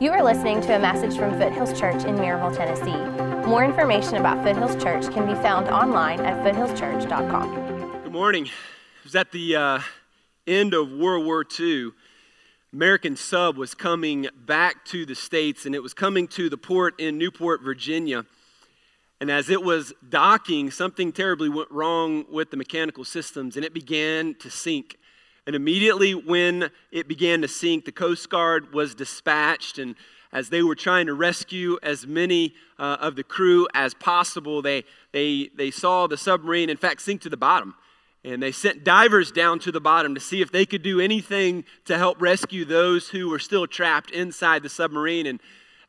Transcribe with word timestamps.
You 0.00 0.10
are 0.10 0.24
listening 0.24 0.60
to 0.62 0.74
a 0.74 0.78
message 0.80 1.16
from 1.16 1.38
Foothills 1.38 1.78
Church 1.78 2.02
in 2.02 2.16
Maryville, 2.16 2.56
Tennessee. 2.56 3.48
More 3.48 3.64
information 3.64 4.16
about 4.16 4.42
Foothills 4.44 4.74
Church 4.82 5.08
can 5.14 5.24
be 5.24 5.34
found 5.34 5.68
online 5.68 6.18
at 6.18 6.44
foothillschurch.com. 6.44 8.02
Good 8.02 8.12
morning. 8.12 8.46
It 8.46 9.04
was 9.04 9.14
at 9.14 9.30
the 9.30 9.54
uh, 9.54 9.80
end 10.48 10.74
of 10.74 10.90
World 10.90 11.24
War 11.24 11.46
II. 11.60 11.92
American 12.72 13.14
sub 13.16 13.56
was 13.56 13.72
coming 13.76 14.26
back 14.34 14.84
to 14.86 15.06
the 15.06 15.14
States, 15.14 15.64
and 15.64 15.76
it 15.76 15.82
was 15.82 15.94
coming 15.94 16.26
to 16.26 16.50
the 16.50 16.58
port 16.58 16.98
in 16.98 17.16
Newport, 17.16 17.62
Virginia. 17.62 18.26
And 19.20 19.30
as 19.30 19.48
it 19.48 19.62
was 19.62 19.92
docking, 20.08 20.72
something 20.72 21.12
terribly 21.12 21.48
went 21.48 21.70
wrong 21.70 22.24
with 22.28 22.50
the 22.50 22.56
mechanical 22.56 23.04
systems, 23.04 23.54
and 23.54 23.64
it 23.64 23.72
began 23.72 24.34
to 24.40 24.50
sink. 24.50 24.96
And 25.46 25.54
immediately 25.54 26.14
when 26.14 26.70
it 26.90 27.06
began 27.06 27.42
to 27.42 27.48
sink, 27.48 27.84
the 27.84 27.92
Coast 27.92 28.30
Guard 28.30 28.72
was 28.72 28.94
dispatched. 28.94 29.78
And 29.78 29.94
as 30.32 30.48
they 30.48 30.62
were 30.62 30.74
trying 30.74 31.06
to 31.06 31.14
rescue 31.14 31.78
as 31.82 32.06
many 32.06 32.54
uh, 32.78 32.96
of 33.00 33.14
the 33.14 33.24
crew 33.24 33.68
as 33.74 33.94
possible, 33.94 34.62
they, 34.62 34.84
they, 35.12 35.50
they 35.54 35.70
saw 35.70 36.06
the 36.06 36.16
submarine, 36.16 36.70
in 36.70 36.76
fact, 36.76 37.02
sink 37.02 37.20
to 37.22 37.28
the 37.28 37.36
bottom. 37.36 37.74
And 38.24 38.42
they 38.42 38.52
sent 38.52 38.84
divers 38.84 39.30
down 39.30 39.58
to 39.60 39.72
the 39.72 39.82
bottom 39.82 40.14
to 40.14 40.20
see 40.20 40.40
if 40.40 40.50
they 40.50 40.64
could 40.64 40.82
do 40.82 40.98
anything 40.98 41.64
to 41.84 41.98
help 41.98 42.22
rescue 42.22 42.64
those 42.64 43.10
who 43.10 43.28
were 43.28 43.38
still 43.38 43.66
trapped 43.66 44.10
inside 44.10 44.62
the 44.62 44.70
submarine. 44.70 45.26
And 45.26 45.40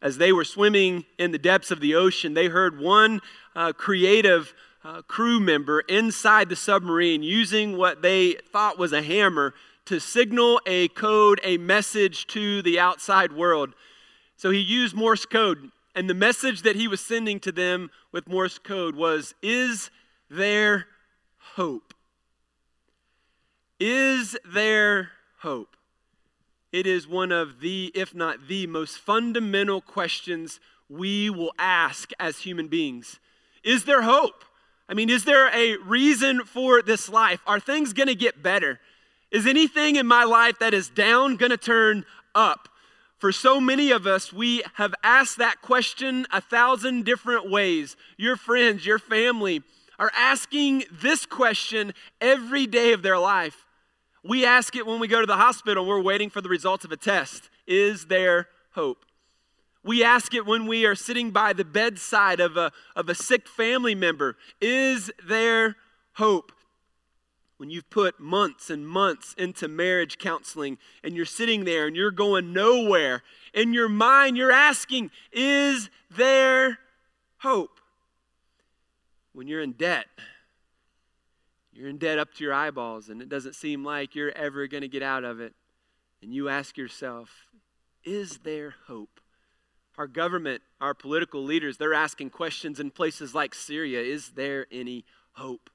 as 0.02 0.18
they 0.18 0.34
were 0.34 0.44
swimming 0.44 1.06
in 1.18 1.32
the 1.32 1.38
depths 1.38 1.72
of 1.72 1.80
the 1.80 1.96
ocean, 1.96 2.34
they 2.34 2.48
heard 2.48 2.78
one 2.78 3.22
uh, 3.56 3.72
creative 3.72 4.54
uh, 4.86 5.02
crew 5.02 5.40
member 5.40 5.80
inside 5.82 6.48
the 6.48 6.56
submarine 6.56 7.24
using 7.24 7.76
what 7.76 8.04
they 8.04 8.34
thought 8.52 8.78
was 8.78 8.94
a 8.94 9.02
hammer 9.02 9.54
to 9.86 10.00
signal 10.00 10.62
a 10.68 10.88
code, 10.90 11.40
a 11.44 11.58
message 11.58 12.28
to 12.28 12.62
the 12.62 12.80
outside 12.80 13.32
world. 13.32 13.74
So 14.38 14.52
he 14.52 14.60
used 14.60 14.96
Morse 14.96 15.26
code, 15.26 15.72
and 15.96 16.10
the 16.10 16.14
message 16.14 16.62
that 16.62 16.76
he 16.76 16.88
was 16.88 17.02
sending 17.02 17.40
to 17.42 17.52
them 17.52 17.90
with 18.12 18.28
Morse 18.28 18.60
code 18.60 18.96
was 18.96 19.34
Is 19.42 19.90
there 20.30 20.86
hope? 21.56 21.94
Is 23.80 24.38
there 24.46 25.12
hope? 25.40 25.76
It 26.72 26.86
is 26.86 27.08
one 27.08 27.32
of 27.32 27.60
the, 27.60 27.92
if 27.96 28.14
not 28.14 28.48
the 28.48 28.68
most 28.68 28.98
fundamental 28.98 29.82
questions 29.82 30.60
we 30.90 31.30
will 31.30 31.54
ask 31.58 32.12
as 32.20 32.40
human 32.40 32.68
beings. 32.68 33.20
Is 33.64 33.86
there 33.86 34.04
hope? 34.04 34.44
I 34.88 34.94
mean, 34.94 35.10
is 35.10 35.26
there 35.26 35.50
a 35.54 35.78
reason 35.78 36.44
for 36.44 36.82
this 36.82 37.10
life? 37.10 37.42
Are 37.48 37.60
things 37.60 37.94
going 37.94 38.08
to 38.08 38.16
get 38.16 38.44
better? 38.44 38.80
Is 39.32 39.48
anything 39.48 39.96
in 39.96 40.06
my 40.06 40.24
life 40.24 40.60
that 40.60 40.74
is 40.74 40.90
down 40.90 41.38
going 41.38 41.50
to 41.50 41.58
turn 41.58 42.06
up? 42.34 42.70
For 43.18 43.32
so 43.32 43.60
many 43.60 43.92
of 43.92 44.06
us, 44.06 44.32
we 44.32 44.62
have 44.76 44.94
asked 45.04 45.38
that 45.38 45.62
question 45.62 46.28
a 46.32 46.42
thousand 46.42 47.06
different 47.06 47.50
ways. 47.50 47.96
Your 48.18 48.36
friends, 48.36 48.86
your 48.86 49.00
family 49.00 49.64
are 49.98 50.12
asking 50.16 50.84
this 50.92 51.26
question 51.26 51.94
every 52.22 52.68
day 52.68 52.94
of 52.94 53.02
their 53.02 53.18
life. 53.18 53.66
We 54.24 54.46
ask 54.46 54.76
it 54.76 54.86
when 54.86 55.00
we 55.00 55.08
go 55.08 55.22
to 55.22 55.28
the 55.28 55.38
hospital, 55.38 55.86
we're 55.86 56.02
waiting 56.02 56.30
for 56.30 56.42
the 56.42 56.50
results 56.50 56.86
of 56.86 56.92
a 56.92 56.98
test. 56.98 57.50
Is 57.66 58.06
there 58.06 58.50
hope? 58.72 59.06
We 59.86 60.04
ask 60.04 60.34
it 60.34 60.48
when 60.48 60.66
we 60.66 60.84
are 60.88 60.96
sitting 60.96 61.30
by 61.30 61.54
the 61.54 61.64
bedside 61.64 62.40
of 62.40 62.58
a, 62.58 62.72
of 62.96 63.08
a 63.08 63.14
sick 63.14 63.48
family 63.48 63.94
member 63.94 64.36
Is 64.60 65.12
there 65.26 65.76
hope? 66.14 66.52
When 67.58 67.70
you've 67.70 67.90
put 67.92 68.20
months 68.20 68.70
and 68.72 68.86
months 68.86 69.36
into 69.38 69.68
marriage 69.68 70.18
counseling 70.18 70.80
and 71.04 71.16
you're 71.16 71.24
sitting 71.24 71.66
there 71.66 71.86
and 71.86 71.96
you're 71.96 72.12
going 72.12 72.52
nowhere, 72.52 73.22
in 73.54 73.74
your 73.74 73.88
mind 73.88 74.38
you're 74.38 74.52
asking, 74.52 75.12
Is 75.32 75.92
there 76.10 76.80
hope? 77.38 77.80
When 79.34 79.48
you're 79.48 79.62
in 79.62 79.74
debt, 79.74 80.08
you're 81.72 81.90
in 81.90 82.00
debt 82.00 82.18
up 82.18 82.34
to 82.34 82.44
your 82.44 82.54
eyeballs 82.54 83.10
and 83.10 83.22
it 83.22 83.30
doesn't 83.30 83.54
seem 83.54 83.86
like 83.86 84.16
you're 84.16 84.32
ever 84.32 84.66
going 84.66 84.82
to 84.82 84.88
get 84.88 85.04
out 85.04 85.24
of 85.24 85.40
it. 85.40 85.54
And 86.24 86.34
you 86.34 86.50
ask 86.50 86.76
yourself, 86.76 87.30
Is 88.04 88.40
there 88.40 88.74
hope? 88.88 89.22
Our 89.98 90.08
government, 90.08 90.62
our 90.82 90.94
political 90.94 91.44
leaders, 91.44 91.78
they're 91.78 91.94
asking 91.94 92.32
questions 92.32 92.80
in 92.80 92.92
places 92.92 93.34
like 93.34 93.56
Syria 93.56 94.02
Is 94.02 94.30
there 94.30 94.68
any 94.72 95.06
hope? 95.34 95.70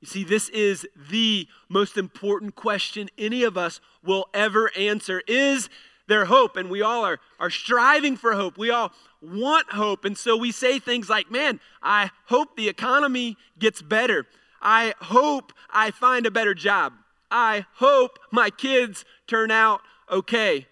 You 0.00 0.06
see, 0.06 0.24
this 0.24 0.48
is 0.50 0.86
the 1.10 1.48
most 1.68 1.96
important 1.96 2.54
question 2.54 3.08
any 3.18 3.42
of 3.42 3.58
us 3.58 3.80
will 4.04 4.28
ever 4.32 4.70
answer. 4.76 5.22
Is 5.26 5.68
there 6.06 6.24
hope? 6.24 6.56
And 6.56 6.70
we 6.70 6.82
all 6.82 7.04
are, 7.04 7.18
are 7.40 7.50
striving 7.50 8.16
for 8.16 8.34
hope. 8.34 8.56
We 8.56 8.70
all 8.70 8.92
want 9.20 9.72
hope. 9.72 10.04
And 10.04 10.16
so 10.16 10.36
we 10.36 10.52
say 10.52 10.78
things 10.78 11.10
like, 11.10 11.30
man, 11.30 11.58
I 11.82 12.10
hope 12.26 12.56
the 12.56 12.68
economy 12.68 13.36
gets 13.58 13.82
better. 13.82 14.26
I 14.62 14.94
hope 15.00 15.52
I 15.70 15.90
find 15.90 16.26
a 16.26 16.30
better 16.30 16.54
job. 16.54 16.92
I 17.30 17.66
hope 17.74 18.18
my 18.30 18.50
kids 18.50 19.04
turn 19.26 19.50
out 19.50 19.80
okay. 20.10 20.66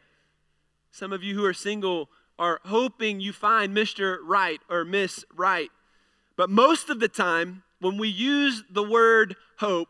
Some 0.93 1.13
of 1.13 1.23
you 1.23 1.35
who 1.35 1.45
are 1.45 1.53
single 1.53 2.09
are 2.39 2.61
hoping 2.65 3.21
you 3.21 3.33
find 3.33 3.75
Mr. 3.75 4.19
Right 4.23 4.61
or 4.69 4.85
Miss 4.85 5.25
Right. 5.35 5.71
But 6.37 6.51
most 6.51 6.91
of 6.91 7.01
the 7.01 7.09
time, 7.09 7.63
when 7.81 7.97
we 7.99 8.09
use 8.09 8.63
the 8.71 8.83
word 8.83 9.37
hope, 9.59 9.89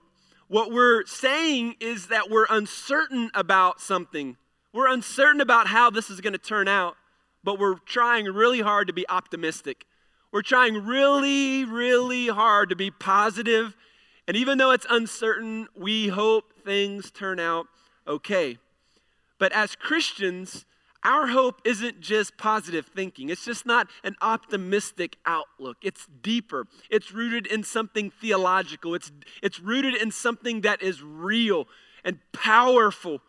what 0.49 0.71
we're 0.71 1.05
saying 1.07 1.77
is 1.81 2.07
that 2.07 2.31
we're 2.31 2.47
uncertain 2.49 3.31
about 3.34 3.81
something. 3.81 4.37
We're 4.73 4.93
uncertain 4.93 5.41
about 5.41 5.67
how 5.67 5.91
this 5.91 6.09
is 6.09 6.21
going 6.21 6.34
to 6.34 6.39
turn 6.39 6.69
out, 6.69 6.97
but 7.43 7.59
we're 7.59 7.79
trying 7.79 8.27
really 8.27 8.61
hard 8.61 8.87
to 8.87 8.93
be 8.93 9.09
optimistic. 9.09 9.87
We're 10.31 10.43
trying 10.43 10.84
really, 10.84 11.65
really 11.65 12.28
hard 12.28 12.69
to 12.69 12.77
be 12.77 12.91
positive. 12.91 13.75
And 14.28 14.37
even 14.37 14.59
though 14.59 14.71
it's 14.71 14.87
uncertain, 14.89 15.67
we 15.77 16.09
hope 16.09 16.53
things 16.65 17.11
turn 17.11 17.41
out 17.41 17.67
okay. 18.07 18.59
But 19.39 19.53
as 19.53 19.75
Christians, 19.75 20.65
our 21.05 21.29
hope 21.29 21.61
isn't 21.65 22.01
just 22.01 22.37
positive 22.37 22.87
thinking. 22.87 23.29
It's 23.29 23.45
just 23.45 23.67
not 23.67 23.89
an 24.03 24.17
optimistic 24.21 25.17
outlook. 25.25 25.77
It's 25.83 26.07
deeper. 26.23 26.67
It's 26.91 27.12
rooted 27.12 27.47
in 27.47 27.62
something 27.62 28.11
theological. 28.11 28.95
It's, 28.95 29.12
it's 29.43 29.61
rooted 29.61 29.95
in 29.95 30.11
something 30.11 30.62
that 30.62 30.83
is 30.83 31.03
real 31.03 31.69
and 32.05 32.19
powerful. 32.33 33.21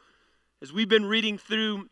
As 0.61 0.73
we've 0.73 0.89
been 0.89 1.05
reading 1.05 1.37
through 1.37 1.89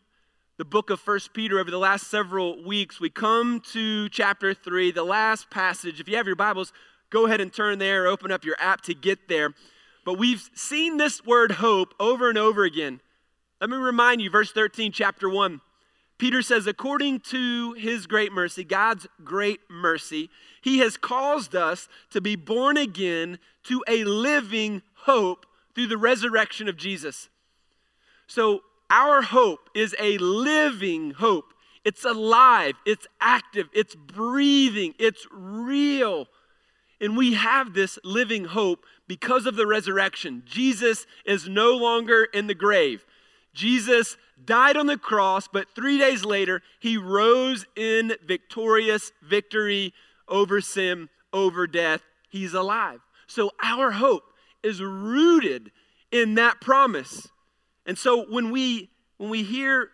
the 0.58 0.66
book 0.66 0.90
of 0.90 1.00
First 1.00 1.34
Peter 1.34 1.60
over 1.60 1.70
the 1.70 1.78
last 1.78 2.08
several 2.08 2.64
weeks, 2.64 3.00
we 3.00 3.10
come 3.10 3.62
to 3.74 4.10
chapter 4.10 4.54
3, 4.54 4.92
the 4.92 5.04
last 5.04 5.50
passage. 5.50 6.00
If 6.00 6.08
you 6.08 6.16
have 6.16 6.28
your 6.28 6.36
Bibles, 6.36 6.72
go 7.10 7.26
ahead 7.26 7.42
and 7.42 7.54
turn 7.54 7.78
there, 7.78 8.08
open 8.08 8.32
up 8.32 8.46
your 8.46 8.56
app 8.60 8.82
to 8.82 8.94
get 8.94 9.28
there. 9.28 9.54
But 10.06 10.18
we've 10.18 10.50
seen 10.54 10.98
this 10.98 11.26
word 11.26 11.54
hope 11.54 11.94
over 12.00 12.30
and 12.30 12.38
over 12.38 12.64
again. 12.64 13.02
Let 13.60 13.70
me 13.70 13.78
remind 13.78 14.22
you, 14.22 14.30
verse 14.30 14.52
13, 14.52 14.92
chapter 14.92 15.30
1. 15.30 15.62
Peter 16.18 16.42
says, 16.42 16.66
according 16.66 17.20
to 17.20 17.74
his 17.74 18.08
great 18.08 18.32
mercy, 18.32 18.64
God's 18.64 19.06
great 19.24 19.60
mercy, 19.70 20.30
he 20.62 20.80
has 20.80 20.96
caused 20.96 21.56
us 21.56 21.90
to 22.12 22.22
be 22.22 22.36
born 22.36 22.78
again 22.78 23.38
to 23.64 23.84
a 23.88 24.04
living 24.06 24.82
hope 24.94 25.46
through 25.74 25.88
the 25.88 25.98
resurrection 25.98 26.70
of 26.70 26.78
Jesus. 26.78 27.30
So, 28.28 28.62
our 28.90 29.22
hope 29.22 29.70
is 29.76 29.96
a 30.00 30.18
living 30.20 31.12
hope. 31.12 31.54
It's 31.84 32.06
alive, 32.06 32.76
it's 32.86 33.08
active, 33.20 33.68
it's 33.74 33.96
breathing, 33.96 34.94
it's 34.98 35.28
real. 35.32 36.28
And 37.02 37.18
we 37.18 37.34
have 37.34 37.74
this 37.74 38.00
living 38.04 38.46
hope 38.46 38.86
because 39.08 39.46
of 39.46 39.56
the 39.56 39.68
resurrection. 39.68 40.44
Jesus 40.46 41.06
is 41.26 41.48
no 41.48 41.76
longer 41.76 42.24
in 42.24 42.48
the 42.48 42.56
grave. 42.56 43.06
Jesus 43.56 44.18
died 44.44 44.76
on 44.78 44.86
the 44.86 44.98
cross, 44.98 45.48
but 45.48 45.74
three 45.74 45.98
days 45.98 46.26
later, 46.26 46.62
he 46.80 46.98
rose 46.98 47.66
in 47.76 48.14
victorious 48.24 49.12
victory 49.24 49.94
over 50.28 50.62
sin, 50.62 51.10
over 51.32 51.66
death. 51.66 52.02
He's 52.30 52.54
alive. 52.54 53.00
So 53.28 53.52
our 53.64 53.92
hope 53.92 54.24
is 54.62 54.82
rooted 54.82 55.72
in 56.12 56.36
that 56.36 56.60
promise. 56.60 57.28
And 57.86 57.98
so 57.98 58.26
when 58.30 58.52
we 58.52 58.90
when 59.18 59.30
we 59.30 59.44
hear 59.44 59.90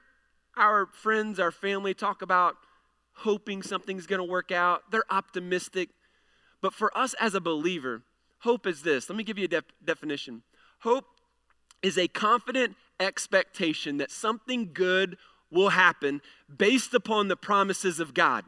our 0.57 0.87
friends, 0.87 1.39
our 1.39 1.51
family 1.51 1.93
talk 1.93 2.23
about 2.23 2.55
hoping 3.13 3.61
something's 3.61 4.07
going 4.07 4.19
to 4.19 4.29
work 4.29 4.51
out, 4.51 4.89
they're 4.91 5.03
optimistic. 5.11 5.89
But 6.61 6.73
for 6.73 6.95
us 6.97 7.13
as 7.19 7.35
a 7.35 7.41
believer, 7.41 8.01
hope 8.39 8.65
is 8.65 8.81
this. 8.81 9.09
Let 9.09 9.15
me 9.15 9.23
give 9.23 9.37
you 9.37 9.45
a 9.45 9.49
def- 9.49 9.65
definition. 9.83 10.41
Hope 10.79 11.05
is 11.83 11.97
a 11.97 12.07
confident 12.07 12.75
expectation 13.01 13.97
that 13.97 14.11
something 14.11 14.71
good 14.73 15.17
will 15.49 15.69
happen 15.69 16.21
based 16.55 16.93
upon 16.93 17.27
the 17.27 17.35
promises 17.35 17.99
of 17.99 18.13
God. 18.13 18.45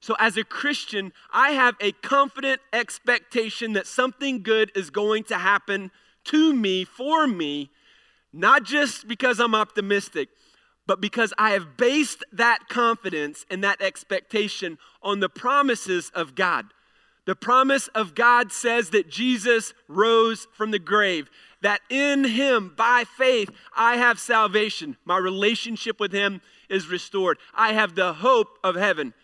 So, 0.00 0.14
as 0.20 0.36
a 0.36 0.44
Christian, 0.44 1.12
I 1.32 1.50
have 1.50 1.74
a 1.80 1.92
confident 1.92 2.60
expectation 2.72 3.72
that 3.72 3.86
something 3.86 4.42
good 4.42 4.70
is 4.76 4.90
going 4.90 5.24
to 5.24 5.38
happen 5.38 5.90
to 6.24 6.54
me, 6.54 6.84
for 6.84 7.26
me, 7.26 7.70
not 8.32 8.62
just 8.62 9.08
because 9.08 9.40
I'm 9.40 9.54
optimistic, 9.54 10.28
but 10.86 11.00
because 11.00 11.32
I 11.38 11.50
have 11.50 11.76
based 11.76 12.24
that 12.32 12.68
confidence 12.68 13.44
and 13.50 13.64
that 13.64 13.80
expectation 13.80 14.78
on 15.02 15.20
the 15.20 15.28
promises 15.28 16.12
of 16.14 16.34
God. 16.34 16.66
The 17.24 17.34
promise 17.34 17.88
of 17.88 18.14
God 18.14 18.52
says 18.52 18.90
that 18.90 19.10
Jesus 19.10 19.74
rose 19.88 20.46
from 20.52 20.70
the 20.70 20.78
grave, 20.78 21.28
that 21.66 21.80
in 21.90 22.22
him, 22.22 22.72
by 22.76 23.02
faith, 23.18 23.50
I 23.76 23.96
have 23.96 24.20
salvation. 24.20 24.96
My 25.04 25.16
relationship 25.18 25.98
with 25.98 26.12
him 26.12 26.40
is 26.70 26.86
restored. 26.86 27.38
I 27.52 27.72
have 27.72 27.96
the 27.96 28.12
hope 28.12 28.56
of 28.62 28.76
heaven. 28.76 29.14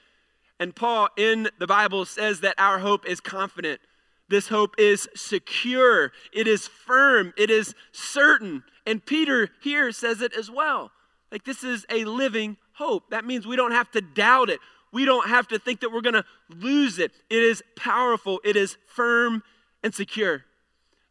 And 0.58 0.74
Paul 0.74 1.08
in 1.16 1.50
the 1.60 1.68
Bible 1.68 2.04
says 2.04 2.40
that 2.40 2.56
our 2.58 2.80
hope 2.80 3.06
is 3.06 3.20
confident. 3.20 3.80
This 4.28 4.48
hope 4.48 4.74
is 4.76 5.08
secure, 5.14 6.10
it 6.32 6.48
is 6.48 6.66
firm, 6.66 7.32
it 7.36 7.48
is 7.48 7.76
certain. 7.92 8.64
And 8.88 9.06
Peter 9.06 9.48
here 9.62 9.92
says 9.92 10.20
it 10.20 10.32
as 10.36 10.50
well. 10.50 10.90
Like 11.30 11.44
this 11.44 11.62
is 11.62 11.86
a 11.90 12.04
living 12.04 12.56
hope. 12.72 13.10
That 13.10 13.24
means 13.24 13.46
we 13.46 13.54
don't 13.54 13.70
have 13.70 13.92
to 13.92 14.00
doubt 14.00 14.50
it. 14.50 14.58
We 14.92 15.04
don't 15.04 15.28
have 15.28 15.46
to 15.48 15.60
think 15.60 15.78
that 15.82 15.92
we're 15.92 16.00
going 16.00 16.14
to 16.14 16.24
lose 16.48 16.98
it. 16.98 17.12
It 17.30 17.44
is 17.44 17.62
powerful, 17.76 18.40
it 18.42 18.56
is 18.56 18.78
firm 18.88 19.44
and 19.84 19.94
secure. 19.94 20.44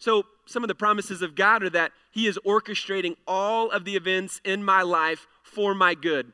So, 0.02 0.26
some 0.48 0.64
of 0.64 0.68
the 0.68 0.74
promises 0.74 1.22
of 1.22 1.36
God 1.36 1.62
are 1.62 1.70
that 1.70 1.92
He 2.10 2.26
is 2.26 2.40
orchestrating 2.44 3.16
all 3.28 3.70
of 3.70 3.86
the 3.86 3.96
events 3.96 4.42
in 4.44 4.64
my 4.64 4.82
life 4.82 5.28
for 5.44 5.76
my 5.76 5.94
good. 5.94 6.34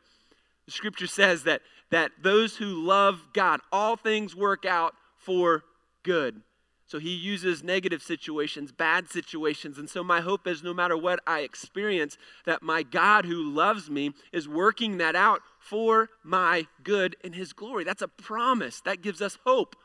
The 0.65 0.71
scripture 0.71 1.05
says 1.05 1.43
that, 1.43 1.61
that 1.91 2.11
those 2.23 2.55
who 2.55 2.81
love 2.81 3.21
God, 3.33 3.59
all 3.69 3.97
things 3.97 4.33
work 4.33 4.65
out 4.65 4.93
for 5.17 5.65
good. 6.03 6.43
So 6.85 6.97
he 6.97 7.13
uses 7.13 7.61
negative 7.61 8.01
situations, 8.01 8.71
bad 8.71 9.09
situations. 9.09 9.77
And 9.77 9.89
so 9.89 10.01
my 10.01 10.21
hope 10.21 10.47
is 10.47 10.63
no 10.63 10.73
matter 10.73 10.95
what 10.95 11.19
I 11.27 11.41
experience, 11.41 12.17
that 12.45 12.63
my 12.63 12.83
God 12.83 13.25
who 13.25 13.43
loves 13.43 13.89
me 13.89 14.11
is 14.31 14.47
working 14.47 14.97
that 14.99 15.13
out 15.13 15.41
for 15.59 16.07
my 16.23 16.67
good 16.85 17.17
in 17.21 17.33
his 17.33 17.51
glory. 17.51 17.83
That's 17.83 18.01
a 18.01 18.07
promise. 18.07 18.79
That 18.79 19.01
gives 19.01 19.21
us 19.21 19.37
hope. 19.45 19.75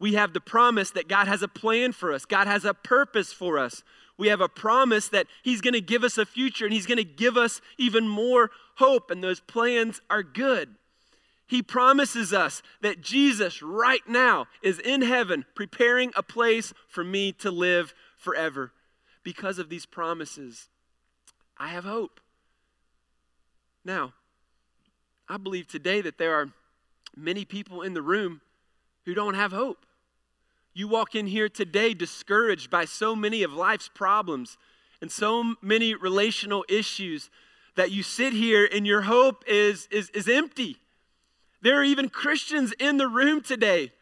We 0.00 0.14
have 0.14 0.32
the 0.32 0.40
promise 0.40 0.90
that 0.92 1.08
God 1.08 1.26
has 1.26 1.42
a 1.42 1.48
plan 1.48 1.92
for 1.92 2.12
us, 2.12 2.24
God 2.24 2.46
has 2.46 2.64
a 2.64 2.74
purpose 2.74 3.32
for 3.32 3.58
us. 3.58 3.82
We 4.16 4.28
have 4.28 4.40
a 4.40 4.48
promise 4.48 5.06
that 5.08 5.28
he's 5.44 5.60
going 5.60 5.74
to 5.74 5.80
give 5.80 6.02
us 6.02 6.18
a 6.18 6.26
future 6.26 6.64
and 6.64 6.74
he's 6.74 6.86
going 6.86 6.98
to 6.98 7.04
give 7.04 7.36
us 7.36 7.60
even 7.78 8.08
more 8.08 8.50
hope, 8.74 9.12
and 9.12 9.22
those 9.22 9.38
plans 9.38 10.00
are 10.10 10.24
good. 10.24 10.74
He 11.46 11.62
promises 11.62 12.32
us 12.32 12.60
that 12.82 13.00
Jesus 13.00 13.62
right 13.62 14.06
now 14.06 14.46
is 14.60 14.78
in 14.80 15.02
heaven 15.02 15.46
preparing 15.54 16.12
a 16.14 16.22
place 16.22 16.74
for 16.88 17.02
me 17.02 17.32
to 17.34 17.50
live 17.50 17.94
forever. 18.18 18.72
Because 19.22 19.58
of 19.58 19.68
these 19.68 19.86
promises, 19.86 20.68
I 21.56 21.68
have 21.68 21.84
hope. 21.84 22.20
Now, 23.84 24.12
I 25.28 25.38
believe 25.38 25.68
today 25.68 26.00
that 26.02 26.18
there 26.18 26.34
are 26.34 26.50
many 27.16 27.44
people 27.44 27.82
in 27.82 27.94
the 27.94 28.02
room 28.02 28.40
who 29.04 29.14
don't 29.14 29.34
have 29.34 29.52
hope. 29.52 29.86
You 30.74 30.88
walk 30.88 31.14
in 31.14 31.26
here 31.26 31.48
today 31.48 31.94
discouraged 31.94 32.70
by 32.70 32.84
so 32.84 33.16
many 33.16 33.42
of 33.42 33.52
life's 33.52 33.88
problems 33.88 34.56
and 35.00 35.10
so 35.10 35.54
many 35.60 35.94
relational 35.94 36.64
issues 36.68 37.30
that 37.76 37.90
you 37.90 38.02
sit 38.02 38.32
here 38.32 38.68
and 38.70 38.86
your 38.86 39.02
hope 39.02 39.44
is, 39.46 39.88
is, 39.90 40.10
is 40.10 40.28
empty. 40.28 40.78
There 41.62 41.78
are 41.80 41.84
even 41.84 42.08
Christians 42.08 42.72
in 42.78 42.96
the 42.96 43.08
room 43.08 43.40
today 43.40 43.92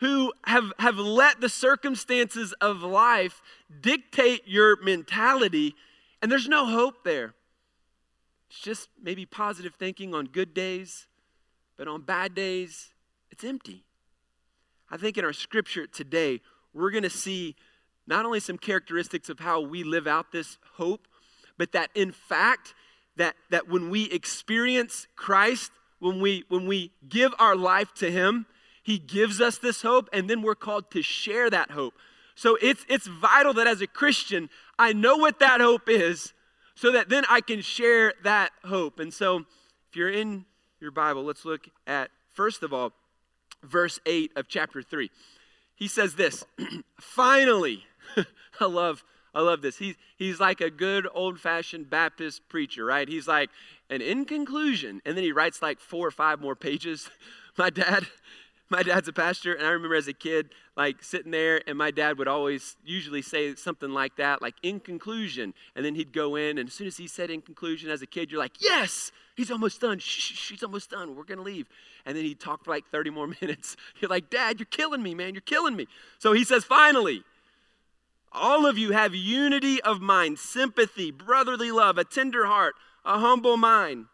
who 0.00 0.32
have, 0.44 0.72
have 0.78 0.98
let 0.98 1.40
the 1.40 1.48
circumstances 1.48 2.52
of 2.60 2.82
life 2.82 3.40
dictate 3.80 4.42
your 4.46 4.82
mentality, 4.82 5.74
and 6.20 6.30
there's 6.30 6.48
no 6.48 6.66
hope 6.66 7.04
there. 7.04 7.34
It's 8.50 8.60
just 8.60 8.88
maybe 9.02 9.24
positive 9.26 9.74
thinking 9.74 10.14
on 10.14 10.26
good 10.26 10.52
days, 10.52 11.06
but 11.76 11.88
on 11.88 12.02
bad 12.02 12.34
days, 12.34 12.90
it's 13.30 13.44
empty. 13.44 13.84
I 14.90 14.96
think 14.96 15.18
in 15.18 15.24
our 15.24 15.32
scripture 15.32 15.86
today, 15.86 16.40
we're 16.72 16.90
going 16.90 17.04
to 17.04 17.10
see 17.10 17.56
not 18.06 18.26
only 18.26 18.40
some 18.40 18.58
characteristics 18.58 19.28
of 19.28 19.40
how 19.40 19.60
we 19.60 19.82
live 19.82 20.06
out 20.06 20.32
this 20.32 20.58
hope, 20.74 21.08
but 21.56 21.72
that 21.72 21.90
in 21.94 22.12
fact, 22.12 22.74
that, 23.16 23.36
that 23.50 23.68
when 23.68 23.90
we 23.90 24.10
experience 24.10 25.06
Christ, 25.16 25.70
when 26.04 26.20
we 26.20 26.44
when 26.48 26.66
we 26.66 26.92
give 27.08 27.32
our 27.38 27.56
life 27.56 27.92
to 27.94 28.10
him 28.10 28.46
he 28.82 28.98
gives 28.98 29.40
us 29.40 29.56
this 29.56 29.80
hope 29.80 30.10
and 30.12 30.28
then 30.28 30.42
we're 30.42 30.54
called 30.54 30.90
to 30.90 31.00
share 31.00 31.48
that 31.48 31.70
hope. 31.70 31.94
So 32.34 32.58
it's 32.60 32.84
it's 32.88 33.06
vital 33.06 33.54
that 33.54 33.66
as 33.66 33.80
a 33.80 33.86
christian 33.86 34.50
i 34.78 34.92
know 34.92 35.16
what 35.16 35.38
that 35.38 35.60
hope 35.60 35.88
is 35.88 36.34
so 36.74 36.92
that 36.92 37.08
then 37.08 37.24
i 37.30 37.40
can 37.40 37.62
share 37.62 38.12
that 38.22 38.50
hope. 38.64 39.00
And 39.00 39.12
so 39.12 39.38
if 39.88 39.96
you're 39.96 40.10
in 40.10 40.44
your 40.80 40.90
bible 40.90 41.24
let's 41.24 41.44
look 41.44 41.68
at 41.86 42.10
first 42.34 42.62
of 42.62 42.74
all 42.74 42.92
verse 43.66 44.00
8 44.06 44.32
of 44.36 44.48
chapter 44.48 44.82
3 44.82 45.10
he 45.74 45.88
says 45.88 46.14
this 46.14 46.44
finally 47.00 47.84
i 48.60 48.64
love 48.64 49.04
I 49.34 49.40
love 49.40 49.62
this. 49.62 49.78
He's, 49.78 49.96
he's 50.16 50.38
like 50.38 50.60
a 50.60 50.70
good 50.70 51.08
old 51.12 51.40
fashioned 51.40 51.90
Baptist 51.90 52.48
preacher, 52.48 52.84
right? 52.84 53.08
He's 53.08 53.26
like, 53.26 53.50
and 53.90 54.00
in 54.00 54.24
conclusion, 54.24 55.02
and 55.04 55.16
then 55.16 55.24
he 55.24 55.32
writes 55.32 55.60
like 55.60 55.80
four 55.80 56.06
or 56.06 56.12
five 56.12 56.40
more 56.40 56.54
pages. 56.54 57.10
my 57.58 57.68
dad, 57.70 58.06
my 58.70 58.82
dad's 58.82 59.08
a 59.08 59.12
pastor, 59.12 59.52
and 59.52 59.66
I 59.66 59.70
remember 59.70 59.96
as 59.96 60.06
a 60.06 60.12
kid, 60.12 60.50
like 60.76 61.02
sitting 61.02 61.32
there, 61.32 61.62
and 61.66 61.76
my 61.76 61.90
dad 61.90 62.16
would 62.18 62.28
always 62.28 62.76
usually 62.84 63.22
say 63.22 63.56
something 63.56 63.90
like 63.90 64.16
that, 64.16 64.40
like 64.40 64.54
in 64.62 64.78
conclusion. 64.78 65.52
And 65.74 65.84
then 65.84 65.96
he'd 65.96 66.12
go 66.12 66.36
in, 66.36 66.58
and 66.58 66.68
as 66.68 66.74
soon 66.74 66.86
as 66.86 66.96
he 66.96 67.08
said 67.08 67.30
in 67.30 67.42
conclusion 67.42 67.90
as 67.90 68.02
a 68.02 68.06
kid, 68.06 68.30
you're 68.30 68.40
like, 68.40 68.62
yes, 68.62 69.10
he's 69.34 69.50
almost 69.50 69.80
done. 69.80 69.98
Shh, 69.98 70.34
shh, 70.34 70.62
almost 70.62 70.90
done. 70.90 71.16
We're 71.16 71.24
going 71.24 71.38
to 71.38 71.44
leave. 71.44 71.68
And 72.06 72.16
then 72.16 72.24
he 72.24 72.34
talked 72.34 72.64
for 72.64 72.70
like 72.70 72.86
30 72.90 73.10
more 73.10 73.26
minutes. 73.40 73.76
You're 74.00 74.10
like, 74.10 74.30
Dad, 74.30 74.58
you're 74.58 74.66
killing 74.66 75.02
me, 75.02 75.14
man. 75.14 75.34
You're 75.34 75.40
killing 75.42 75.76
me. 75.76 75.86
So 76.18 76.32
he 76.32 76.44
says, 76.44 76.64
finally, 76.64 77.24
all 78.32 78.66
of 78.66 78.76
you 78.76 78.90
have 78.92 79.14
unity 79.14 79.80
of 79.82 80.00
mind, 80.00 80.38
sympathy, 80.38 81.10
brotherly 81.10 81.70
love, 81.70 81.98
a 81.98 82.04
tender 82.04 82.46
heart, 82.46 82.74
a 83.04 83.18
humble 83.18 83.56
mind. 83.56 84.06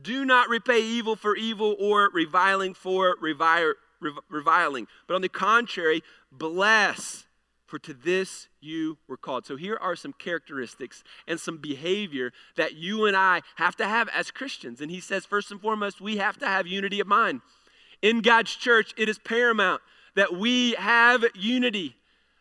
Do 0.00 0.24
not 0.24 0.48
repay 0.48 0.82
evil 0.82 1.16
for 1.16 1.36
evil 1.36 1.76
or 1.78 2.10
reviling 2.12 2.74
for 2.74 3.16
reviling, 3.20 4.86
but 5.06 5.14
on 5.14 5.22
the 5.22 5.28
contrary, 5.28 6.02
bless, 6.32 7.24
for 7.74 7.80
to 7.80 7.92
this 7.92 8.46
you 8.60 8.96
were 9.08 9.16
called. 9.16 9.44
So 9.44 9.56
here 9.56 9.76
are 9.80 9.96
some 9.96 10.12
characteristics 10.12 11.02
and 11.26 11.40
some 11.40 11.56
behavior 11.56 12.30
that 12.56 12.74
you 12.76 13.06
and 13.06 13.16
I 13.16 13.40
have 13.56 13.74
to 13.78 13.84
have 13.84 14.08
as 14.10 14.30
Christians. 14.30 14.80
And 14.80 14.92
he 14.92 15.00
says, 15.00 15.26
first 15.26 15.50
and 15.50 15.60
foremost, 15.60 16.00
we 16.00 16.18
have 16.18 16.38
to 16.38 16.46
have 16.46 16.68
unity 16.68 17.00
of 17.00 17.08
mind. 17.08 17.40
In 18.00 18.20
God's 18.20 18.54
church, 18.54 18.94
it 18.96 19.08
is 19.08 19.18
paramount 19.18 19.82
that 20.14 20.32
we 20.32 20.74
have 20.74 21.24
unity. 21.34 21.96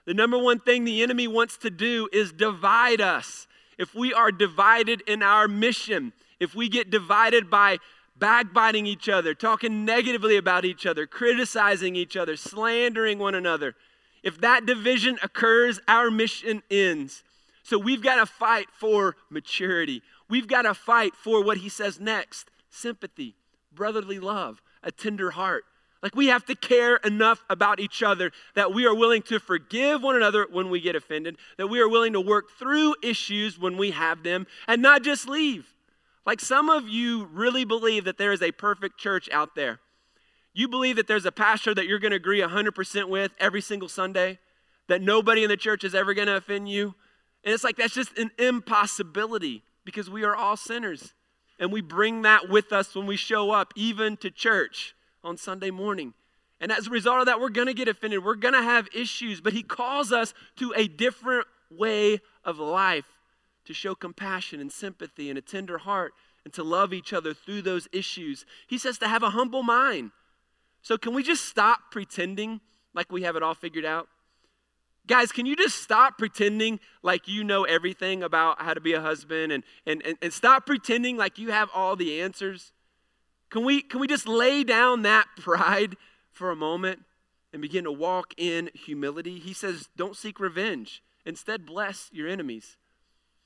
The 0.05 0.13
number 0.13 0.37
one 0.37 0.59
thing 0.59 0.85
the 0.85 1.01
enemy 1.01 1.27
wants 1.27 1.57
to 1.57 1.71
do 1.71 2.07
is 2.13 2.31
divide 2.31 3.01
us. 3.01 3.47
If 3.79 3.95
we 3.95 4.13
are 4.13 4.31
divided 4.31 5.01
in 5.07 5.23
our 5.23 5.47
mission, 5.47 6.13
if 6.39 6.53
we 6.53 6.69
get 6.69 6.91
divided 6.91 7.49
by 7.49 7.79
backbiting 8.15 8.85
each 8.85 9.09
other, 9.09 9.33
talking 9.33 9.83
negatively 9.83 10.37
about 10.37 10.63
each 10.63 10.85
other, 10.85 11.07
criticizing 11.07 11.95
each 11.95 12.15
other, 12.15 12.35
slandering 12.35 13.17
one 13.17 13.33
another, 13.33 13.73
if 14.23 14.39
that 14.41 14.65
division 14.65 15.19
occurs, 15.21 15.79
our 15.87 16.09
mission 16.09 16.63
ends. 16.71 17.23
So 17.63 17.77
we've 17.77 18.01
got 18.01 18.15
to 18.15 18.25
fight 18.25 18.67
for 18.71 19.15
maturity. 19.29 20.01
We've 20.29 20.47
got 20.47 20.63
to 20.63 20.73
fight 20.73 21.15
for 21.15 21.43
what 21.43 21.57
he 21.57 21.69
says 21.69 21.99
next 21.99 22.49
sympathy, 22.69 23.35
brotherly 23.71 24.19
love, 24.19 24.61
a 24.81 24.91
tender 24.91 25.31
heart. 25.31 25.63
Like 26.01 26.15
we 26.15 26.27
have 26.27 26.43
to 26.45 26.55
care 26.55 26.97
enough 26.97 27.43
about 27.49 27.79
each 27.79 28.03
other 28.03 28.31
that 28.55 28.73
we 28.73 28.85
are 28.85 28.93
willing 28.93 29.21
to 29.23 29.39
forgive 29.39 30.03
one 30.03 30.17
another 30.17 30.45
when 30.51 30.69
we 30.69 30.81
get 30.81 30.97
offended, 30.97 31.37
that 31.57 31.67
we 31.67 31.79
are 31.79 31.87
willing 31.87 32.13
to 32.13 32.19
work 32.19 32.49
through 32.59 32.95
issues 33.01 33.57
when 33.57 33.77
we 33.77 33.91
have 33.91 34.23
them, 34.23 34.45
and 34.67 34.81
not 34.81 35.03
just 35.03 35.29
leave. 35.29 35.73
Like 36.25 36.41
some 36.41 36.69
of 36.69 36.89
you 36.89 37.25
really 37.25 37.63
believe 37.63 38.03
that 38.03 38.17
there 38.17 38.33
is 38.33 38.41
a 38.41 38.51
perfect 38.51 38.97
church 38.97 39.29
out 39.31 39.55
there. 39.55 39.79
You 40.53 40.67
believe 40.67 40.95
that 40.97 41.07
there's 41.07 41.25
a 41.25 41.31
pastor 41.31 41.73
that 41.73 41.87
you're 41.87 41.99
going 41.99 42.11
to 42.11 42.17
agree 42.17 42.41
100% 42.41 43.09
with 43.09 43.31
every 43.39 43.61
single 43.61 43.89
Sunday, 43.89 44.39
that 44.87 45.01
nobody 45.01 45.43
in 45.43 45.49
the 45.49 45.57
church 45.57 45.83
is 45.83 45.95
ever 45.95 46.13
going 46.13 46.27
to 46.27 46.35
offend 46.35 46.69
you. 46.69 46.95
And 47.43 47.53
it's 47.53 47.63
like 47.63 47.77
that's 47.77 47.93
just 47.93 48.17
an 48.17 48.31
impossibility 48.37 49.63
because 49.83 50.09
we 50.09 50.23
are 50.23 50.35
all 50.35 50.55
sinners. 50.55 51.13
And 51.59 51.71
we 51.71 51.81
bring 51.81 52.23
that 52.23 52.49
with 52.49 52.71
us 52.71 52.95
when 52.95 53.05
we 53.05 53.15
show 53.15 53.51
up, 53.51 53.73
even 53.75 54.17
to 54.17 54.29
church 54.29 54.95
on 55.23 55.37
Sunday 55.37 55.71
morning. 55.71 56.13
And 56.59 56.71
as 56.71 56.87
a 56.87 56.91
result 56.91 57.19
of 57.19 57.25
that, 57.25 57.39
we're 57.39 57.49
going 57.49 57.67
to 57.67 57.73
get 57.73 57.87
offended. 57.87 58.23
We're 58.23 58.35
going 58.35 58.53
to 58.53 58.61
have 58.61 58.87
issues. 58.93 59.41
But 59.41 59.53
He 59.53 59.63
calls 59.63 60.11
us 60.11 60.33
to 60.57 60.73
a 60.75 60.87
different 60.87 61.47
way 61.69 62.19
of 62.45 62.59
life 62.59 63.05
to 63.65 63.73
show 63.73 63.95
compassion 63.95 64.59
and 64.59 64.71
sympathy 64.71 65.29
and 65.29 65.37
a 65.37 65.41
tender 65.41 65.79
heart 65.79 66.13
and 66.43 66.53
to 66.53 66.63
love 66.63 66.93
each 66.93 67.13
other 67.13 67.33
through 67.33 67.61
those 67.61 67.87
issues. 67.91 68.45
He 68.67 68.77
says 68.77 68.97
to 68.99 69.07
have 69.07 69.23
a 69.23 69.31
humble 69.31 69.63
mind. 69.63 70.11
So, 70.83 70.97
can 70.97 71.13
we 71.13 71.23
just 71.23 71.45
stop 71.45 71.91
pretending 71.91 72.61
like 72.93 73.11
we 73.11 73.23
have 73.23 73.35
it 73.35 73.41
all 73.41 73.55
figured 73.55 73.85
out? 73.85 74.07
Guys, 75.07 75.31
can 75.31 75.45
you 75.45 75.55
just 75.55 75.81
stop 75.81 76.17
pretending 76.17 76.79
like 77.01 77.27
you 77.27 77.43
know 77.43 77.63
everything 77.63 78.21
about 78.21 78.61
how 78.61 78.73
to 78.73 78.79
be 78.79 78.93
a 78.93 79.01
husband 79.01 79.51
and, 79.51 79.63
and, 79.85 80.01
and, 80.05 80.17
and 80.21 80.31
stop 80.31 80.65
pretending 80.65 81.17
like 81.17 81.37
you 81.37 81.51
have 81.51 81.69
all 81.73 81.95
the 81.95 82.21
answers? 82.21 82.71
Can 83.49 83.65
we, 83.65 83.81
can 83.81 83.99
we 83.99 84.07
just 84.07 84.27
lay 84.27 84.63
down 84.63 85.01
that 85.01 85.27
pride 85.37 85.95
for 86.31 86.51
a 86.51 86.55
moment 86.55 87.01
and 87.51 87.61
begin 87.61 87.83
to 87.83 87.91
walk 87.91 88.33
in 88.37 88.69
humility? 88.73 89.39
He 89.39 89.53
says, 89.53 89.89
don't 89.97 90.15
seek 90.15 90.39
revenge. 90.39 91.03
Instead, 91.25 91.65
bless 91.65 92.09
your 92.11 92.27
enemies. 92.27 92.77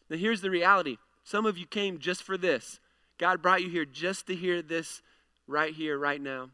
Now, 0.10 0.18
here's 0.18 0.42
the 0.42 0.52
reality 0.52 0.98
some 1.24 1.46
of 1.46 1.58
you 1.58 1.66
came 1.66 2.00
just 2.00 2.24
for 2.24 2.38
this. 2.38 2.80
God 3.18 3.42
brought 3.42 3.62
you 3.62 3.70
here 3.70 3.86
just 3.86 4.28
to 4.28 4.36
hear 4.36 4.62
this 4.62 5.02
right 5.48 5.74
here, 5.74 5.98
right 5.98 6.22
now. 6.22 6.50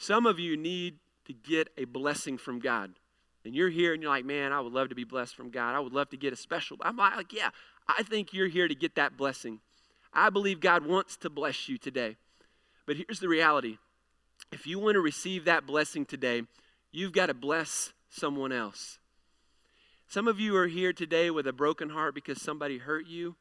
Some 0.00 0.24
of 0.24 0.38
you 0.38 0.56
need 0.56 0.96
to 1.26 1.34
get 1.34 1.68
a 1.76 1.84
blessing 1.84 2.38
from 2.38 2.58
God. 2.58 2.92
And 3.44 3.54
you're 3.54 3.68
here 3.68 3.92
and 3.92 4.02
you're 4.02 4.10
like, 4.10 4.24
man, 4.24 4.50
I 4.50 4.58
would 4.62 4.72
love 4.72 4.88
to 4.88 4.94
be 4.94 5.04
blessed 5.04 5.36
from 5.36 5.50
God. 5.50 5.74
I 5.74 5.78
would 5.78 5.92
love 5.92 6.08
to 6.08 6.16
get 6.16 6.32
a 6.32 6.36
special. 6.36 6.78
I'm 6.80 6.96
like, 6.96 7.34
yeah, 7.34 7.50
I 7.86 8.02
think 8.02 8.32
you're 8.32 8.48
here 8.48 8.66
to 8.66 8.74
get 8.74 8.94
that 8.94 9.18
blessing. 9.18 9.60
I 10.10 10.30
believe 10.30 10.58
God 10.58 10.86
wants 10.86 11.18
to 11.18 11.28
bless 11.28 11.68
you 11.68 11.76
today. 11.76 12.16
But 12.86 12.96
here's 12.96 13.20
the 13.20 13.28
reality 13.28 13.76
if 14.50 14.66
you 14.66 14.78
want 14.78 14.94
to 14.94 15.00
receive 15.00 15.44
that 15.44 15.66
blessing 15.66 16.06
today, 16.06 16.44
you've 16.90 17.12
got 17.12 17.26
to 17.26 17.34
bless 17.34 17.92
someone 18.08 18.52
else. 18.52 18.98
Some 20.08 20.26
of 20.26 20.40
you 20.40 20.56
are 20.56 20.66
here 20.66 20.94
today 20.94 21.30
with 21.30 21.46
a 21.46 21.52
broken 21.52 21.90
heart 21.90 22.14
because 22.14 22.40
somebody 22.40 22.78
hurt 22.78 23.06
you, 23.06 23.36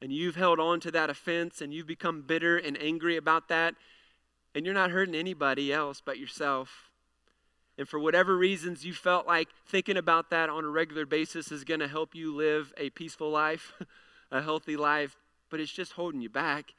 and 0.00 0.10
you've 0.10 0.36
held 0.36 0.58
on 0.58 0.80
to 0.80 0.90
that 0.90 1.10
offense, 1.10 1.60
and 1.60 1.74
you've 1.74 1.86
become 1.86 2.22
bitter 2.22 2.56
and 2.56 2.80
angry 2.80 3.18
about 3.18 3.48
that, 3.48 3.74
and 4.54 4.64
you're 4.64 4.74
not 4.74 4.90
hurting 4.90 5.14
anybody 5.14 5.72
else 5.72 6.02
but 6.04 6.18
yourself. 6.18 6.90
And 7.78 7.88
for 7.88 7.98
whatever 7.98 8.36
reasons 8.36 8.84
you 8.84 8.92
felt 8.92 9.26
like 9.26 9.48
thinking 9.66 9.96
about 9.96 10.30
that 10.30 10.50
on 10.50 10.64
a 10.64 10.68
regular 10.68 11.06
basis 11.06 11.50
is 11.50 11.64
going 11.64 11.80
to 11.80 11.88
help 11.88 12.14
you 12.14 12.34
live 12.34 12.72
a 12.76 12.90
peaceful 12.90 13.30
life, 13.30 13.72
a 14.30 14.42
healthy 14.42 14.76
life, 14.76 15.16
but 15.50 15.60
it's 15.60 15.72
just 15.72 15.92
holding 15.92 16.20
you 16.20 16.28
back. 16.28 16.74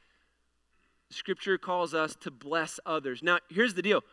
Scripture 1.09 1.57
calls 1.57 1.93
us 1.93 2.15
to 2.21 2.31
bless 2.31 2.79
others. 2.85 3.21
Now, 3.23 3.39
here's 3.49 3.73
the 3.73 3.81
deal 3.81 4.03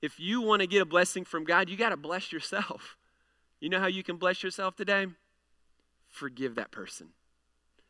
if 0.00 0.20
you 0.20 0.40
want 0.40 0.60
to 0.60 0.68
get 0.68 0.82
a 0.82 0.86
blessing 0.86 1.24
from 1.24 1.44
God, 1.44 1.68
you 1.68 1.76
got 1.76 1.90
to 1.90 1.96
bless 1.96 2.32
yourself. 2.32 2.96
You 3.60 3.68
know 3.68 3.80
how 3.80 3.88
you 3.88 4.04
can 4.04 4.18
bless 4.18 4.44
yourself 4.44 4.76
today? 4.76 5.08
Forgive 6.06 6.54
that 6.54 6.70
person. 6.70 7.08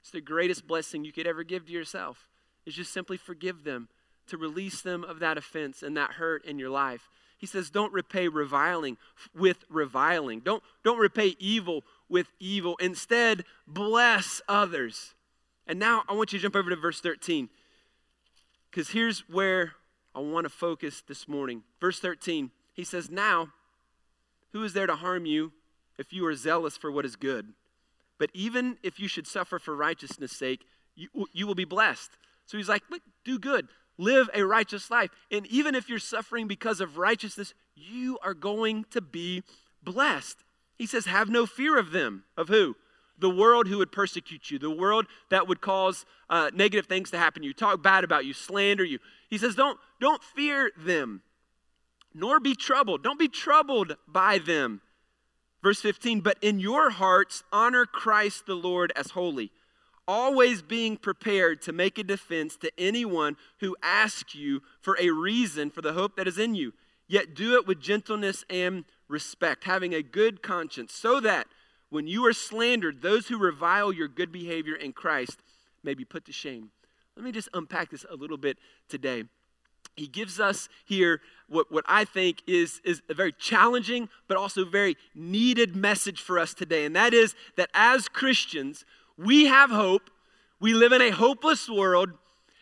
It's 0.01 0.11
the 0.11 0.23
greatest 0.23 0.67
blessing 0.67 1.05
you 1.05 1.13
could 1.13 1.27
ever 1.27 1.45
give 1.45 1.67
to 1.67 1.73
yourself. 1.73 2.27
Is 2.65 2.75
just 2.75 2.91
simply 2.91 3.19
forgive 3.19 3.65
them, 3.65 3.91
to 4.29 4.37
release 4.37 4.81
them 4.81 5.05
of 5.05 5.19
that 5.21 5.39
offense 5.39 5.83
and 5.83 5.97
that 5.97 6.13
hurt 6.13 6.45
in 6.45 6.59
your 6.59 6.71
life. 6.71 7.09
He 7.39 7.47
says, 7.47 7.71
don't 7.71 7.93
repay 7.93 8.27
reviling 8.27 8.97
with 9.35 9.65
reviling. 9.71 10.41
Don't, 10.41 10.63
don't 10.83 10.99
repay 10.99 11.37
evil 11.39 11.85
with 12.09 12.27
evil. 12.41 12.77
Instead, 12.81 13.45
bless 13.67 14.43
others. 14.49 15.15
And 15.67 15.79
now 15.79 16.03
I 16.09 16.15
want 16.15 16.33
you 16.33 16.41
to 16.41 16.43
jump 16.43 16.57
over 16.57 16.69
to 16.69 16.77
verse 16.77 17.01
13. 17.01 17.49
Because 18.71 18.91
here's 18.91 19.21
where 19.29 19.73
I 20.15 20.21
want 20.21 20.45
to 20.47 20.51
focus 20.51 21.03
this 21.07 21.29
morning. 21.29 21.63
Verse 21.81 22.01
13, 22.01 22.51
he 22.75 22.83
says, 22.83 23.09
Now, 23.09 23.51
who 24.53 24.65
is 24.65 24.73
there 24.73 24.87
to 24.87 24.97
harm 24.97 25.25
you 25.25 25.53
if 25.97 26.13
you 26.13 26.27
are 26.27 26.35
zealous 26.35 26.77
for 26.77 26.91
what 26.91 27.05
is 27.05 27.15
good? 27.15 27.53
But 28.19 28.31
even 28.35 28.79
if 28.83 28.99
you 28.99 29.07
should 29.07 29.29
suffer 29.29 29.61
for 29.61 29.77
righteousness' 29.77 30.33
sake, 30.33 30.67
you, 30.97 31.09
you 31.33 31.47
will 31.47 31.55
be 31.55 31.65
blessed. 31.65 32.11
So 32.47 32.57
he's 32.57 32.69
like, 32.69 32.83
Look, 32.91 33.03
do 33.25 33.39
good 33.39 33.69
live 33.99 34.31
a 34.33 34.45
righteous 34.45 34.91
life. 34.91 35.11
And 35.31 35.47
even 35.49 35.75
if 35.75 35.89
you're 35.89 35.99
suffering 35.99 36.47
because 36.47 36.81
of 36.81 36.97
righteousness, 36.97 37.53
you 37.75 38.19
are 38.23 38.35
going 38.35 38.87
to 38.91 39.01
be 39.01 39.43
blessed. 39.83 40.39
He 40.77 40.87
says, 40.87 41.07
Have 41.07 41.29
no 41.29 41.45
fear 41.45 41.79
of 41.79 41.91
them. 41.91 42.25
Of 42.37 42.49
who? 42.49 42.77
The 43.19 43.29
world 43.29 43.67
who 43.67 43.79
would 43.79 43.91
persecute 43.91 44.51
you, 44.51 44.61
the 44.61 44.71
world 44.71 45.07
that 45.31 45.49
would 45.49 45.61
cause 45.61 46.07
uh, 46.31 46.51
negative 46.55 46.87
things 46.87 47.11
to 47.11 47.19
happen 47.19 47.43
to 47.43 47.49
you, 47.49 47.53
talk 47.53 47.83
bad 47.83 48.05
about 48.05 48.25
you, 48.25 48.33
slander 48.33 48.85
you. 48.85 49.01
He 49.29 49.39
says, 49.39 49.57
Don't, 49.57 49.79
don't 50.01 50.23
fear 50.23 50.71
them, 50.79 51.23
nor 52.15 52.39
be 52.39 52.55
troubled. 52.55 53.03
Don't 53.03 53.19
be 53.19 53.29
troubled 53.29 53.97
by 54.07 54.39
them. 54.39 54.81
Verse 55.61 55.81
15, 55.81 56.21
but 56.21 56.39
in 56.41 56.61
your 56.61 56.91
hearts 56.91 57.43
honor 57.53 57.85
Christ 57.85 58.47
the 58.47 58.55
Lord 58.55 58.93
as 58.95 59.11
holy 59.11 59.51
always 60.09 60.63
being 60.63 60.97
prepared 60.97 61.61
to 61.63 61.73
make 61.73 61.99
a 61.99 62.03
defense 62.03 62.57
to 62.57 62.73
anyone 62.79 63.37
who 63.61 63.77
asks 63.83 64.35
you 64.35 64.63
for 64.81 64.97
a 64.99 65.11
reason 65.11 65.71
for 65.71 65.83
the 65.83 65.93
hope 65.93 66.17
that 66.17 66.27
is 66.27 66.39
in 66.39 66.55
you. 66.55 66.73
Yet 67.07 67.35
do 67.35 67.55
it 67.55 67.67
with 67.67 67.81
gentleness 67.81 68.45
and 68.51 68.85
respect, 69.07 69.65
having 69.65 69.95
a 69.95 70.03
good 70.03 70.43
conscience, 70.43 70.93
so 70.93 71.21
that 71.21 71.47
when 71.91 72.07
you 72.07 72.27
are 72.27 72.33
slandered, 72.33 73.01
those 73.01 73.29
who 73.29 73.39
revile 73.39 73.93
your 73.93 74.09
good 74.09 74.33
behavior 74.33 74.75
in 74.75 74.93
Christ 74.93 75.39
may 75.83 75.95
be 75.95 76.05
put 76.05 76.25
to 76.27 76.33
shame. 76.33 76.71
Let 77.17 77.25
me 77.25 77.33
just 77.33 77.49
unpack 77.55 77.91
this 77.91 78.05
a 78.11 78.15
little 78.15 78.37
bit 78.37 78.59
today. 78.89 79.25
He 79.97 80.07
gives 80.07 80.39
us 80.39 80.69
here 80.85 81.21
what, 81.49 81.73
what 81.73 81.85
I 81.89 82.05
think 82.05 82.43
is, 82.47 82.81
is 82.85 83.03
a 83.09 83.15
very 83.15 83.33
challenging 83.33 84.09
but 84.29 84.37
also 84.37 84.65
very 84.65 84.97
needed 85.15 85.75
message 85.75 86.21
for 86.21 86.39
us 86.39 86.55
today. 86.55 86.85
And 86.85 86.95
that 86.95 87.13
is 87.13 87.35
that 87.57 87.71
as 87.75 88.09
Christians, 88.09 88.85
we 89.19 89.47
have 89.47 89.71
hope. 89.71 90.11
We 90.61 90.73
live 90.73 90.93
in 90.93 91.03
a 91.03 91.11
hopeless 91.11 91.69
world, 91.69 92.11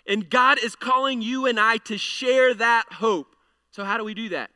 and 0.06 0.28
God 0.28 0.58
is 0.62 0.74
calling 0.74 1.22
you 1.22 1.46
and 1.46 1.60
I 1.60 1.76
to 1.78 1.96
share 1.96 2.54
that 2.54 2.84
hope. 2.94 3.36
So, 3.70 3.84
how 3.84 3.98
do 3.98 4.04
we 4.04 4.14
do 4.14 4.30
that? 4.30 4.50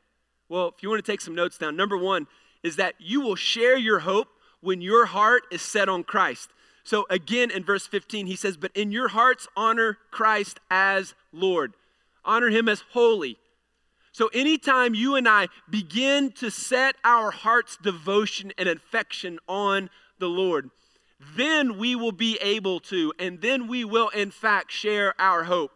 Well, 0.48 0.68
if 0.68 0.82
you 0.82 0.88
want 0.88 1.04
to 1.04 1.12
take 1.12 1.20
some 1.20 1.34
notes 1.34 1.58
down, 1.58 1.76
number 1.76 1.96
one 1.96 2.26
is 2.62 2.76
that 2.76 2.94
you 2.98 3.20
will 3.20 3.36
share 3.36 3.76
your 3.76 4.00
hope 4.00 4.28
when 4.60 4.80
your 4.80 5.06
heart 5.06 5.44
is 5.50 5.62
set 5.62 5.88
on 5.88 6.04
Christ. 6.04 6.50
So, 6.84 7.06
again, 7.10 7.50
in 7.50 7.64
verse 7.64 7.86
15, 7.86 8.26
he 8.26 8.36
says, 8.36 8.56
But 8.56 8.72
in 8.74 8.90
your 8.90 9.08
hearts, 9.08 9.46
honor 9.56 9.98
Christ 10.10 10.58
as 10.70 11.14
Lord, 11.32 11.74
honor 12.24 12.48
him 12.48 12.68
as 12.68 12.82
holy. 12.92 13.38
So, 14.12 14.28
anytime 14.34 14.94
you 14.94 15.14
and 15.14 15.28
I 15.28 15.48
begin 15.68 16.32
to 16.32 16.50
set 16.50 16.96
our 17.04 17.30
heart's 17.30 17.76
devotion 17.76 18.52
and 18.58 18.68
affection 18.68 19.38
on 19.46 19.88
the 20.18 20.28
Lord, 20.28 20.70
then 21.36 21.76
we 21.78 21.94
will 21.94 22.12
be 22.12 22.38
able 22.40 22.80
to, 22.80 23.12
and 23.18 23.40
then 23.40 23.66
we 23.68 23.84
will, 23.84 24.08
in 24.08 24.30
fact, 24.30 24.72
share 24.72 25.14
our 25.20 25.44
hope. 25.44 25.72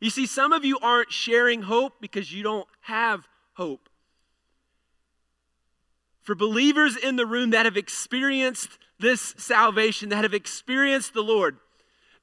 You 0.00 0.08
see, 0.08 0.26
some 0.26 0.52
of 0.52 0.64
you 0.64 0.78
aren't 0.78 1.12
sharing 1.12 1.62
hope 1.62 1.94
because 2.00 2.32
you 2.32 2.42
don't 2.42 2.66
have 2.82 3.28
hope. 3.54 3.88
For 6.22 6.34
believers 6.34 6.96
in 6.96 7.16
the 7.16 7.26
room 7.26 7.50
that 7.50 7.66
have 7.66 7.76
experienced 7.76 8.78
this 8.98 9.34
salvation, 9.36 10.08
that 10.10 10.22
have 10.22 10.34
experienced 10.34 11.12
the 11.12 11.22
Lord, 11.22 11.58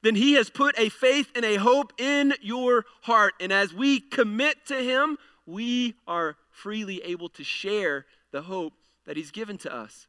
then 0.02 0.16
He 0.16 0.34
has 0.34 0.50
put 0.50 0.78
a 0.78 0.88
faith 0.88 1.30
and 1.34 1.44
a 1.44 1.56
hope 1.56 1.92
in 1.98 2.34
your 2.40 2.84
heart. 3.02 3.34
And 3.40 3.52
as 3.52 3.72
we 3.72 4.00
commit 4.00 4.66
to 4.66 4.76
Him, 4.76 5.16
we 5.46 5.94
are 6.06 6.36
freely 6.50 7.02
able 7.04 7.28
to 7.30 7.44
share 7.44 8.06
the 8.32 8.42
hope 8.42 8.74
that 9.06 9.16
He's 9.16 9.30
given 9.30 9.58
to 9.58 9.74
us. 9.74 10.06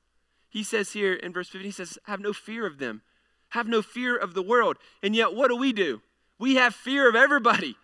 He 0.49 0.63
says 0.63 0.93
here 0.93 1.13
in 1.13 1.31
verse 1.31 1.49
15, 1.49 1.65
he 1.65 1.71
says, 1.71 1.97
Have 2.05 2.19
no 2.19 2.33
fear 2.33 2.65
of 2.65 2.79
them. 2.79 3.01
Have 3.49 3.67
no 3.67 3.81
fear 3.81 4.15
of 4.15 4.33
the 4.33 4.41
world. 4.41 4.77
And 5.01 5.15
yet, 5.15 5.33
what 5.33 5.49
do 5.49 5.55
we 5.55 5.73
do? 5.73 6.01
We 6.37 6.55
have 6.55 6.73
fear 6.73 7.09
of 7.09 7.15
everybody. 7.15 7.75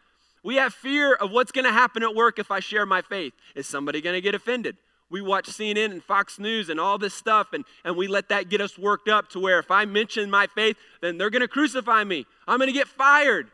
We 0.43 0.55
have 0.57 0.73
fear 0.73 1.13
of 1.13 1.31
what's 1.31 1.51
going 1.51 1.65
to 1.65 1.71
happen 1.71 2.03
at 2.03 2.13
work 2.13 2.37
if 2.37 2.51
I 2.51 2.59
share 2.59 2.85
my 2.85 3.01
faith. 3.01 3.33
Is 3.55 3.67
somebody 3.67 3.99
going 3.99 4.13
to 4.13 4.21
get 4.21 4.35
offended? 4.35 4.77
We 5.09 5.21
watch 5.21 5.47
CNN 5.47 5.91
and 5.91 6.03
Fox 6.03 6.39
News 6.39 6.69
and 6.69 6.79
all 6.79 6.97
this 6.97 7.13
stuff, 7.13 7.53
and, 7.53 7.63
and 7.83 7.95
we 7.95 8.07
let 8.07 8.29
that 8.29 8.49
get 8.49 8.61
us 8.61 8.77
worked 8.77 9.07
up 9.07 9.29
to 9.29 9.39
where 9.39 9.59
if 9.59 9.69
I 9.69 9.85
mention 9.85 10.29
my 10.29 10.47
faith, 10.47 10.77
then 11.01 11.17
they're 11.17 11.29
going 11.29 11.41
to 11.41 11.47
crucify 11.47 12.03
me. 12.03 12.25
I'm 12.47 12.57
going 12.57 12.67
to 12.67 12.73
get 12.73 12.87
fired. 12.87 13.49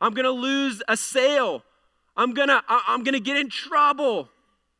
I'm 0.00 0.14
going 0.14 0.24
to 0.24 0.30
lose 0.30 0.82
a 0.88 0.96
sale. 0.96 1.62
I'm 2.16 2.34
going 2.34 2.48
to 2.48 2.62
I'm 2.68 3.04
going 3.04 3.14
to 3.14 3.20
get 3.20 3.36
in 3.36 3.48
trouble. 3.48 4.28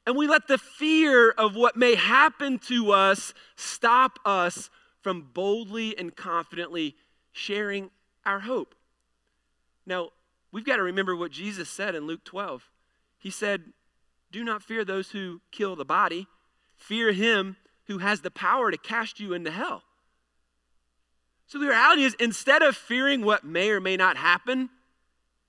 And 0.06 0.16
we 0.16 0.26
let 0.26 0.49
the 0.49 0.59
fear 0.59 1.30
of 1.30 1.54
what 1.54 1.76
may 1.76 1.94
happen 1.94 2.59
to 2.66 2.92
us 2.92 3.32
stop 3.56 4.18
us 4.25 4.68
from 5.00 5.28
boldly 5.32 5.97
and 5.97 6.14
confidently 6.14 6.97
sharing 7.32 7.90
our 8.25 8.40
hope. 8.40 8.75
Now, 9.87 10.11
we've 10.50 10.64
got 10.64 10.76
to 10.76 10.82
remember 10.82 11.14
what 11.16 11.30
Jesus 11.30 11.68
said 11.68 11.94
in 11.94 12.06
Luke 12.06 12.25
12. 12.25 12.68
He 13.18 13.30
said, 13.30 13.73
Do 14.30 14.44
not 14.44 14.62
fear 14.62 14.85
those 14.85 15.11
who 15.11 15.40
kill 15.50 15.76
the 15.76 15.85
body, 15.85 16.26
fear 16.76 17.12
him 17.12 17.56
who 17.87 17.99
has 17.99 18.21
the 18.21 18.30
power 18.30 18.71
to 18.71 18.78
cast 18.78 19.21
you 19.21 19.32
into 19.32 19.50
hell. 19.50 19.82
So 21.47 21.59
the 21.59 21.68
reality 21.68 22.04
is, 22.04 22.14
instead 22.14 22.62
of 22.62 22.76
fearing 22.76 23.23
what 23.23 23.44
may 23.44 23.71
or 23.71 23.80
may 23.80 23.97
not 23.97 24.16
happen, 24.16 24.71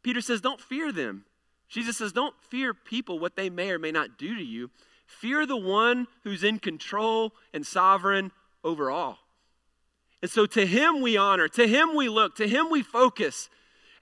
Peter 0.01 0.21
says, 0.21 0.41
Don't 0.41 0.61
fear 0.61 0.91
them. 0.91 1.25
Jesus 1.73 1.97
says, 1.97 2.11
Don't 2.11 2.35
fear 2.39 2.73
people, 2.73 3.17
what 3.17 3.35
they 3.35 3.49
may 3.49 3.71
or 3.71 3.79
may 3.79 3.91
not 3.91 4.17
do 4.17 4.35
to 4.35 4.43
you. 4.43 4.69
Fear 5.07 5.47
the 5.47 5.57
one 5.57 6.07
who's 6.23 6.43
in 6.43 6.59
control 6.59 7.33
and 7.51 7.65
sovereign 7.65 8.31
over 8.63 8.91
all. 8.91 9.17
And 10.21 10.29
so 10.29 10.45
to 10.45 10.65
him 10.65 11.01
we 11.01 11.17
honor, 11.17 11.47
to 11.49 11.67
him 11.67 11.95
we 11.95 12.09
look, 12.09 12.35
to 12.35 12.47
him 12.47 12.69
we 12.69 12.83
focus. 12.83 13.49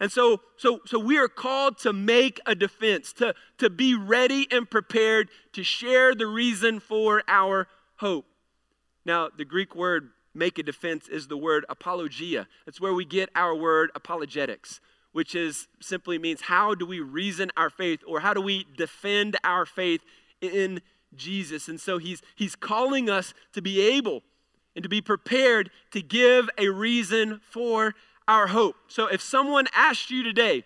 And 0.01 0.11
so, 0.11 0.41
so, 0.57 0.81
so 0.85 0.99
we 0.99 1.17
are 1.17 1.29
called 1.29 1.77
to 1.79 1.93
make 1.93 2.41
a 2.45 2.55
defense, 2.55 3.13
to, 3.13 3.33
to 3.57 3.69
be 3.69 3.95
ready 3.95 4.47
and 4.51 4.69
prepared 4.69 5.29
to 5.53 5.63
share 5.63 6.13
the 6.13 6.27
reason 6.27 6.79
for 6.79 7.23
our 7.27 7.67
hope. 7.97 8.25
Now, 9.05 9.29
the 9.35 9.45
Greek 9.45 9.75
word 9.75 10.09
make 10.33 10.59
a 10.59 10.63
defense 10.63 11.07
is 11.07 11.27
the 11.27 11.37
word 11.37 11.65
apologia. 11.69 12.47
That's 12.65 12.81
where 12.81 12.93
we 12.93 13.05
get 13.05 13.29
our 13.33 13.55
word 13.55 13.91
apologetics, 13.95 14.81
which 15.11 15.35
is 15.35 15.67
simply 15.79 16.17
means 16.17 16.41
how 16.41 16.73
do 16.73 16.85
we 16.85 16.99
reason 16.99 17.51
our 17.57 17.69
faith 17.69 18.01
or 18.07 18.21
how 18.21 18.33
do 18.33 18.41
we 18.41 18.65
defend 18.77 19.37
our 19.43 19.65
faith 19.65 20.01
in 20.41 20.81
Jesus. 21.15 21.67
And 21.67 21.79
so 21.79 21.97
he's 21.97 22.21
he's 22.35 22.55
calling 22.55 23.09
us 23.09 23.33
to 23.53 23.61
be 23.61 23.81
able 23.81 24.23
and 24.75 24.83
to 24.83 24.89
be 24.89 25.01
prepared 25.01 25.69
to 25.91 26.01
give 26.01 26.49
a 26.57 26.69
reason 26.69 27.41
for 27.49 27.93
our 28.27 28.47
hope. 28.47 28.75
So 28.87 29.07
if 29.07 29.21
someone 29.21 29.67
asked 29.73 30.09
you 30.09 30.23
today, 30.23 30.63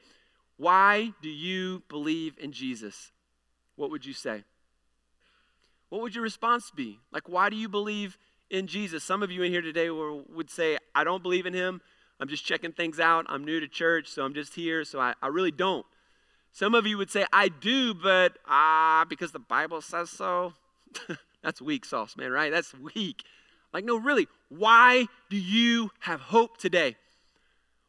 why 0.58 1.14
do 1.22 1.30
you 1.30 1.84
believe 1.90 2.38
in 2.40 2.52
Jesus? 2.52 3.12
What 3.76 3.90
would 3.90 4.06
you 4.06 4.14
say? 4.14 4.44
What 5.90 6.02
would 6.02 6.16
your 6.16 6.24
response 6.24 6.72
be? 6.72 7.00
Like, 7.12 7.28
why 7.28 7.50
do 7.50 7.56
you 7.56 7.70
believe 7.70 8.18
in 8.50 8.68
Jesus? 8.68 9.04
Some 9.04 9.24
of 9.24 9.32
you 9.32 9.44
in 9.44 9.52
here 9.52 9.62
today 9.62 9.90
would 9.90 10.50
say, 10.50 10.78
I 10.94 11.04
don't 11.04 11.24
believe 11.24 11.46
in 11.46 11.54
him. 11.54 11.82
I'm 12.20 12.28
just 12.28 12.46
checking 12.46 12.72
things 12.72 13.00
out. 13.00 13.26
I'm 13.28 13.44
new 13.44 13.60
to 13.60 13.68
church, 13.68 14.08
so 14.08 14.24
I'm 14.24 14.34
just 14.34 14.56
here, 14.56 14.84
so 14.84 15.00
I, 15.00 15.14
I 15.22 15.28
really 15.28 15.52
don't. 15.52 15.86
Some 16.52 16.74
of 16.74 16.88
you 16.88 16.98
would 16.98 17.12
say, 17.12 17.26
I 17.34 17.50
do, 17.50 17.94
but 17.94 18.38
ah, 18.48 19.06
because 19.10 19.32
the 19.32 19.40
Bible 19.40 19.82
says 19.82 20.10
so. 20.10 20.54
That's 21.44 21.62
weak 21.62 21.84
sauce, 21.86 22.16
man, 22.16 22.32
right? 22.32 22.52
That's 22.52 22.74
weak. 22.96 23.24
Like, 23.74 23.84
no, 23.84 23.98
really, 23.98 24.28
why 24.48 25.08
do 25.30 25.38
you 25.38 25.92
have 26.00 26.22
hope 26.22 26.58
today? 26.58 26.96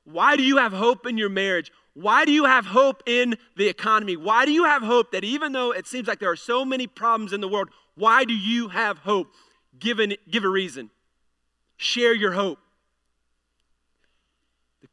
Why 0.04 0.37
do 0.37 0.42
you 0.42 0.56
have 0.56 0.73
hope 0.73 1.06
in 1.06 1.16
your 1.16 1.28
marriage? 1.28 1.71
Why 1.95 2.25
do 2.25 2.33
you 2.33 2.45
have 2.45 2.66
hope 2.66 3.02
in 3.06 3.37
the 3.56 3.68
economy? 3.68 4.16
Why 4.16 4.45
do 4.45 4.50
you 4.52 4.64
have 4.64 4.83
hope 4.83 5.12
that 5.12 5.25
even 5.25 5.52
though 5.52 5.73
it 5.73 5.87
seems 5.87 6.09
like 6.09 6.18
there 6.18 6.30
are 6.30 6.37
so 6.37 6.64
many 6.64 6.87
problems 6.87 7.33
in 7.33 7.40
the 7.40 7.49
world, 7.49 7.71
why 7.95 8.25
do 8.25 8.35
you 8.35 8.68
have 8.68 8.99
hope? 8.99 9.28
Give, 9.78 9.99
an, 9.99 10.14
give 10.30 10.45
a 10.45 10.49
reason. 10.49 10.90
Share 11.76 12.14
your 12.14 12.33
hope. 12.33 12.59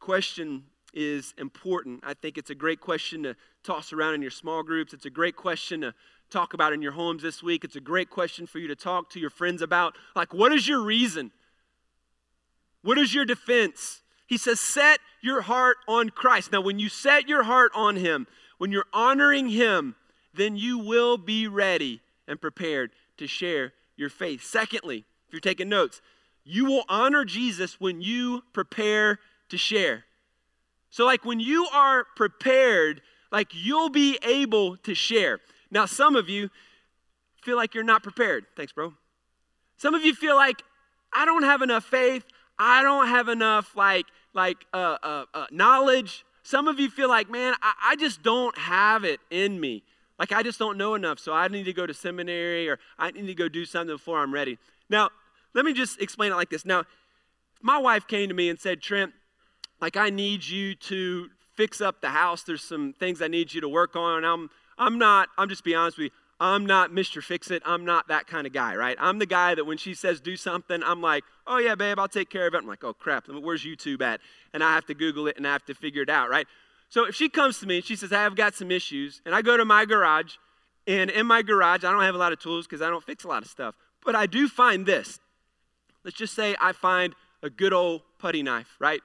Question 0.04 0.64
is 0.92 1.32
important. 1.38 2.00
I 2.04 2.12
think 2.12 2.36
it's 2.36 2.50
a 2.50 2.54
great 2.54 2.78
question 2.78 3.22
to 3.22 3.34
toss 3.62 3.90
around 3.90 4.12
in 4.12 4.20
your 4.20 4.30
small 4.30 4.62
groups. 4.62 4.92
It's 4.92 5.06
a 5.06 5.10
great 5.10 5.34
question 5.34 5.80
to 5.80 5.94
talk 6.28 6.52
about 6.52 6.74
in 6.74 6.82
your 6.82 6.92
homes 6.92 7.22
this 7.22 7.42
week. 7.42 7.64
It's 7.64 7.74
a 7.74 7.80
great 7.80 8.10
question 8.10 8.46
for 8.46 8.58
you 8.58 8.68
to 8.68 8.76
talk 8.76 9.08
to 9.12 9.18
your 9.18 9.30
friends 9.30 9.62
about. 9.62 9.96
Like, 10.14 10.34
what 10.34 10.52
is 10.52 10.68
your 10.68 10.82
reason? 10.82 11.32
What 12.82 12.98
is 12.98 13.14
your 13.14 13.24
defense? 13.24 14.02
He 14.26 14.36
says, 14.36 14.60
set 14.60 15.00
your 15.22 15.40
heart 15.40 15.78
on 15.88 16.10
Christ. 16.10 16.52
Now, 16.52 16.60
when 16.60 16.78
you 16.78 16.90
set 16.90 17.26
your 17.26 17.44
heart 17.44 17.72
on 17.74 17.96
Him, 17.96 18.26
when 18.58 18.70
you're 18.70 18.84
honoring 18.92 19.48
Him, 19.48 19.96
then 20.34 20.54
you 20.54 20.76
will 20.76 21.16
be 21.16 21.48
ready 21.48 22.02
and 22.28 22.38
prepared 22.38 22.90
to 23.16 23.26
share 23.26 23.72
your 23.96 24.10
faith. 24.10 24.44
Secondly, 24.44 25.06
if 25.26 25.32
you're 25.32 25.40
taking 25.40 25.70
notes, 25.70 26.02
you 26.44 26.66
will 26.66 26.84
honor 26.90 27.24
Jesus 27.24 27.80
when 27.80 28.02
you 28.02 28.42
prepare 28.52 29.18
to 29.54 29.58
share. 29.58 30.04
So, 30.90 31.04
like 31.04 31.24
when 31.24 31.40
you 31.40 31.66
are 31.72 32.04
prepared, 32.16 33.00
like 33.30 33.48
you'll 33.52 33.88
be 33.88 34.18
able 34.22 34.76
to 34.78 34.94
share. 34.94 35.40
Now, 35.70 35.86
some 35.86 36.16
of 36.16 36.28
you 36.28 36.50
feel 37.42 37.56
like 37.56 37.74
you're 37.74 37.84
not 37.84 38.02
prepared. 38.02 38.46
Thanks, 38.56 38.72
bro. 38.72 38.94
Some 39.76 39.94
of 39.94 40.04
you 40.04 40.14
feel 40.14 40.34
like 40.34 40.62
I 41.12 41.24
don't 41.24 41.44
have 41.44 41.62
enough 41.62 41.84
faith. 41.84 42.24
I 42.58 42.82
don't 42.82 43.08
have 43.08 43.28
enough 43.28 43.76
like 43.76 44.06
like 44.34 44.58
uh, 44.72 44.98
uh, 45.02 45.24
uh, 45.32 45.46
knowledge. 45.50 46.24
Some 46.42 46.68
of 46.68 46.78
you 46.78 46.90
feel 46.90 47.08
like, 47.08 47.30
man, 47.30 47.54
I, 47.62 47.72
I 47.90 47.96
just 47.96 48.22
don't 48.22 48.56
have 48.58 49.04
it 49.04 49.20
in 49.30 49.60
me. 49.60 49.84
Like 50.18 50.32
I 50.32 50.42
just 50.42 50.58
don't 50.58 50.76
know 50.76 50.94
enough, 50.94 51.18
so 51.18 51.32
I 51.32 51.48
need 51.48 51.64
to 51.64 51.72
go 51.72 51.86
to 51.86 51.94
seminary 51.94 52.68
or 52.68 52.78
I 52.98 53.10
need 53.12 53.26
to 53.26 53.34
go 53.34 53.48
do 53.48 53.64
something 53.64 53.94
before 53.94 54.18
I'm 54.18 54.34
ready. 54.34 54.58
Now, 54.90 55.10
let 55.54 55.64
me 55.64 55.72
just 55.72 56.00
explain 56.00 56.32
it 56.32 56.36
like 56.36 56.50
this. 56.50 56.64
Now, 56.64 56.84
my 57.62 57.78
wife 57.78 58.06
came 58.06 58.28
to 58.28 58.34
me 58.34 58.48
and 58.48 58.60
said, 58.60 58.82
Trent, 58.82 59.12
like 59.84 59.98
I 59.98 60.08
need 60.08 60.46
you 60.46 60.74
to 60.76 61.28
fix 61.56 61.82
up 61.82 62.00
the 62.00 62.08
house. 62.08 62.42
There's 62.42 62.64
some 62.64 62.94
things 62.94 63.20
I 63.20 63.28
need 63.28 63.52
you 63.52 63.60
to 63.60 63.68
work 63.68 63.96
on. 63.96 64.24
I'm 64.24 64.48
I'm 64.78 64.98
not, 64.98 65.28
I'm 65.36 65.50
just 65.50 65.62
be 65.62 65.74
honest 65.74 65.98
with 65.98 66.06
you, 66.06 66.10
I'm 66.40 66.64
not 66.64 66.90
Mr. 66.90 67.22
Fix 67.22 67.50
It. 67.50 67.62
I'm 67.66 67.84
not 67.84 68.08
that 68.08 68.26
kind 68.26 68.46
of 68.46 68.54
guy, 68.54 68.76
right? 68.76 68.96
I'm 68.98 69.18
the 69.18 69.26
guy 69.26 69.54
that 69.54 69.66
when 69.66 69.76
she 69.76 69.92
says 69.92 70.22
do 70.22 70.36
something, 70.36 70.82
I'm 70.82 71.02
like, 71.02 71.22
oh 71.46 71.58
yeah, 71.58 71.74
babe, 71.74 71.98
I'll 71.98 72.08
take 72.08 72.30
care 72.30 72.46
of 72.46 72.54
it. 72.54 72.62
I'm 72.62 72.66
like, 72.66 72.82
oh 72.82 72.94
crap, 72.94 73.28
where's 73.28 73.62
YouTube 73.62 74.00
at? 74.00 74.20
And 74.54 74.64
I 74.64 74.72
have 74.74 74.86
to 74.86 74.94
Google 74.94 75.26
it 75.26 75.36
and 75.36 75.46
I 75.46 75.52
have 75.52 75.66
to 75.66 75.74
figure 75.74 76.00
it 76.00 76.08
out, 76.08 76.30
right? 76.30 76.46
So 76.88 77.04
if 77.04 77.14
she 77.14 77.28
comes 77.28 77.58
to 77.60 77.66
me 77.66 77.76
and 77.76 77.84
she 77.84 77.94
says, 77.94 78.10
I've 78.10 78.36
got 78.36 78.54
some 78.54 78.70
issues, 78.70 79.20
and 79.26 79.34
I 79.34 79.42
go 79.42 79.58
to 79.58 79.66
my 79.66 79.84
garage, 79.84 80.36
and 80.86 81.10
in 81.10 81.26
my 81.26 81.42
garage, 81.42 81.84
I 81.84 81.92
don't 81.92 82.04
have 82.04 82.14
a 82.14 82.18
lot 82.18 82.32
of 82.32 82.40
tools 82.40 82.66
because 82.66 82.80
I 82.80 82.88
don't 82.88 83.04
fix 83.04 83.24
a 83.24 83.28
lot 83.28 83.42
of 83.42 83.50
stuff, 83.50 83.74
but 84.02 84.16
I 84.16 84.24
do 84.24 84.48
find 84.48 84.86
this. 84.86 85.20
Let's 86.04 86.16
just 86.16 86.34
say 86.34 86.56
I 86.58 86.72
find 86.72 87.14
a 87.42 87.50
good 87.50 87.74
old 87.74 88.00
putty 88.18 88.42
knife, 88.42 88.76
right? 88.78 89.02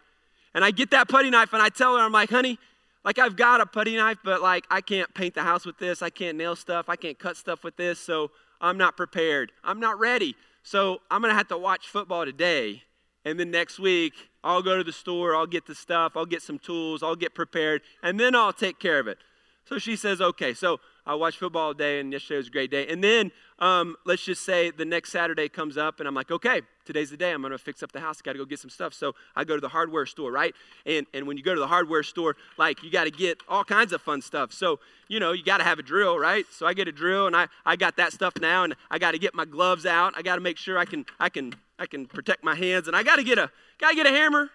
And 0.53 0.63
I 0.63 0.71
get 0.71 0.91
that 0.91 1.07
putty 1.07 1.29
knife 1.29 1.53
and 1.53 1.62
I 1.62 1.69
tell 1.69 1.95
her, 1.95 2.03
I'm 2.03 2.12
like, 2.12 2.29
honey, 2.29 2.57
like 3.03 3.19
I've 3.19 3.35
got 3.35 3.62
a 3.62 3.65
putty 3.65 3.95
knife, 3.95 4.17
but 4.23 4.41
like 4.41 4.65
I 4.69 4.81
can't 4.81 5.13
paint 5.13 5.35
the 5.35 5.43
house 5.43 5.65
with 5.65 5.77
this. 5.77 6.01
I 6.01 6.09
can't 6.09 6.38
nail 6.38 6.55
stuff. 6.55 6.89
I 6.89 6.95
can't 6.95 7.17
cut 7.17 7.38
stuff 7.38 7.63
with 7.63 7.77
this. 7.77 7.99
So 7.99 8.31
I'm 8.62 8.77
not 8.77 8.97
prepared. 8.97 9.51
I'm 9.63 9.79
not 9.79 9.99
ready. 9.99 10.35
So 10.63 11.01
I'm 11.09 11.21
going 11.21 11.31
to 11.31 11.38
have 11.38 11.47
to 11.49 11.57
watch 11.57 11.88
football 11.88 12.25
today. 12.25 12.83
And 13.25 13.39
then 13.39 13.51
next 13.51 13.79
week, 13.79 14.13
I'll 14.43 14.62
go 14.62 14.77
to 14.77 14.83
the 14.83 14.93
store, 14.93 15.35
I'll 15.35 15.47
get 15.47 15.65
the 15.65 15.75
stuff, 15.75 16.13
I'll 16.15 16.25
get 16.25 16.41
some 16.41 16.57
tools, 16.57 17.03
I'll 17.03 17.17
get 17.17 17.35
prepared, 17.35 17.81
and 18.01 18.17
then 18.17 18.33
I'll 18.33 18.53
take 18.53 18.79
care 18.79 18.99
of 18.99 19.07
it. 19.07 19.17
So 19.65 19.77
she 19.77 19.95
says, 19.95 20.21
okay. 20.21 20.53
So 20.53 20.79
I 21.10 21.15
watched 21.15 21.39
football 21.39 21.63
all 21.63 21.74
day, 21.74 22.00
and 22.00 22.13
yesterday 22.13 22.38
was 22.38 22.50
a 22.50 22.52
great 22.52 22.69
day. 22.69 22.86
And 22.86 23.04
then 23.04 23.32
um, 23.58 23.95
let's 24.06 24.24
just 24.24 24.45
say 24.45 24.69
the 24.69 24.86
next 24.86 25.12
Saturday 25.12 25.50
comes 25.50 25.76
up, 25.76 26.00
and 26.00 26.08
I'm 26.08 26.13
like, 26.13 26.30
okay, 26.30 26.62
today's 26.86 27.10
the 27.10 27.17
day. 27.17 27.32
I'm 27.32 27.41
going 27.41 27.50
to 27.50 27.58
fix 27.58 27.82
up 27.82 27.91
the 27.91 28.00
house. 28.00 28.22
Got 28.22 28.34
to 28.34 28.38
go 28.38 28.45
get 28.45 28.60
some 28.60 28.69
stuff. 28.69 28.93
So 28.93 29.15
I 29.36 29.43
go 29.43 29.56
to 29.56 29.60
the 29.60 29.69
hardware 29.69 30.06
store, 30.06 30.32
right? 30.32 30.54
And 30.86 31.08
and 31.15 31.26
when 31.26 31.36
you 31.36 31.41
go 31.41 31.56
to 31.56 31.60
the 31.60 31.67
hardware 31.67 32.04
store, 32.04 32.36
like 32.60 32.84
you 32.84 32.91
got 32.91 33.06
to 33.06 33.12
get 33.12 33.41
all 33.50 33.63
kinds 33.63 33.91
of 33.91 34.04
fun 34.04 34.22
stuff. 34.22 34.54
So 34.54 34.82
you 35.08 35.19
know 35.19 35.32
you 35.32 35.43
got 35.43 35.58
to 35.58 35.63
have 35.63 35.80
a 35.80 35.82
drill, 35.82 36.19
right? 36.19 36.45
So 36.52 36.67
I 36.67 36.76
get 36.76 36.88
a 36.88 36.91
drill, 36.91 37.26
and 37.26 37.36
I 37.36 37.48
I 37.65 37.76
got 37.76 37.98
that 37.98 38.13
stuff 38.13 38.34
now, 38.39 38.63
and 38.63 38.76
I 38.91 39.00
got 39.00 39.13
to 39.13 39.17
get 39.17 39.34
my 39.34 39.45
gloves 39.45 39.88
out. 39.88 40.13
I 40.15 40.22
got 40.22 40.36
to 40.36 40.41
make 40.41 40.58
sure 40.58 40.78
I 40.78 40.86
can 40.86 41.08
I 41.19 41.30
can 41.30 41.56
I 41.80 41.88
can 41.88 42.06
protect 42.06 42.43
my 42.43 42.54
hands, 42.54 42.88
and 42.88 42.95
I 42.95 43.02
got 43.02 43.15
to 43.15 43.24
get 43.24 43.39
a 43.39 43.50
got 43.80 43.89
to 43.89 43.95
get 43.95 44.06
a 44.06 44.12
hammer 44.12 44.52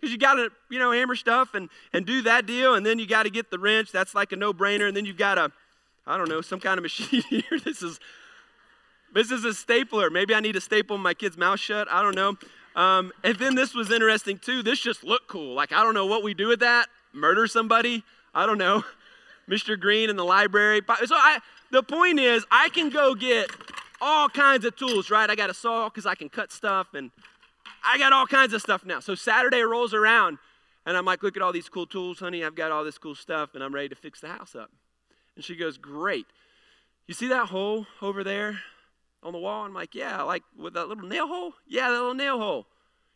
because 0.00 0.10
you 0.10 0.16
got 0.16 0.36
to 0.36 0.48
you 0.70 0.78
know 0.78 0.90
hammer 0.90 1.16
stuff 1.16 1.52
and 1.52 1.68
and 1.92 2.06
do 2.06 2.22
that 2.22 2.46
deal 2.46 2.74
and 2.74 2.86
then 2.86 2.98
you 2.98 3.06
got 3.06 3.24
to 3.24 3.30
get 3.30 3.50
the 3.50 3.58
wrench 3.58 3.90
that's 3.90 4.14
like 4.14 4.30
a 4.30 4.36
no-brainer 4.36 4.86
and 4.86 4.96
then 4.96 5.04
you've 5.04 5.16
got 5.16 5.38
a 5.38 5.50
i 6.08 6.16
don't 6.16 6.28
know 6.28 6.40
some 6.40 6.60
kind 6.60 6.78
of 6.78 6.82
machine 6.82 7.22
here. 7.28 7.42
This 7.64 7.82
is 7.82 8.00
this 9.14 9.30
is 9.30 9.44
a 9.44 9.54
stapler. 9.54 10.10
Maybe 10.10 10.34
i 10.34 10.40
need 10.40 10.52
to 10.52 10.60
staple 10.60 10.98
my 10.98 11.14
kid's 11.14 11.36
mouth 11.36 11.60
shut. 11.60 11.88
I 11.90 12.02
don't 12.02 12.14
know. 12.14 12.36
Um, 12.74 13.12
and 13.24 13.36
then 13.36 13.54
this 13.54 13.74
was 13.74 13.90
interesting 13.90 14.38
too. 14.38 14.62
This 14.62 14.80
just 14.80 15.04
looked 15.04 15.28
cool. 15.28 15.54
Like 15.54 15.72
i 15.72 15.82
don't 15.82 15.94
know 15.94 16.06
what 16.06 16.22
we 16.22 16.34
do 16.34 16.48
with 16.48 16.60
that. 16.60 16.88
Murder 17.12 17.46
somebody? 17.46 18.02
I 18.34 18.46
don't 18.46 18.58
know. 18.58 18.84
Mr 19.48 19.78
green 19.78 20.10
in 20.10 20.16
the 20.16 20.24
library. 20.24 20.82
So 21.06 21.14
i 21.14 21.38
the 21.70 21.82
point 21.82 22.18
is 22.18 22.44
i 22.50 22.68
can 22.70 22.88
go 22.90 23.14
get 23.14 23.50
all 24.00 24.28
kinds 24.28 24.64
of 24.64 24.76
tools 24.76 25.10
right? 25.10 25.28
I 25.28 25.34
got 25.34 25.50
a 25.50 25.54
saw 25.54 25.88
because 25.88 26.06
i 26.06 26.14
can 26.14 26.28
cut 26.28 26.52
stuff 26.52 26.88
and 26.94 27.10
I 27.84 27.98
got 27.98 28.12
all 28.12 28.26
kinds 28.26 28.52
of 28.52 28.60
stuff 28.60 28.84
now. 28.84 29.00
So 29.00 29.14
Saturday 29.14 29.62
rolls 29.62 29.94
around, 29.94 30.38
and 30.86 30.96
I'm 30.96 31.04
like, 31.04 31.22
look 31.22 31.36
at 31.36 31.42
all 31.42 31.52
these 31.52 31.68
cool 31.68 31.86
tools, 31.86 32.18
honey. 32.18 32.44
I've 32.44 32.54
got 32.54 32.72
all 32.72 32.84
this 32.84 32.98
cool 32.98 33.14
stuff, 33.14 33.54
and 33.54 33.62
I'm 33.62 33.74
ready 33.74 33.88
to 33.88 33.94
fix 33.94 34.20
the 34.20 34.28
house 34.28 34.54
up. 34.54 34.70
And 35.38 35.44
she 35.44 35.54
goes, 35.54 35.78
great. 35.78 36.26
You 37.06 37.14
see 37.14 37.28
that 37.28 37.46
hole 37.46 37.86
over 38.02 38.24
there 38.24 38.58
on 39.22 39.32
the 39.32 39.38
wall? 39.38 39.64
I'm 39.64 39.72
like, 39.72 39.94
yeah, 39.94 40.20
like 40.22 40.42
with 40.58 40.74
that 40.74 40.88
little 40.88 41.06
nail 41.06 41.28
hole? 41.28 41.52
Yeah, 41.64 41.90
that 41.90 41.94
little 41.94 42.12
nail 42.12 42.40
hole. 42.40 42.66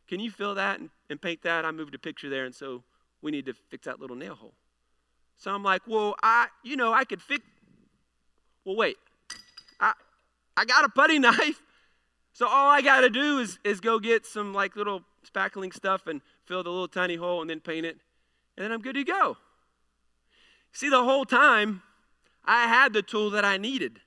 Can 0.06 0.20
you 0.20 0.30
fill 0.30 0.54
that 0.54 0.78
and, 0.78 0.90
and 1.10 1.20
paint 1.20 1.42
that? 1.42 1.64
I 1.64 1.72
moved 1.72 1.96
a 1.96 1.98
picture 1.98 2.30
there, 2.30 2.44
and 2.44 2.54
so 2.54 2.84
we 3.22 3.32
need 3.32 3.44
to 3.46 3.54
fix 3.70 3.86
that 3.86 3.98
little 3.98 4.14
nail 4.14 4.36
hole. 4.36 4.54
So 5.36 5.50
I'm 5.50 5.64
like, 5.64 5.82
well, 5.88 6.14
I, 6.22 6.46
you 6.62 6.76
know, 6.76 6.92
I 6.92 7.02
could 7.02 7.20
fix. 7.20 7.44
Well, 8.64 8.76
wait. 8.76 8.98
I, 9.80 9.92
I 10.56 10.64
got 10.64 10.84
a 10.84 10.90
putty 10.90 11.18
knife. 11.18 11.60
So 12.34 12.46
all 12.46 12.70
I 12.70 12.82
got 12.82 13.00
to 13.00 13.10
do 13.10 13.40
is, 13.40 13.58
is 13.64 13.80
go 13.80 13.98
get 13.98 14.26
some 14.26 14.54
like 14.54 14.76
little 14.76 15.02
spackling 15.28 15.74
stuff 15.74 16.06
and 16.06 16.20
fill 16.44 16.62
the 16.62 16.70
little 16.70 16.86
tiny 16.86 17.16
hole 17.16 17.40
and 17.40 17.50
then 17.50 17.58
paint 17.58 17.84
it, 17.84 17.96
and 18.56 18.62
then 18.62 18.70
I'm 18.70 18.80
good 18.80 18.94
to 18.94 19.02
go. 19.02 19.38
See, 20.70 20.88
the 20.88 21.02
whole 21.02 21.24
time 21.24 21.82
I 22.44 22.66
had 22.66 22.92
the 22.92 23.02
tool 23.02 23.30
that 23.30 23.44
I 23.44 23.56
needed. 23.56 24.00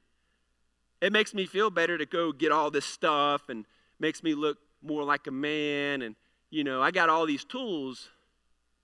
It 1.02 1.13
makes 1.13 1.34
me 1.34 1.45
feel 1.45 1.69
better 1.69 1.98
to 1.98 2.06
go 2.06 2.32
get 2.32 2.52
all 2.52 2.71
this 2.71 2.86
stuff 2.86 3.50
and 3.50 3.65
makes 4.00 4.24
me 4.24 4.34
look 4.34 4.58
more 4.82 5.04
like 5.04 5.28
a 5.28 5.32
man. 5.32 6.02
And, 6.02 6.15
you 6.50 6.63
know, 6.63 6.82
I 6.82 6.91
got 6.91 7.10
all 7.10 7.26
these 7.26 7.43
tools. 7.43 8.10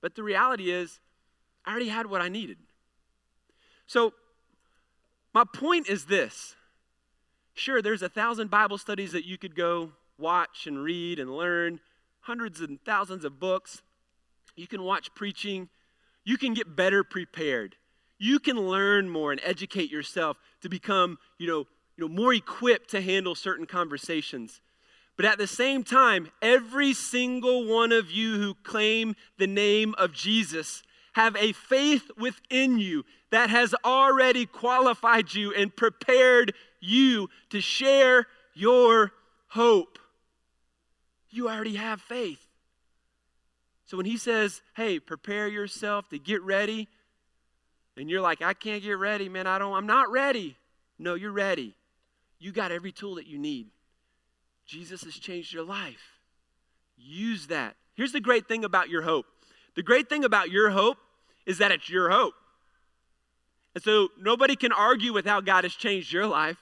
But 0.02 0.16
the 0.16 0.24
reality 0.24 0.72
is, 0.72 1.00
I 1.66 1.72
already 1.72 1.90
had 1.90 2.08
what 2.08 2.22
I 2.22 2.30
needed. 2.30 2.58
So, 3.86 4.14
my 5.34 5.44
point 5.44 5.90
is 5.90 6.06
this 6.06 6.56
Sure, 7.54 7.82
there's 7.82 8.02
a 8.02 8.10
thousand 8.10 8.50
Bible 8.50 8.78
studies 8.78 9.12
that 9.12 9.26
you 9.26 9.38
could 9.38 9.56
go 9.56 9.92
watch 10.18 10.68
and 10.68 10.82
read 10.82 11.20
and 11.20 11.36
learn, 11.36 11.80
hundreds 12.22 12.62
and 12.62 12.84
thousands 12.86 13.26
of 13.26 13.40
books. 13.40 13.82
You 14.56 14.68
can 14.68 14.84
watch 14.84 15.14
preaching. 15.16 15.70
You 16.24 16.38
can 16.38 16.54
get 16.54 16.76
better 16.76 17.04
prepared. 17.04 17.76
You 18.22 18.38
can 18.38 18.56
learn 18.56 19.10
more 19.10 19.32
and 19.32 19.42
educate 19.44 19.90
yourself 19.90 20.38
to 20.62 20.70
become, 20.70 21.18
you 21.40 21.48
know, 21.48 21.66
you 21.98 22.08
know, 22.08 22.08
more 22.08 22.32
equipped 22.36 22.92
to 22.92 23.02
handle 23.02 23.34
certain 23.34 23.66
conversations. 23.66 24.62
But 25.18 25.26
at 25.26 25.40
the 25.40 25.48
same 25.48 25.84
time, 25.84 26.30
every 26.40 26.94
single 26.94 27.66
one 27.66 27.92
of 27.92 28.12
you 28.12 28.36
who 28.36 28.54
claim 28.54 29.16
the 29.40 29.48
name 29.48 29.96
of 29.98 30.14
Jesus 30.14 30.84
have 31.14 31.36
a 31.36 31.52
faith 31.52 32.12
within 32.16 32.78
you 32.78 33.06
that 33.32 33.50
has 33.50 33.74
already 33.84 34.46
qualified 34.46 35.34
you 35.34 35.52
and 35.56 35.76
prepared 35.76 36.54
you 36.80 37.28
to 37.50 37.60
share 37.60 38.28
your 38.54 39.14
hope. 39.48 39.98
You 41.32 41.50
already 41.50 41.76
have 41.76 42.00
faith. 42.00 42.46
So 43.88 43.98
when 43.98 44.06
he 44.06 44.18
says, 44.18 44.62
hey, 44.76 45.00
prepare 45.00 45.48
yourself 45.48 46.08
to 46.10 46.20
get 46.20 46.44
ready, 46.44 46.88
and 47.98 48.10
you're 48.10 48.22
like, 48.22 48.42
I 48.42 48.54
can't 48.54 48.82
get 48.82 48.94
ready, 48.94 49.30
man, 49.30 49.48
I 49.48 49.60
don't, 49.60 49.74
I'm 49.74 49.88
not 49.88 50.12
ready. 50.12 50.58
No, 50.98 51.16
you're 51.16 51.32
ready. 51.32 51.76
You 52.40 52.52
got 52.52 52.72
every 52.72 52.92
tool 52.92 53.16
that 53.16 53.28
you 53.28 53.38
need. 53.38 53.68
Jesus 54.66 55.04
has 55.04 55.16
changed 55.16 55.54
your 55.54 55.64
life. 55.64 56.20
Use 56.98 57.48
that. 57.48 57.76
Here's 57.94 58.12
the 58.12 58.22
great 58.22 58.48
thing 58.48 58.64
about 58.64 58.90
your 58.90 59.02
hope 59.02 59.26
the 59.76 59.84
great 59.84 60.10
thing 60.10 60.26
about 60.26 60.50
your 60.50 60.70
hope 60.70 60.98
is 61.46 61.60
that 61.60 61.72
it's 61.72 61.90
your 61.90 62.10
hope. 62.10 62.34
And 63.74 63.84
so 63.84 64.10
nobody 64.20 64.56
can 64.56 64.74
argue 64.74 65.14
with 65.14 65.26
how 65.26 65.40
God 65.40 65.64
has 65.64 65.74
changed 65.74 66.12
your 66.12 66.28
life. 66.28 66.58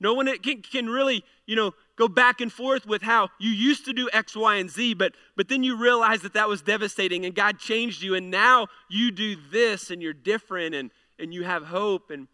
No 0.00 0.14
one 0.14 0.26
can, 0.38 0.62
can 0.62 0.88
really, 0.88 1.22
you 1.46 1.54
know, 1.54 1.72
go 1.96 2.08
back 2.08 2.40
and 2.40 2.52
forth 2.52 2.86
with 2.86 3.02
how 3.02 3.28
you 3.38 3.50
used 3.50 3.84
to 3.86 3.92
do 3.92 4.08
X, 4.12 4.36
Y, 4.36 4.56
and 4.56 4.70
Z, 4.70 4.94
but, 4.94 5.12
but 5.36 5.48
then 5.48 5.62
you 5.62 5.76
realize 5.76 6.22
that 6.22 6.34
that 6.34 6.48
was 6.48 6.62
devastating 6.62 7.24
and 7.24 7.34
God 7.34 7.58
changed 7.58 8.02
you, 8.02 8.14
and 8.14 8.30
now 8.30 8.68
you 8.88 9.10
do 9.10 9.36
this 9.50 9.90
and 9.90 10.02
you're 10.02 10.12
different 10.12 10.74
and, 10.74 10.90
and 11.18 11.32
you 11.32 11.44
have 11.44 11.64
hope. 11.64 12.10
And 12.10 12.28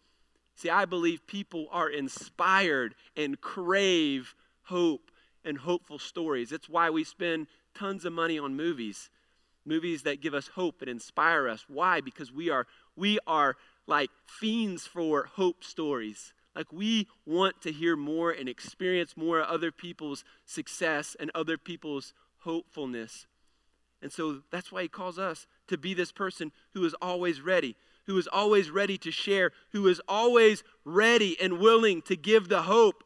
see, 0.55 0.69
I 0.69 0.85
believe 0.85 1.25
people 1.25 1.67
are 1.71 1.89
inspired 1.89 2.95
and 3.15 3.39
crave 3.39 4.35
hope 4.63 5.11
and 5.45 5.57
hopeful 5.57 5.99
stories. 5.99 6.51
It's 6.51 6.69
why 6.69 6.89
we 6.89 7.03
spend 7.03 7.47
tons 7.73 8.05
of 8.05 8.13
money 8.13 8.37
on 8.37 8.55
movies, 8.55 9.09
movies 9.65 10.03
that 10.03 10.21
give 10.21 10.33
us 10.33 10.49
hope 10.49 10.81
and 10.81 10.89
inspire 10.89 11.47
us. 11.47 11.65
Why? 11.67 12.01
Because 12.01 12.31
we 12.31 12.49
are 12.49 12.67
we 12.95 13.19
are 13.25 13.55
like 13.87 14.11
fiends 14.25 14.85
for 14.85 15.25
hope 15.33 15.63
stories. 15.63 16.33
Like 16.55 16.71
we 16.71 17.07
want 17.25 17.61
to 17.61 17.71
hear 17.71 17.95
more 17.95 18.31
and 18.31 18.47
experience 18.47 19.17
more 19.17 19.39
of 19.39 19.49
other 19.49 19.71
people's 19.71 20.23
success 20.45 21.15
and 21.19 21.31
other 21.33 21.57
people's 21.57 22.13
hopefulness. 22.39 23.25
And 24.01 24.11
so 24.11 24.41
that's 24.51 24.71
why 24.71 24.83
he 24.83 24.87
calls 24.87 25.17
us 25.17 25.47
to 25.67 25.77
be 25.77 25.93
this 25.93 26.11
person 26.11 26.51
who 26.73 26.85
is 26.85 26.93
always 27.01 27.41
ready, 27.41 27.75
who 28.05 28.17
is 28.17 28.27
always 28.27 28.69
ready 28.69 28.97
to 28.99 29.11
share, 29.11 29.51
who 29.71 29.87
is 29.87 30.01
always 30.07 30.63
ready 30.83 31.39
and 31.41 31.57
willing 31.59 32.01
to 32.03 32.15
give 32.15 32.49
the 32.49 32.63
hope 32.63 33.03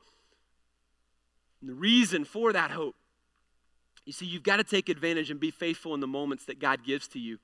and 1.61 1.69
the 1.69 1.75
reason 1.75 2.25
for 2.25 2.51
that 2.51 2.71
hope. 2.71 2.95
You 4.05 4.13
see, 4.13 4.25
you've 4.25 4.43
got 4.43 4.57
to 4.57 4.63
take 4.63 4.89
advantage 4.89 5.29
and 5.29 5.39
be 5.39 5.51
faithful 5.51 5.93
in 5.93 5.99
the 5.99 6.07
moments 6.07 6.45
that 6.45 6.59
God 6.59 6.83
gives 6.85 7.07
to 7.09 7.19
you. 7.19 7.37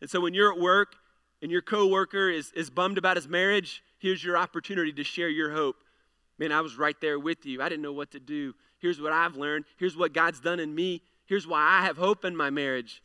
And 0.00 0.08
so 0.08 0.20
when 0.20 0.34
you're 0.34 0.52
at 0.52 0.58
work 0.60 0.96
and 1.42 1.50
your 1.50 1.62
coworker 1.62 2.30
is, 2.30 2.52
is 2.52 2.70
bummed 2.70 2.98
about 2.98 3.16
his 3.16 3.28
marriage, 3.28 3.82
here's 3.98 4.24
your 4.24 4.36
opportunity 4.36 4.92
to 4.92 5.04
share 5.04 5.28
your 5.28 5.52
hope. 5.52 5.76
Man, 6.38 6.52
I 6.52 6.60
was 6.60 6.76
right 6.76 6.96
there 7.00 7.18
with 7.18 7.46
you. 7.46 7.62
I 7.62 7.68
didn't 7.68 7.82
know 7.82 7.92
what 7.92 8.10
to 8.12 8.20
do. 8.20 8.54
Here's 8.78 9.00
what 9.00 9.12
I've 9.12 9.36
learned. 9.36 9.64
Here's 9.78 9.96
what 9.96 10.12
God's 10.12 10.40
done 10.40 10.60
in 10.60 10.74
me. 10.74 11.02
Here's 11.26 11.46
why 11.46 11.60
I 11.60 11.84
have 11.84 11.96
hope 11.96 12.24
in 12.24 12.36
my 12.36 12.50
marriage. 12.50 13.02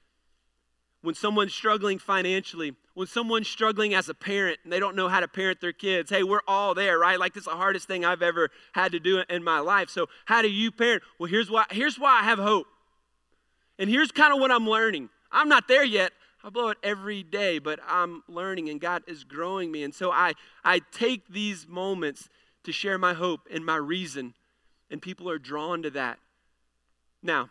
When 1.01 1.15
someone's 1.15 1.53
struggling 1.53 1.97
financially, 1.97 2.75
when 2.93 3.07
someone's 3.07 3.47
struggling 3.47 3.93
as 3.93 4.09
a 4.09 4.13
parent 4.13 4.59
and 4.63 4.71
they 4.71 4.79
don't 4.79 4.95
know 4.95 5.07
how 5.07 5.19
to 5.19 5.27
parent 5.27 5.61
their 5.61 5.73
kids, 5.73 6.11
hey, 6.11 6.23
we're 6.23 6.41
all 6.47 6.75
there, 6.75 6.99
right? 6.99 7.19
Like 7.19 7.33
this 7.33 7.41
is 7.41 7.47
the 7.47 7.55
hardest 7.55 7.87
thing 7.87 8.05
I've 8.05 8.21
ever 8.21 8.49
had 8.73 8.91
to 8.91 8.99
do 8.99 9.23
in 9.27 9.43
my 9.43 9.59
life. 9.59 9.89
So 9.89 10.07
how 10.25 10.41
do 10.41 10.49
you 10.49 10.71
parent? 10.71 11.01
Well, 11.17 11.29
here's 11.29 11.49
why 11.49 11.65
here's 11.71 11.97
why 11.97 12.19
I 12.19 12.23
have 12.23 12.37
hope. 12.37 12.67
And 13.79 13.89
here's 13.89 14.11
kind 14.11 14.31
of 14.33 14.39
what 14.39 14.51
I'm 14.51 14.69
learning. 14.69 15.09
I'm 15.31 15.49
not 15.49 15.67
there 15.67 15.83
yet. 15.83 16.11
I 16.43 16.49
blow 16.49 16.69
it 16.69 16.77
every 16.81 17.23
day, 17.23 17.59
but 17.59 17.79
I'm 17.87 18.23
learning 18.27 18.69
and 18.69 18.81
God 18.81 19.03
is 19.07 19.23
growing 19.23 19.71
me. 19.71 19.83
And 19.83 19.93
so 19.93 20.11
I 20.11 20.33
I 20.63 20.81
take 20.91 21.27
these 21.27 21.67
moments 21.67 22.29
to 22.63 22.71
share 22.71 22.97
my 22.97 23.13
hope 23.13 23.41
and 23.51 23.65
my 23.65 23.75
reason, 23.75 24.33
and 24.89 25.01
people 25.01 25.29
are 25.29 25.39
drawn 25.39 25.81
to 25.83 25.89
that. 25.91 26.19
Now, 27.23 27.49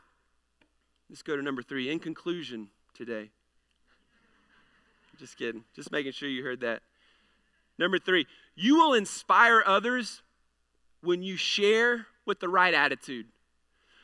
let's 1.09 1.23
go 1.23 1.37
to 1.37 1.43
number 1.43 1.63
three. 1.63 1.91
In 1.91 1.99
conclusion 1.99 2.69
today, 2.95 3.31
just 5.19 5.37
kidding. 5.37 5.65
Just 5.75 5.93
making 5.93 6.13
sure 6.13 6.29
you 6.29 6.43
heard 6.43 6.61
that. 6.61 6.83
Number 7.79 7.99
three, 7.99 8.27
you 8.55 8.77
will 8.77 8.95
inspire 8.95 9.63
others 9.65 10.23
when 11.03 11.23
you 11.23 11.37
share 11.37 12.07
with 12.27 12.41
the 12.41 12.49
right 12.49 12.75
attitude. 12.75 13.27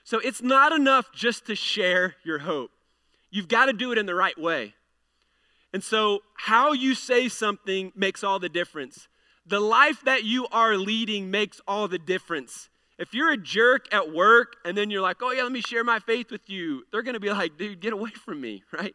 So 0.05 0.19
it's 0.19 0.43
not 0.43 0.73
enough 0.73 1.13
just 1.13 1.47
to 1.47 1.55
share 1.55 2.15
your 2.23 2.39
hope. 2.39 2.71
You've 3.37 3.49
got 3.49 3.67
to 3.67 3.75
do 3.75 3.93
it 3.93 3.99
in 3.99 4.07
the 4.07 4.15
right 4.15 4.39
way. 4.39 4.73
And 5.75 5.85
so, 5.85 6.21
how 6.39 6.73
you 6.73 6.95
say 6.95 7.29
something 7.29 7.93
makes 7.95 8.25
all 8.25 8.39
the 8.39 8.49
difference. 8.49 9.09
The 9.45 9.61
life 9.61 10.01
that 10.07 10.25
you 10.25 10.47
are 10.51 10.79
leading 10.79 11.31
makes 11.31 11.61
all 11.69 11.87
the 11.87 11.99
difference. 11.99 12.71
If 12.99 13.13
you're 13.13 13.31
a 13.31 13.37
jerk 13.37 13.93
at 13.93 14.11
work 14.11 14.57
and 14.65 14.75
then 14.75 14.91
you're 14.91 15.03
like, 15.03 15.19
oh, 15.21 15.33
yeah, 15.33 15.43
let 15.43 15.53
me 15.53 15.61
share 15.61 15.85
my 15.85 15.99
faith 15.99 16.31
with 16.31 16.49
you, 16.49 16.85
they're 16.91 17.03
going 17.03 17.13
to 17.13 17.21
be 17.21 17.29
like, 17.29 17.59
dude, 17.59 17.81
get 17.81 17.93
away 17.93 18.09
from 18.09 18.41
me, 18.41 18.63
right? 18.73 18.95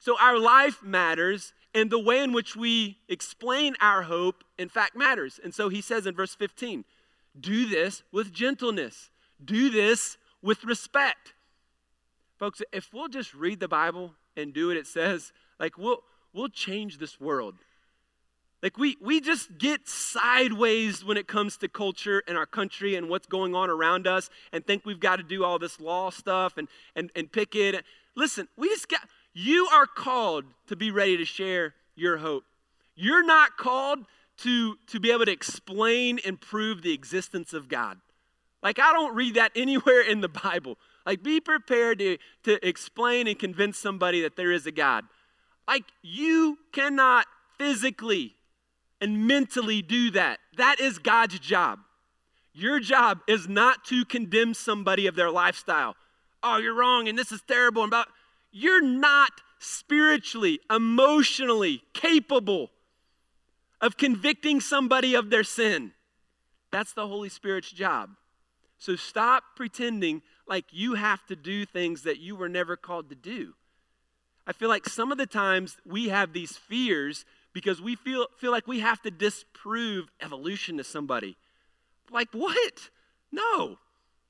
So, 0.00 0.20
our 0.20 0.38
life 0.38 0.82
matters, 0.82 1.54
and 1.74 1.90
the 1.90 1.98
way 1.98 2.22
in 2.22 2.34
which 2.34 2.54
we 2.54 2.98
explain 3.08 3.74
our 3.80 4.02
hope, 4.02 4.44
in 4.58 4.68
fact, 4.68 4.96
matters. 4.96 5.40
And 5.42 5.54
so 5.54 5.70
he 5.70 5.80
says 5.80 6.06
in 6.06 6.14
verse 6.14 6.34
15, 6.34 6.84
do 7.40 7.66
this 7.66 8.02
with 8.12 8.34
gentleness, 8.34 9.08
do 9.42 9.70
this 9.70 10.18
with 10.42 10.62
respect. 10.64 11.32
Folks, 12.38 12.62
if 12.72 12.92
we'll 12.92 13.08
just 13.08 13.34
read 13.34 13.60
the 13.60 13.68
Bible 13.68 14.14
and 14.36 14.52
do 14.52 14.68
what 14.68 14.76
it 14.76 14.86
says, 14.86 15.32
like 15.58 15.76
we'll 15.76 16.02
we'll 16.32 16.48
change 16.48 16.98
this 16.98 17.20
world. 17.20 17.56
Like 18.62 18.78
we 18.78 18.96
we 19.00 19.20
just 19.20 19.58
get 19.58 19.88
sideways 19.88 21.04
when 21.04 21.16
it 21.16 21.26
comes 21.26 21.56
to 21.58 21.68
culture 21.68 22.22
and 22.28 22.36
our 22.36 22.46
country 22.46 22.94
and 22.94 23.08
what's 23.08 23.26
going 23.26 23.54
on 23.54 23.70
around 23.70 24.06
us 24.06 24.30
and 24.52 24.66
think 24.66 24.84
we've 24.84 25.00
got 25.00 25.16
to 25.16 25.22
do 25.22 25.44
all 25.44 25.58
this 25.58 25.80
law 25.80 26.10
stuff 26.10 26.56
and 26.56 26.68
and, 26.94 27.10
and 27.16 27.30
pick 27.30 27.54
it. 27.54 27.84
Listen, 28.14 28.48
we 28.56 28.68
just 28.68 28.88
got 28.88 29.00
you 29.32 29.68
are 29.72 29.86
called 29.86 30.44
to 30.66 30.76
be 30.76 30.90
ready 30.90 31.16
to 31.16 31.24
share 31.24 31.74
your 31.94 32.18
hope. 32.18 32.44
You're 32.94 33.24
not 33.24 33.56
called 33.56 34.00
to, 34.38 34.76
to 34.88 35.00
be 35.00 35.12
able 35.12 35.24
to 35.26 35.32
explain 35.32 36.18
and 36.24 36.40
prove 36.40 36.82
the 36.82 36.92
existence 36.92 37.52
of 37.52 37.68
God. 37.68 37.98
Like, 38.62 38.78
I 38.78 38.92
don't 38.92 39.14
read 39.14 39.34
that 39.34 39.52
anywhere 39.56 40.00
in 40.00 40.20
the 40.20 40.28
Bible. 40.28 40.76
Like, 41.08 41.22
be 41.22 41.40
prepared 41.40 42.00
to, 42.00 42.18
to 42.42 42.68
explain 42.68 43.28
and 43.28 43.38
convince 43.38 43.78
somebody 43.78 44.20
that 44.20 44.36
there 44.36 44.52
is 44.52 44.66
a 44.66 44.70
God. 44.70 45.06
Like, 45.66 45.84
you 46.02 46.58
cannot 46.70 47.24
physically 47.56 48.34
and 49.00 49.26
mentally 49.26 49.80
do 49.80 50.10
that. 50.10 50.38
That 50.58 50.80
is 50.80 50.98
God's 50.98 51.38
job. 51.38 51.78
Your 52.52 52.78
job 52.78 53.20
is 53.26 53.48
not 53.48 53.86
to 53.86 54.04
condemn 54.04 54.52
somebody 54.52 55.06
of 55.06 55.14
their 55.14 55.30
lifestyle. 55.30 55.96
Oh, 56.42 56.58
you're 56.58 56.74
wrong 56.74 57.08
and 57.08 57.18
this 57.18 57.32
is 57.32 57.40
terrible. 57.40 57.84
And 57.84 57.90
about 57.90 58.08
you're 58.52 58.84
not 58.84 59.30
spiritually, 59.60 60.60
emotionally 60.70 61.84
capable 61.94 62.68
of 63.80 63.96
convicting 63.96 64.60
somebody 64.60 65.14
of 65.14 65.30
their 65.30 65.44
sin. 65.44 65.92
That's 66.70 66.92
the 66.92 67.06
Holy 67.06 67.30
Spirit's 67.30 67.70
job. 67.70 68.10
So 68.76 68.94
stop 68.94 69.42
pretending 69.56 70.20
like 70.48 70.64
you 70.70 70.94
have 70.94 71.24
to 71.26 71.36
do 71.36 71.64
things 71.64 72.02
that 72.02 72.18
you 72.18 72.34
were 72.34 72.48
never 72.48 72.76
called 72.76 73.10
to 73.10 73.14
do. 73.14 73.54
I 74.46 74.52
feel 74.52 74.70
like 74.70 74.88
some 74.88 75.12
of 75.12 75.18
the 75.18 75.26
times 75.26 75.76
we 75.84 76.08
have 76.08 76.32
these 76.32 76.56
fears 76.56 77.26
because 77.52 77.82
we 77.82 77.96
feel, 77.96 78.26
feel 78.38 78.50
like 78.50 78.66
we 78.66 78.80
have 78.80 79.02
to 79.02 79.10
disprove 79.10 80.08
evolution 80.20 80.78
to 80.78 80.84
somebody. 80.84 81.36
Like, 82.10 82.28
what? 82.32 82.88
No. 83.30 83.76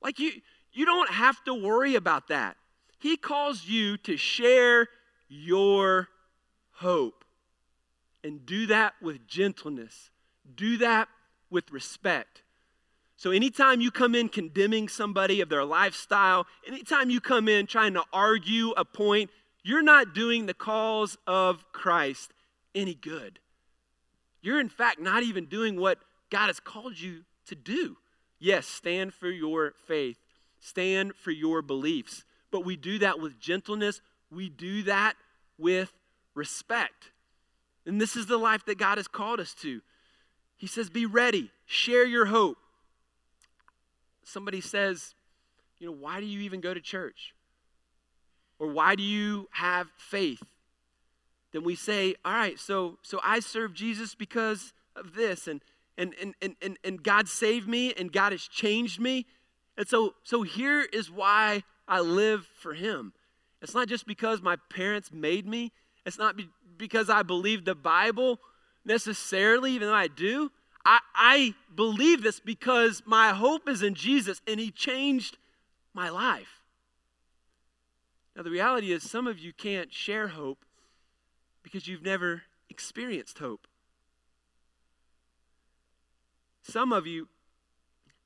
Like, 0.02 0.18
you, 0.18 0.32
you 0.72 0.84
don't 0.84 1.10
have 1.10 1.42
to 1.44 1.54
worry 1.54 1.94
about 1.94 2.28
that. 2.28 2.56
He 2.98 3.16
calls 3.16 3.66
you 3.66 3.96
to 3.98 4.16
share 4.16 4.88
your 5.28 6.08
hope. 6.72 7.24
And 8.24 8.44
do 8.44 8.66
that 8.66 8.94
with 9.00 9.28
gentleness, 9.28 10.10
do 10.52 10.78
that 10.78 11.08
with 11.50 11.70
respect. 11.70 12.42
So, 13.18 13.30
anytime 13.30 13.82
you 13.82 13.90
come 13.90 14.14
in 14.14 14.30
condemning 14.30 14.88
somebody 14.88 15.42
of 15.42 15.50
their 15.50 15.64
lifestyle, 15.64 16.46
anytime 16.66 17.10
you 17.10 17.20
come 17.20 17.48
in 17.48 17.66
trying 17.66 17.92
to 17.94 18.04
argue 18.12 18.70
a 18.70 18.84
point, 18.86 19.28
you're 19.62 19.82
not 19.82 20.14
doing 20.14 20.46
the 20.46 20.54
cause 20.54 21.18
of 21.26 21.70
Christ 21.72 22.32
any 22.74 22.94
good. 22.94 23.38
You're, 24.40 24.60
in 24.60 24.70
fact, 24.70 24.98
not 24.98 25.22
even 25.22 25.44
doing 25.44 25.78
what 25.78 25.98
God 26.30 26.46
has 26.46 26.60
called 26.60 26.98
you 26.98 27.24
to 27.48 27.54
do. 27.54 27.98
Yes, 28.38 28.66
stand 28.66 29.12
for 29.12 29.28
your 29.28 29.74
faith, 29.86 30.16
stand 30.60 31.14
for 31.14 31.32
your 31.32 31.60
beliefs 31.60 32.24
but 32.50 32.64
we 32.64 32.76
do 32.76 32.98
that 33.00 33.20
with 33.20 33.38
gentleness. 33.38 34.00
We 34.30 34.48
do 34.48 34.82
that 34.84 35.14
with 35.58 35.92
respect. 36.34 37.12
And 37.86 38.00
this 38.00 38.16
is 38.16 38.26
the 38.26 38.38
life 38.38 38.64
that 38.66 38.78
God 38.78 38.98
has 38.98 39.08
called 39.08 39.40
us 39.40 39.54
to. 39.62 39.80
He 40.56 40.66
says, 40.66 40.90
Be 40.90 41.06
ready, 41.06 41.50
share 41.66 42.04
your 42.04 42.26
hope. 42.26 42.58
Somebody 44.28 44.60
says, 44.60 45.14
you 45.78 45.86
know, 45.86 45.92
why 45.92 46.20
do 46.20 46.26
you 46.26 46.40
even 46.40 46.60
go 46.60 46.74
to 46.74 46.80
church? 46.80 47.34
Or 48.58 48.68
why 48.68 48.94
do 48.94 49.02
you 49.02 49.48
have 49.52 49.88
faith? 49.96 50.42
Then 51.52 51.64
we 51.64 51.74
say, 51.74 52.14
all 52.24 52.32
right, 52.32 52.58
so 52.58 52.98
so 53.02 53.20
I 53.22 53.40
serve 53.40 53.72
Jesus 53.72 54.14
because 54.14 54.72
of 54.94 55.14
this 55.14 55.48
and 55.48 55.62
and 55.96 56.14
and 56.20 56.34
and 56.42 56.56
and, 56.60 56.78
and 56.84 57.02
God 57.02 57.28
saved 57.28 57.68
me 57.68 57.94
and 57.94 58.12
God 58.12 58.32
has 58.32 58.42
changed 58.42 59.00
me. 59.00 59.26
And 59.76 59.88
so 59.88 60.14
so 60.24 60.42
here 60.42 60.82
is 60.82 61.10
why 61.10 61.62
I 61.86 62.00
live 62.00 62.46
for 62.60 62.74
him. 62.74 63.14
It's 63.62 63.74
not 63.74 63.88
just 63.88 64.06
because 64.06 64.42
my 64.42 64.56
parents 64.70 65.10
made 65.10 65.46
me. 65.46 65.72
It's 66.04 66.18
not 66.18 66.36
be, 66.36 66.48
because 66.76 67.08
I 67.08 67.22
believe 67.22 67.64
the 67.64 67.74
Bible 67.74 68.40
necessarily, 68.84 69.72
even 69.72 69.88
though 69.88 69.94
I 69.94 70.08
do. 70.08 70.50
I, 70.88 71.00
I 71.14 71.54
believe 71.74 72.22
this 72.22 72.40
because 72.40 73.02
my 73.04 73.34
hope 73.34 73.68
is 73.68 73.82
in 73.82 73.94
Jesus 73.94 74.40
and 74.46 74.58
He 74.58 74.70
changed 74.70 75.36
my 75.92 76.08
life. 76.08 76.62
Now, 78.34 78.42
the 78.42 78.50
reality 78.50 78.90
is, 78.90 79.02
some 79.02 79.26
of 79.26 79.38
you 79.38 79.52
can't 79.52 79.92
share 79.92 80.28
hope 80.28 80.64
because 81.62 81.86
you've 81.86 82.02
never 82.02 82.44
experienced 82.70 83.38
hope. 83.38 83.66
Some 86.62 86.90
of 86.90 87.06
you 87.06 87.28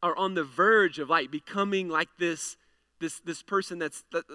are 0.01 0.16
on 0.16 0.35
the 0.35 0.44
verge 0.44 1.01
of 1.01 1.11
like 1.11 1.33
becoming 1.33 1.88
like 1.88 2.11
this 2.18 2.57
this 3.01 3.18
this 3.25 3.42
person 3.42 3.81
that's 3.81 4.05
that, 4.12 4.25
uh, 4.31 4.35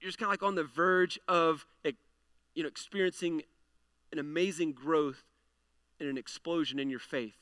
you're 0.00 0.08
just 0.08 0.18
kind 0.18 0.28
of 0.28 0.32
like 0.32 0.42
on 0.42 0.54
the 0.54 0.64
verge 0.64 1.18
of 1.28 1.66
you 1.84 2.62
know 2.62 2.68
experiencing 2.68 3.42
an 4.12 4.18
amazing 4.18 4.72
growth 4.72 5.24
and 6.00 6.08
an 6.08 6.16
explosion 6.16 6.78
in 6.78 6.88
your 6.88 7.00
faith. 7.00 7.34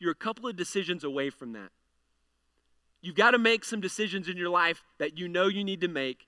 You're 0.00 0.12
a 0.12 0.16
couple 0.16 0.48
of 0.48 0.56
decisions 0.56 1.04
away 1.04 1.30
from 1.30 1.52
that. 1.52 1.70
You've 3.02 3.14
got 3.14 3.30
to 3.30 3.38
make 3.38 3.64
some 3.64 3.80
decisions 3.80 4.28
in 4.28 4.36
your 4.36 4.48
life 4.48 4.82
that 4.98 5.16
you 5.16 5.28
know 5.28 5.46
you 5.46 5.62
need 5.62 5.80
to 5.82 5.88
make. 5.88 6.26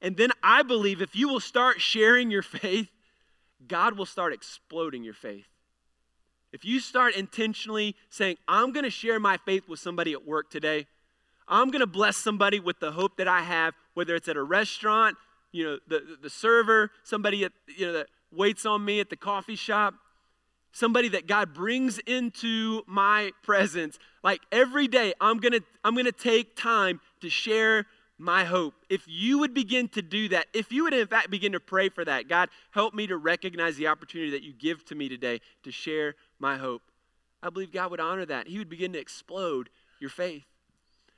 And 0.00 0.16
then 0.16 0.30
I 0.42 0.62
believe 0.62 1.02
if 1.02 1.14
you 1.14 1.28
will 1.28 1.40
start 1.40 1.80
sharing 1.80 2.30
your 2.30 2.42
faith, 2.42 2.88
God 3.68 3.96
will 3.96 4.06
start 4.06 4.32
exploding 4.32 5.04
your 5.04 5.14
faith. 5.14 5.46
If 6.52 6.64
you 6.64 6.80
start 6.80 7.14
intentionally 7.14 7.96
saying, 8.10 8.36
I'm 8.46 8.72
going 8.72 8.84
to 8.84 8.90
share 8.90 9.18
my 9.18 9.36
faith 9.38 9.68
with 9.68 9.78
somebody 9.78 10.12
at 10.12 10.26
work 10.26 10.50
today, 10.50 10.86
I'm 11.48 11.70
going 11.70 11.80
to 11.80 11.86
bless 11.86 12.16
somebody 12.16 12.60
with 12.60 12.78
the 12.80 12.92
hope 12.92 13.16
that 13.16 13.28
I 13.28 13.40
have, 13.40 13.74
whether 13.94 14.14
it's 14.14 14.28
at 14.28 14.36
a 14.36 14.42
restaurant, 14.42 15.16
you 15.50 15.64
know, 15.64 15.78
the, 15.86 16.18
the 16.20 16.30
server, 16.30 16.90
somebody 17.04 17.44
at, 17.44 17.52
you 17.66 17.86
know, 17.86 17.92
that 17.92 18.08
waits 18.32 18.66
on 18.66 18.84
me 18.84 19.00
at 19.00 19.10
the 19.10 19.16
coffee 19.16 19.56
shop, 19.56 19.94
somebody 20.72 21.08
that 21.10 21.26
God 21.26 21.54
brings 21.54 21.98
into 22.00 22.82
my 22.86 23.32
presence. 23.42 23.98
Like 24.24 24.40
every 24.50 24.88
day, 24.88 25.14
I'm 25.20 25.38
going 25.38 25.52
to 25.52 25.62
I'm 25.84 25.94
going 25.94 26.06
to 26.06 26.12
take 26.12 26.56
time 26.56 27.00
to 27.20 27.30
share 27.30 27.86
my 28.18 28.44
hope. 28.44 28.74
If 28.88 29.02
you 29.06 29.38
would 29.38 29.54
begin 29.54 29.88
to 29.88 30.02
do 30.02 30.28
that, 30.30 30.46
if 30.52 30.72
you 30.72 30.84
would 30.84 30.94
in 30.94 31.06
fact 31.06 31.30
begin 31.30 31.52
to 31.52 31.60
pray 31.60 31.88
for 31.88 32.04
that, 32.04 32.28
God, 32.28 32.48
help 32.70 32.94
me 32.94 33.06
to 33.06 33.16
recognize 33.16 33.76
the 33.76 33.88
opportunity 33.88 34.30
that 34.30 34.42
you 34.42 34.52
give 34.52 34.84
to 34.86 34.94
me 34.94 35.08
today 35.08 35.40
to 35.64 35.70
share 35.70 36.14
my 36.38 36.56
hope. 36.56 36.82
I 37.42 37.50
believe 37.50 37.72
God 37.72 37.90
would 37.90 38.00
honor 38.00 38.24
that. 38.26 38.46
He 38.46 38.58
would 38.58 38.68
begin 38.68 38.92
to 38.92 38.98
explode 38.98 39.68
your 40.00 40.10
faith. 40.10 40.44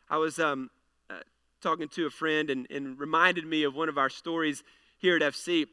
I 0.08 0.16
was 0.16 0.38
um, 0.38 0.70
uh, 1.10 1.20
talking 1.60 1.88
to 1.88 2.06
a 2.06 2.10
friend 2.10 2.48
and, 2.48 2.66
and 2.70 2.98
reminded 2.98 3.44
me 3.44 3.62
of 3.64 3.74
one 3.74 3.88
of 3.88 3.98
our 3.98 4.08
stories 4.08 4.62
here 4.98 5.16
at 5.16 5.22
FC. 5.22 5.66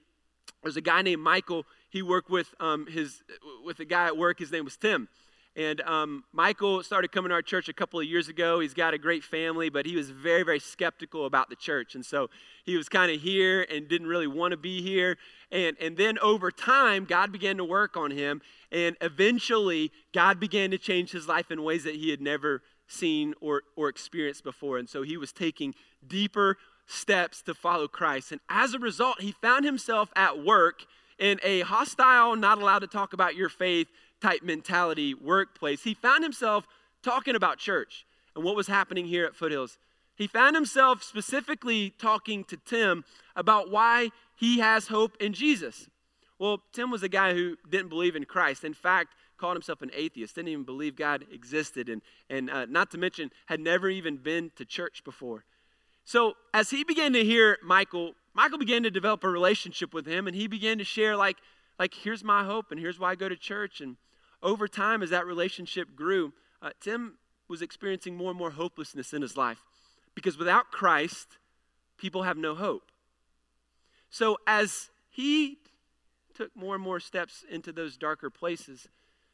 There's 0.62 0.78
a 0.78 0.82
guy 0.82 1.02
named 1.02 1.22
Michael. 1.22 1.66
He 1.92 2.02
worked 2.02 2.30
with 2.30 2.56
um, 2.60 2.88
his 2.88 3.22
with 3.64 3.80
a 3.80 3.86
guy 3.86 4.08
at 4.08 4.18
work. 4.18 4.40
His 4.40 4.52
name 4.52 4.66
was 4.66 4.78
Tim. 4.78 5.08
And 5.56 5.82
um, 5.82 6.24
Michael 6.32 6.82
started 6.82 7.12
coming 7.12 7.28
to 7.28 7.36
our 7.36 7.42
church 7.42 7.68
a 7.68 7.74
couple 7.74 8.00
of 8.00 8.06
years 8.06 8.30
ago. 8.30 8.62
He's 8.62 8.74
got 8.74 8.94
a 8.94 8.98
great 8.98 9.22
family, 9.22 9.68
but 9.68 9.86
he 9.86 9.98
was 9.98 10.10
very, 10.10 10.44
very 10.44 10.60
skeptical 10.60 11.26
about 11.26 11.50
the 11.50 11.58
church. 11.58 11.94
And 11.94 12.06
so 12.06 12.30
he 12.64 12.78
was 12.78 12.88
kind 12.88 13.12
of 13.12 13.20
here 13.20 13.68
and 13.70 13.86
didn't 13.90 14.08
really 14.08 14.28
want 14.28 14.52
to 14.52 14.58
be 14.58 14.82
here. 14.82 15.18
And, 15.52 15.76
and 15.82 15.98
then 15.98 16.18
over 16.20 16.52
time, 16.52 17.04
God 17.04 17.34
began 17.34 17.58
to 17.58 17.66
work 17.66 17.98
on 17.98 18.12
him. 18.12 18.42
And 18.72 18.96
eventually, 19.02 19.92
God 20.14 20.40
began 20.40 20.72
to 20.72 20.78
change 20.78 21.12
his 21.12 21.28
life 21.28 21.52
in 21.52 21.64
ways 21.64 21.84
that 21.84 21.96
he 21.96 22.12
had 22.12 22.22
never 22.22 22.62
seen 22.88 23.34
or, 23.42 23.64
or 23.76 23.90
experienced 23.90 24.46
before. 24.46 24.78
And 24.78 24.88
so 24.88 25.02
he 25.02 25.18
was 25.18 25.34
taking 25.34 25.76
deeper 26.08 26.58
steps 26.88 27.42
to 27.42 27.54
follow 27.54 27.90
Christ. 27.90 28.32
And 28.32 28.40
as 28.50 28.74
a 28.74 28.80
result, 28.80 29.20
he 29.20 29.34
found 29.34 29.66
himself 29.66 30.12
at 30.16 30.42
work 30.42 30.86
in 31.22 31.40
a 31.44 31.62
hostile, 31.62 32.36
not 32.36 32.60
allowed 32.60 32.80
to 32.80 32.88
talk 32.88 33.14
about 33.14 33.36
your 33.36 33.48
faith 33.48 33.88
type 34.22 34.42
mentality 34.42 35.14
workplace. 35.14 35.84
He 35.84 35.94
found 35.94 36.24
himself 36.24 36.68
talking 37.04 37.36
about 37.36 37.60
church 37.60 38.06
and 38.36 38.44
what 38.44 38.56
was 38.56 38.68
happening 38.68 39.06
here 39.06 39.26
at 39.26 39.36
Foothills. 39.36 39.78
He 40.16 40.28
found 40.28 40.56
himself 40.56 41.04
specifically 41.04 41.92
talking 41.92 42.44
to 42.46 42.58
Tim 42.58 43.06
about 43.36 43.70
why 43.72 44.10
he 44.36 44.60
has 44.60 44.88
hope 44.88 45.16
in 45.22 45.34
Jesus. 45.34 45.88
Well, 46.40 46.64
Tim 46.74 46.90
was 46.90 47.04
a 47.04 47.10
guy 47.10 47.34
who 47.34 47.56
didn't 47.70 47.90
believe 47.90 48.16
in 48.16 48.26
Christ. 48.26 48.64
In 48.64 48.74
fact, 48.74 49.14
called 49.38 49.56
himself 49.56 49.82
an 49.84 49.92
atheist, 49.94 50.36
didn't 50.36 50.50
even 50.50 50.64
believe 50.64 50.96
God 50.96 51.26
existed, 51.32 51.88
and, 51.88 52.02
and 52.30 52.50
uh, 52.50 52.66
not 52.66 52.92
to 52.92 52.98
mention, 52.98 53.32
had 53.46 53.60
never 53.60 53.90
even 53.90 54.18
been 54.18 54.52
to 54.56 54.66
church 54.66 55.04
before. 55.04 55.46
So, 56.04 56.34
as 56.54 56.72
he 56.72 56.84
began 56.84 57.14
to 57.14 57.24
hear 57.24 57.58
Michael, 57.64 58.14
Michael 58.34 58.58
began 58.58 58.84
to 58.84 58.92
develop 58.92 59.24
a 59.24 59.30
relationship 59.30 59.94
with 59.94 60.06
him, 60.06 60.28
and 60.28 60.36
he 60.36 60.48
began 60.48 60.78
to 60.78 60.84
share, 60.84 61.16
like, 61.16 61.38
like 61.78 61.94
here's 61.94 62.24
my 62.24 62.44
hope, 62.44 62.72
and 62.72 62.80
here's 62.80 63.00
why 63.00 63.12
I 63.12 63.16
go 63.16 63.30
to 63.30 63.36
church. 63.36 63.82
And 63.82 63.98
over 64.42 64.68
time, 64.68 65.04
as 65.04 65.10
that 65.10 65.26
relationship 65.26 65.96
grew, 65.96 66.34
uh, 66.62 66.72
Tim 66.80 67.18
was 67.48 67.62
experiencing 67.62 68.16
more 68.16 68.30
and 68.30 68.40
more 68.40 68.52
hopelessness 68.52 69.14
in 69.14 69.22
his 69.22 69.36
life 69.36 69.60
because 70.16 70.38
without 70.38 70.72
Christ, 70.72 71.38
people 71.98 72.24
have 72.24 72.38
no 72.38 72.56
hope. 72.56 72.92
So, 74.10 74.38
as 74.48 74.90
he 75.10 75.58
took 76.34 76.56
more 76.56 76.76
and 76.76 76.84
more 76.84 77.00
steps 77.00 77.44
into 77.50 77.72
those 77.72 77.98
darker 77.98 78.30
places, 78.30 78.88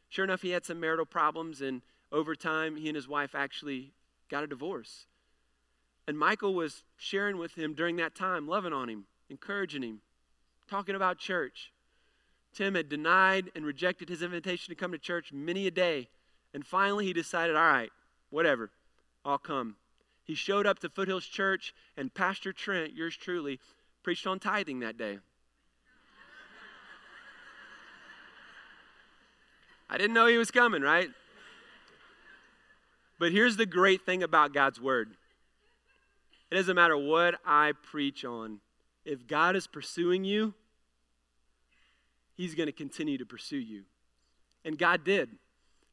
Sure 0.10 0.24
enough, 0.24 0.42
he 0.42 0.52
had 0.52 0.66
some 0.66 0.80
marital 0.80 1.06
problems, 1.06 1.62
and 1.62 1.82
over 2.12 2.36
time, 2.36 2.76
he 2.78 2.88
and 2.88 2.96
his 2.96 3.08
wife 3.08 3.36
actually 3.36 3.94
got 4.30 4.44
a 4.44 4.48
divorce. 4.48 5.06
And 6.08 6.18
Michael 6.18 6.54
was 6.54 6.84
sharing 6.96 7.38
with 7.38 7.56
him 7.56 7.74
during 7.74 7.98
that 7.98 8.16
time, 8.16 8.48
loving 8.48 8.74
on 8.74 8.90
him, 8.90 9.06
encouraging 9.30 9.84
him, 9.84 10.00
talking 10.70 10.96
about 10.96 11.18
church. 11.18 11.74
Tim 12.54 12.76
had 12.76 12.90
denied 12.90 13.52
and 13.56 13.66
rejected 13.66 14.08
his 14.10 14.22
invitation 14.22 14.74
to 14.74 14.80
come 14.80 14.94
to 14.94 14.98
church 14.98 15.34
many 15.34 15.68
a 15.68 15.72
day. 15.72 16.08
And 16.54 16.66
finally, 16.66 17.06
he 17.06 17.14
decided, 17.14 17.56
all 17.56 17.62
right, 17.62 17.92
whatever, 18.30 18.72
I'll 19.26 19.38
come. 19.38 19.76
He 20.24 20.34
showed 20.34 20.66
up 20.66 20.80
to 20.80 20.90
Foothills 20.90 21.26
Church, 21.26 21.74
and 21.96 22.14
Pastor 22.14 22.52
Trent, 22.54 22.94
yours 22.94 23.16
truly, 23.16 23.60
preached 24.02 24.26
on 24.26 24.40
tithing 24.40 24.80
that 24.80 24.98
day. 24.98 25.20
I 29.90 29.98
didn't 29.98 30.14
know 30.14 30.28
he 30.28 30.38
was 30.38 30.52
coming, 30.52 30.82
right? 30.82 31.10
But 33.20 33.32
here's 33.32 33.58
the 33.58 33.66
great 33.66 34.06
thing 34.06 34.22
about 34.24 34.54
God's 34.54 34.82
word 34.82 35.10
it 36.52 36.56
doesn't 36.56 36.76
matter 36.76 36.98
what 36.98 37.36
I 37.46 37.74
preach 37.84 38.24
on, 38.24 38.60
if 39.06 39.28
God 39.28 39.56
is 39.56 39.68
pursuing 39.68 40.24
you, 40.24 40.54
he's 42.36 42.56
going 42.56 42.68
to 42.68 42.74
continue 42.74 43.18
to 43.18 43.26
pursue 43.26 43.58
you. 43.58 43.84
And 44.64 44.78
God 44.78 45.04
did. 45.04 45.30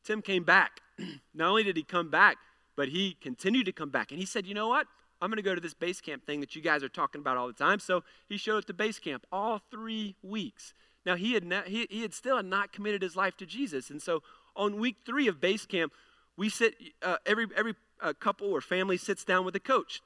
Tim 0.04 0.20
came 0.22 0.44
back. 0.44 0.80
Not 1.34 1.48
only 1.48 1.62
did 1.62 1.76
he 1.76 1.82
come 1.82 2.10
back, 2.10 2.36
but 2.76 2.88
he 2.88 3.16
continued 3.20 3.66
to 3.66 3.72
come 3.72 3.90
back. 3.90 4.10
And 4.10 4.18
he 4.18 4.26
said, 4.26 4.46
You 4.46 4.54
know 4.54 4.68
what? 4.68 4.86
I'm 5.20 5.30
going 5.30 5.36
to 5.36 5.42
go 5.42 5.54
to 5.54 5.60
this 5.60 5.74
base 5.74 6.00
camp 6.00 6.26
thing 6.26 6.40
that 6.40 6.54
you 6.54 6.60
guys 6.60 6.82
are 6.82 6.88
talking 6.88 7.20
about 7.20 7.36
all 7.36 7.46
the 7.46 7.52
time. 7.52 7.78
So 7.78 8.02
he 8.28 8.36
showed 8.36 8.58
up 8.58 8.64
to 8.66 8.74
base 8.74 8.98
camp 8.98 9.26
all 9.32 9.60
three 9.70 10.16
weeks. 10.22 10.74
Now, 11.06 11.16
he 11.16 11.34
had, 11.34 11.44
not, 11.44 11.68
he, 11.68 11.86
he 11.88 12.02
had 12.02 12.12
still 12.12 12.42
not 12.42 12.72
committed 12.72 13.00
his 13.02 13.16
life 13.16 13.36
to 13.38 13.46
Jesus. 13.46 13.90
And 13.90 14.02
so 14.02 14.22
on 14.56 14.76
week 14.76 14.96
three 15.06 15.28
of 15.28 15.40
base 15.40 15.66
camp, 15.66 15.92
we 16.36 16.48
sit, 16.48 16.74
uh, 17.02 17.16
every, 17.24 17.46
every 17.56 17.74
uh, 18.02 18.12
couple 18.18 18.48
or 18.50 18.60
family 18.60 18.96
sits 18.96 19.24
down 19.24 19.44
with 19.44 19.54
a 19.54 19.60
coach. 19.60 20.02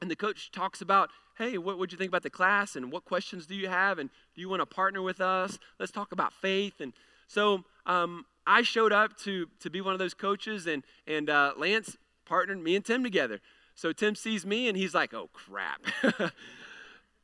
And 0.00 0.10
the 0.10 0.16
coach 0.16 0.50
talks 0.50 0.80
about, 0.80 1.10
hey, 1.36 1.58
what 1.58 1.78
would 1.78 1.92
you 1.92 1.98
think 1.98 2.08
about 2.08 2.22
the 2.22 2.30
class? 2.30 2.76
And 2.76 2.92
what 2.92 3.04
questions 3.04 3.46
do 3.46 3.54
you 3.54 3.68
have? 3.68 3.98
And 3.98 4.10
do 4.34 4.40
you 4.40 4.48
want 4.48 4.60
to 4.60 4.66
partner 4.66 5.02
with 5.02 5.20
us? 5.20 5.58
Let's 5.78 5.92
talk 5.92 6.12
about 6.12 6.32
faith. 6.32 6.80
And 6.80 6.92
so 7.26 7.64
um, 7.86 8.26
I 8.46 8.62
showed 8.62 8.92
up 8.92 9.16
to, 9.18 9.48
to 9.60 9.70
be 9.70 9.80
one 9.80 9.92
of 9.92 9.98
those 9.98 10.14
coaches, 10.14 10.66
and, 10.66 10.82
and 11.06 11.28
uh, 11.28 11.52
Lance 11.56 11.96
partnered 12.24 12.62
me 12.62 12.76
and 12.76 12.84
Tim 12.84 13.02
together. 13.02 13.40
So 13.74 13.92
Tim 13.92 14.14
sees 14.14 14.44
me, 14.44 14.68
and 14.68 14.76
he's 14.76 14.94
like, 14.94 15.14
oh, 15.14 15.30
crap. 15.32 15.82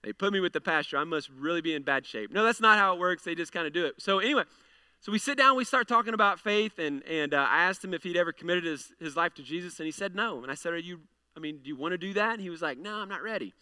They 0.05 0.12
put 0.12 0.33
me 0.33 0.40
with 0.40 0.53
the 0.53 0.61
pastor. 0.61 0.98
I 0.98 1.05
must 1.05 1.31
really 1.31 1.62
be 1.62 1.74
in 1.74 1.83
bad 1.83 2.07
shape. 2.07 2.31
No, 2.31 2.44
that's 2.44 2.61
not 2.61 2.79
how 2.79 2.94
it 2.94 3.00
works. 3.00 3.24
They 3.24 3.35
just 3.35 3.53
kind 3.53 3.66
of 3.66 3.72
do 3.72 3.87
it. 3.87 3.94
So, 3.98 4.18
anyway, 4.18 4.44
so 5.00 5.11
we 5.11 5.18
sit 5.18 5.38
down, 5.38 5.57
we 5.57 5.64
start 5.64 5.88
talking 5.88 6.12
about 6.12 6.38
faith, 6.38 6.79
and, 6.79 7.03
and 7.05 7.33
uh, 7.33 7.46
I 7.48 7.64
asked 7.64 7.83
him 7.83 7.94
if 7.94 8.03
he'd 8.03 8.16
ever 8.16 8.31
committed 8.31 8.64
his, 8.64 8.92
his 9.00 9.16
life 9.16 9.35
to 9.35 9.42
Jesus, 9.42 9.79
and 9.81 9.87
he 9.87 9.92
said 9.92 10.14
no. 10.14 10.42
And 10.42 10.50
I 10.50 10.55
said, 10.55 10.74
Are 10.74 10.79
you, 10.79 11.00
I 11.37 11.40
mean, 11.40 11.59
do 11.62 11.68
you 11.68 11.77
want 11.77 11.92
to 11.92 11.99
do 11.99 12.12
that? 12.14 12.35
And 12.35 12.40
he 12.40 12.51
was 12.51 12.62
like, 12.62 12.79
No, 12.79 12.94
I'm 12.97 13.09
not 13.09 13.23
ready. 13.23 13.53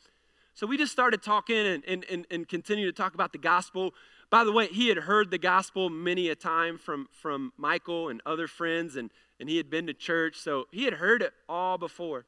So 0.55 0.67
we 0.67 0.77
just 0.77 0.93
started 0.93 1.23
talking 1.23 1.57
and, 1.57 1.83
and, 1.87 2.05
and, 2.11 2.27
and 2.31 2.49
continue 2.49 2.85
to 2.85 2.93
talk 2.93 3.15
about 3.15 3.33
the 3.33 3.39
gospel. 3.39 3.95
By 4.29 4.45
the 4.45 4.53
way, 4.53 4.67
he 4.67 4.89
had 4.89 4.99
heard 4.99 5.31
the 5.31 5.39
gospel 5.39 5.89
many 5.89 6.29
a 6.29 6.35
time 6.35 6.77
from, 6.77 7.09
from 7.11 7.53
Michael 7.57 8.11
and 8.11 8.21
other 8.27 8.47
friends, 8.47 8.97
and, 8.97 9.11
and 9.41 9.49
he 9.49 9.57
had 9.57 9.71
been 9.71 9.87
to 9.87 9.95
church, 9.95 10.37
so 10.37 10.67
he 10.71 10.85
had 10.85 10.95
heard 10.95 11.23
it 11.23 11.33
all 11.49 11.79
before. 11.79 12.27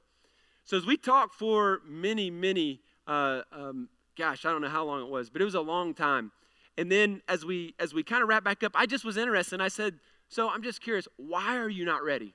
So 0.64 0.78
as 0.78 0.86
we 0.86 0.96
talked 0.96 1.34
for 1.34 1.80
many, 1.86 2.30
many, 2.30 2.80
uh, 3.06 3.42
um, 3.52 3.88
gosh, 4.16 4.46
I 4.46 4.50
don't 4.50 4.62
know 4.62 4.68
how 4.68 4.84
long 4.84 5.02
it 5.02 5.08
was, 5.08 5.28
but 5.28 5.42
it 5.42 5.44
was 5.44 5.54
a 5.54 5.60
long 5.60 5.92
time. 5.92 6.32
And 6.78 6.90
then 6.90 7.20
as 7.28 7.44
we 7.44 7.74
as 7.78 7.94
we 7.94 8.02
kind 8.02 8.22
of 8.22 8.28
wrap 8.28 8.42
back 8.42 8.64
up, 8.64 8.72
I 8.74 8.86
just 8.86 9.04
was 9.04 9.16
interested. 9.16 9.60
I 9.60 9.68
said, 9.68 10.00
"So 10.28 10.48
I'm 10.48 10.62
just 10.62 10.80
curious, 10.80 11.06
why 11.16 11.56
are 11.56 11.68
you 11.68 11.84
not 11.84 12.02
ready?" 12.02 12.34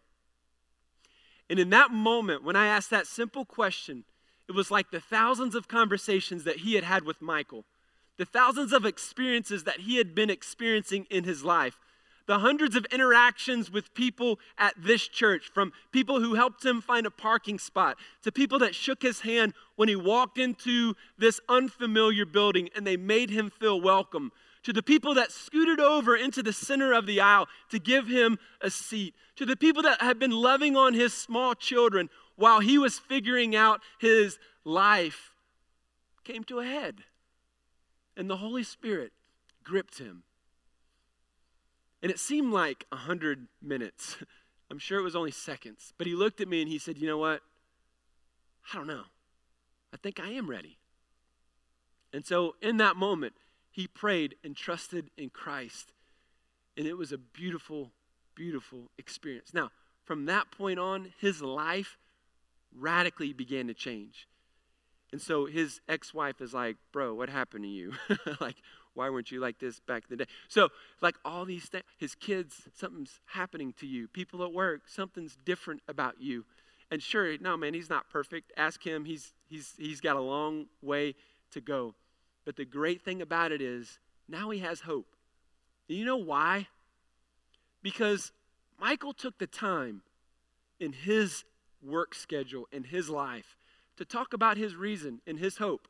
And 1.49 1.59
in 1.59 1.69
that 1.71 1.91
moment, 1.91 2.43
when 2.43 2.55
I 2.55 2.67
asked 2.67 2.91
that 2.91 3.07
simple 3.07 3.43
question, 3.43 4.03
it 4.47 4.53
was 4.53 4.71
like 4.71 4.91
the 4.91 4.99
thousands 4.99 5.55
of 5.55 5.67
conversations 5.67 6.43
that 6.43 6.57
he 6.57 6.75
had 6.75 6.83
had 6.83 7.03
with 7.03 7.21
Michael, 7.21 7.65
the 8.17 8.25
thousands 8.25 8.73
of 8.73 8.85
experiences 8.85 9.63
that 9.63 9.81
he 9.81 9.97
had 9.97 10.13
been 10.13 10.29
experiencing 10.29 11.05
in 11.09 11.23
his 11.23 11.43
life, 11.43 11.77
the 12.27 12.39
hundreds 12.39 12.75
of 12.75 12.85
interactions 12.91 13.71
with 13.71 13.93
people 13.95 14.39
at 14.57 14.75
this 14.77 15.07
church, 15.07 15.49
from 15.51 15.73
people 15.91 16.19
who 16.19 16.35
helped 16.35 16.63
him 16.63 16.81
find 16.81 17.07
a 17.07 17.11
parking 17.11 17.57
spot 17.57 17.97
to 18.23 18.31
people 18.31 18.59
that 18.59 18.75
shook 18.75 19.01
his 19.01 19.21
hand 19.21 19.53
when 19.75 19.89
he 19.89 19.95
walked 19.95 20.37
into 20.37 20.95
this 21.17 21.39
unfamiliar 21.49 22.25
building 22.25 22.69
and 22.75 22.85
they 22.85 22.97
made 22.97 23.31
him 23.31 23.49
feel 23.49 23.81
welcome, 23.81 24.31
to 24.63 24.73
the 24.73 24.83
people 24.83 25.13
that 25.15 25.31
scooted 25.31 25.79
over 25.79 26.15
into 26.15 26.43
the 26.43 26.53
center 26.53 26.93
of 26.93 27.05
the 27.05 27.21
aisle 27.21 27.47
to 27.69 27.79
give 27.79 28.07
him 28.07 28.37
a 28.61 28.69
seat, 28.69 29.13
to 29.35 29.45
the 29.45 29.55
people 29.55 29.83
that 29.83 30.01
had 30.01 30.19
been 30.19 30.31
loving 30.31 30.75
on 30.75 30.93
his 30.93 31.13
small 31.13 31.55
children 31.55 32.09
while 32.35 32.59
he 32.59 32.77
was 32.77 32.99
figuring 32.99 33.55
out 33.55 33.81
his 33.99 34.37
life, 34.63 35.33
came 36.23 36.43
to 36.45 36.59
a 36.59 36.65
head. 36.65 37.01
And 38.17 38.29
the 38.29 38.37
Holy 38.37 38.63
Spirit 38.63 39.13
gripped 39.63 39.99
him 39.99 40.23
and 42.01 42.11
it 42.11 42.19
seemed 42.19 42.53
like 42.53 42.85
a 42.91 42.95
hundred 42.95 43.47
minutes. 43.61 44.17
I'm 44.71 44.79
sure 44.79 44.99
it 44.99 45.03
was 45.03 45.15
only 45.15 45.31
seconds. 45.31 45.93
But 45.97 46.07
he 46.07 46.13
looked 46.13 46.41
at 46.41 46.47
me 46.47 46.61
and 46.61 46.69
he 46.69 46.77
said, 46.77 46.97
You 46.97 47.07
know 47.07 47.17
what? 47.17 47.41
I 48.71 48.77
don't 48.77 48.87
know. 48.87 49.03
I 49.93 49.97
think 49.97 50.19
I 50.19 50.29
am 50.29 50.49
ready. 50.49 50.77
And 52.13 52.25
so 52.25 52.55
in 52.61 52.77
that 52.77 52.95
moment, 52.95 53.33
he 53.71 53.87
prayed 53.87 54.35
and 54.43 54.55
trusted 54.55 55.09
in 55.17 55.29
Christ. 55.29 55.93
And 56.77 56.87
it 56.87 56.97
was 56.97 57.11
a 57.11 57.17
beautiful, 57.17 57.91
beautiful 58.35 58.89
experience. 58.97 59.53
Now, 59.53 59.69
from 60.03 60.25
that 60.25 60.51
point 60.51 60.79
on, 60.79 61.13
his 61.19 61.41
life 61.41 61.97
radically 62.75 63.33
began 63.33 63.67
to 63.67 63.73
change. 63.73 64.27
And 65.11 65.21
so 65.21 65.45
his 65.45 65.81
ex 65.87 66.13
wife 66.13 66.39
is 66.41 66.53
like, 66.53 66.77
Bro, 66.91 67.15
what 67.15 67.29
happened 67.29 67.63
to 67.63 67.69
you? 67.69 67.93
like, 68.39 68.57
why 68.93 69.09
weren't 69.09 69.31
you 69.31 69.39
like 69.39 69.59
this 69.59 69.79
back 69.79 70.03
in 70.09 70.17
the 70.17 70.25
day? 70.25 70.31
So, 70.47 70.69
like 71.01 71.15
all 71.25 71.45
these 71.45 71.65
things, 71.65 71.83
his 71.97 72.15
kids, 72.15 72.67
something's 72.75 73.19
happening 73.25 73.73
to 73.79 73.87
you. 73.87 74.07
People 74.07 74.43
at 74.43 74.53
work, 74.53 74.87
something's 74.87 75.37
different 75.45 75.81
about 75.87 76.15
you. 76.19 76.45
And 76.91 77.01
sure, 77.01 77.37
no, 77.39 77.55
man, 77.55 77.73
he's 77.73 77.89
not 77.89 78.09
perfect. 78.09 78.51
Ask 78.57 78.83
him. 78.83 79.05
He's 79.05 79.33
he's 79.47 79.73
he's 79.77 80.01
got 80.01 80.15
a 80.15 80.21
long 80.21 80.65
way 80.81 81.15
to 81.51 81.61
go. 81.61 81.95
But 82.45 82.55
the 82.55 82.65
great 82.65 83.03
thing 83.03 83.21
about 83.21 83.51
it 83.51 83.61
is 83.61 83.99
now 84.27 84.49
he 84.49 84.59
has 84.59 84.81
hope. 84.81 85.07
And 85.87 85.97
you 85.97 86.05
know 86.05 86.17
why? 86.17 86.67
Because 87.81 88.31
Michael 88.79 89.13
took 89.13 89.37
the 89.37 89.47
time 89.47 90.01
in 90.79 90.93
his 90.93 91.43
work 91.81 92.15
schedule, 92.15 92.67
in 92.71 92.83
his 92.83 93.09
life, 93.09 93.55
to 93.97 94.05
talk 94.05 94.33
about 94.33 94.57
his 94.57 94.75
reason 94.75 95.21
and 95.27 95.39
his 95.39 95.57
hope. 95.57 95.87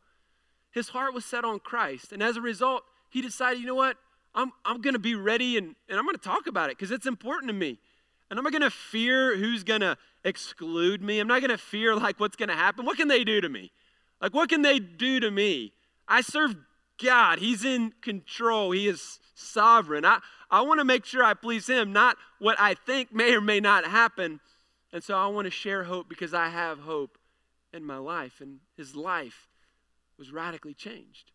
His 0.72 0.90
heart 0.90 1.14
was 1.14 1.26
set 1.26 1.44
on 1.44 1.60
Christ. 1.60 2.12
And 2.12 2.22
as 2.22 2.38
a 2.38 2.42
result, 2.42 2.84
he 3.10 3.22
decided, 3.22 3.60
you 3.60 3.68
know 3.68 3.76
what? 3.76 3.98
I'm, 4.36 4.52
I'm 4.64 4.82
going 4.82 4.94
to 4.94 5.00
be 5.00 5.16
ready 5.16 5.58
and, 5.58 5.76
and 5.88 5.98
I'm 5.98 6.06
going 6.06 6.16
to 6.16 6.22
talk 6.22 6.48
about 6.48 6.70
it 6.70 6.78
because 6.78 6.92
it's 6.92 7.08
important 7.08 7.50
to 7.50 7.54
me. 7.54 7.80
And 8.30 8.38
I'm 8.38 8.44
not 8.44 8.52
going 8.52 8.62
to 8.62 8.70
fear 8.70 9.36
who's 9.36 9.64
going 9.64 9.82
to 9.82 9.98
exclude 10.24 11.02
me. 11.02 11.20
I'm 11.20 11.28
not 11.28 11.42
going 11.42 11.50
to 11.50 11.58
fear 11.58 11.96
like 11.96 12.20
what's 12.20 12.36
going 12.36 12.50
to 12.50 12.56
happen. 12.56 12.86
What 12.86 12.98
can 12.98 13.08
they 13.08 13.24
do 13.24 13.42
to 13.42 13.50
me? 13.50 13.72
Like, 14.22 14.34
what 14.34 14.50
can 14.50 14.62
they 14.62 14.80
do 14.80 15.20
to 15.20 15.32
me? 15.32 15.74
I 16.10 16.22
serve 16.22 16.56
God. 17.02 17.39
He's 17.39 17.63
in 17.63 17.93
control. 18.02 18.72
He 18.72 18.88
is 18.88 19.19
sovereign. 19.36 20.04
I, 20.04 20.19
I 20.52 20.62
want 20.62 20.80
to 20.80 20.86
make 20.86 21.06
sure 21.06 21.24
I 21.24 21.36
please 21.36 21.67
Him, 21.67 21.93
not 21.93 22.17
what 22.39 22.60
I 22.60 22.74
think 22.74 23.13
may 23.13 23.34
or 23.34 23.41
may 23.41 23.60
not 23.60 23.86
happen. 23.86 24.39
And 24.91 25.04
so 25.04 25.15
I 25.15 25.28
want 25.28 25.45
to 25.45 25.52
share 25.52 25.84
hope 25.84 26.10
because 26.10 26.34
I 26.34 26.50
have 26.50 26.80
hope 26.80 27.17
in 27.72 27.86
my 27.86 27.98
life. 27.98 28.41
And 28.41 28.60
His 28.76 28.95
life 28.95 29.48
was 30.17 30.34
radically 30.34 30.74
changed. 30.74 31.32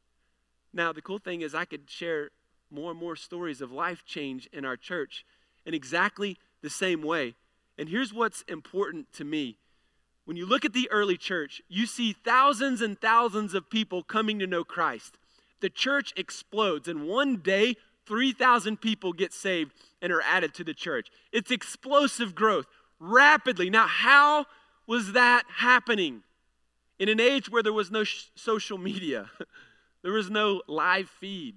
Now, 0.72 0.92
the 0.92 1.00
cool 1.00 1.20
thing 1.20 1.40
is, 1.40 1.54
I 1.54 1.64
could 1.64 1.88
share 1.88 2.30
more 2.70 2.90
and 2.90 2.98
more 2.98 3.14
stories 3.14 3.60
of 3.60 3.70
life 3.70 4.04
change 4.04 4.48
in 4.52 4.64
our 4.64 4.76
church 4.76 5.24
in 5.64 5.72
exactly 5.72 6.36
the 6.62 6.70
same 6.70 7.02
way. 7.02 7.34
And 7.78 7.88
here's 7.88 8.12
what's 8.12 8.42
important 8.42 9.12
to 9.14 9.24
me. 9.24 9.58
When 10.24 10.36
you 10.36 10.46
look 10.46 10.64
at 10.64 10.72
the 10.72 10.90
early 10.90 11.16
church, 11.16 11.60
you 11.68 11.86
see 11.86 12.12
thousands 12.12 12.80
and 12.80 12.98
thousands 12.98 13.54
of 13.54 13.70
people 13.70 14.02
coming 14.02 14.38
to 14.38 14.46
know 14.46 14.64
Christ. 14.64 15.18
The 15.60 15.68
church 15.68 16.12
explodes, 16.16 16.88
and 16.88 17.06
one 17.06 17.36
day, 17.36 17.76
3,000 18.06 18.80
people 18.80 19.12
get 19.12 19.32
saved 19.32 19.72
and 20.02 20.12
are 20.12 20.22
added 20.22 20.54
to 20.54 20.64
the 20.64 20.74
church. 20.74 21.08
It's 21.32 21.50
explosive 21.50 22.34
growth, 22.34 22.66
rapidly. 22.98 23.70
Now, 23.70 23.86
how 23.86 24.46
was 24.86 25.12
that 25.12 25.44
happening? 25.56 26.22
In 26.98 27.08
an 27.08 27.20
age 27.20 27.50
where 27.50 27.62
there 27.62 27.72
was 27.72 27.90
no 27.90 28.04
sh- 28.04 28.26
social 28.34 28.76
media, 28.78 29.30
There 30.04 30.12
was 30.12 30.28
no 30.28 30.60
live 30.68 31.08
feed. 31.08 31.54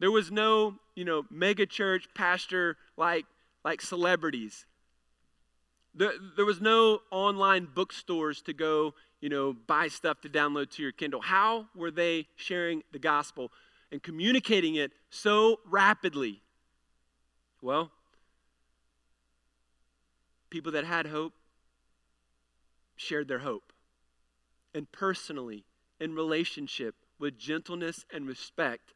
There 0.00 0.10
was 0.10 0.32
no, 0.32 0.76
you 0.96 1.04
know, 1.04 1.26
mega 1.30 1.66
church 1.66 2.08
pastor 2.14 2.78
like 2.96 3.26
like 3.62 3.82
celebrities. 3.82 4.64
There, 5.94 6.12
there 6.36 6.44
was 6.44 6.60
no 6.60 7.00
online 7.10 7.68
bookstores 7.72 8.42
to 8.42 8.52
go, 8.52 8.94
you 9.20 9.28
know, 9.28 9.52
buy 9.52 9.88
stuff 9.88 10.20
to 10.22 10.28
download 10.28 10.70
to 10.72 10.82
your 10.82 10.92
Kindle. 10.92 11.20
How 11.20 11.66
were 11.74 11.90
they 11.90 12.26
sharing 12.36 12.82
the 12.92 12.98
gospel 12.98 13.52
and 13.92 14.02
communicating 14.02 14.74
it 14.74 14.92
so 15.10 15.60
rapidly? 15.66 16.42
Well, 17.62 17.92
people 20.50 20.72
that 20.72 20.84
had 20.84 21.06
hope 21.06 21.32
shared 22.96 23.28
their 23.28 23.40
hope. 23.40 23.72
And 24.74 24.90
personally, 24.90 25.64
in 26.00 26.14
relationship, 26.14 26.96
with 27.18 27.38
gentleness 27.38 28.04
and 28.12 28.26
respect, 28.26 28.92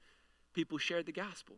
people 0.53 0.79
shared 0.79 1.07
the 1.07 1.13
gospel. 1.13 1.57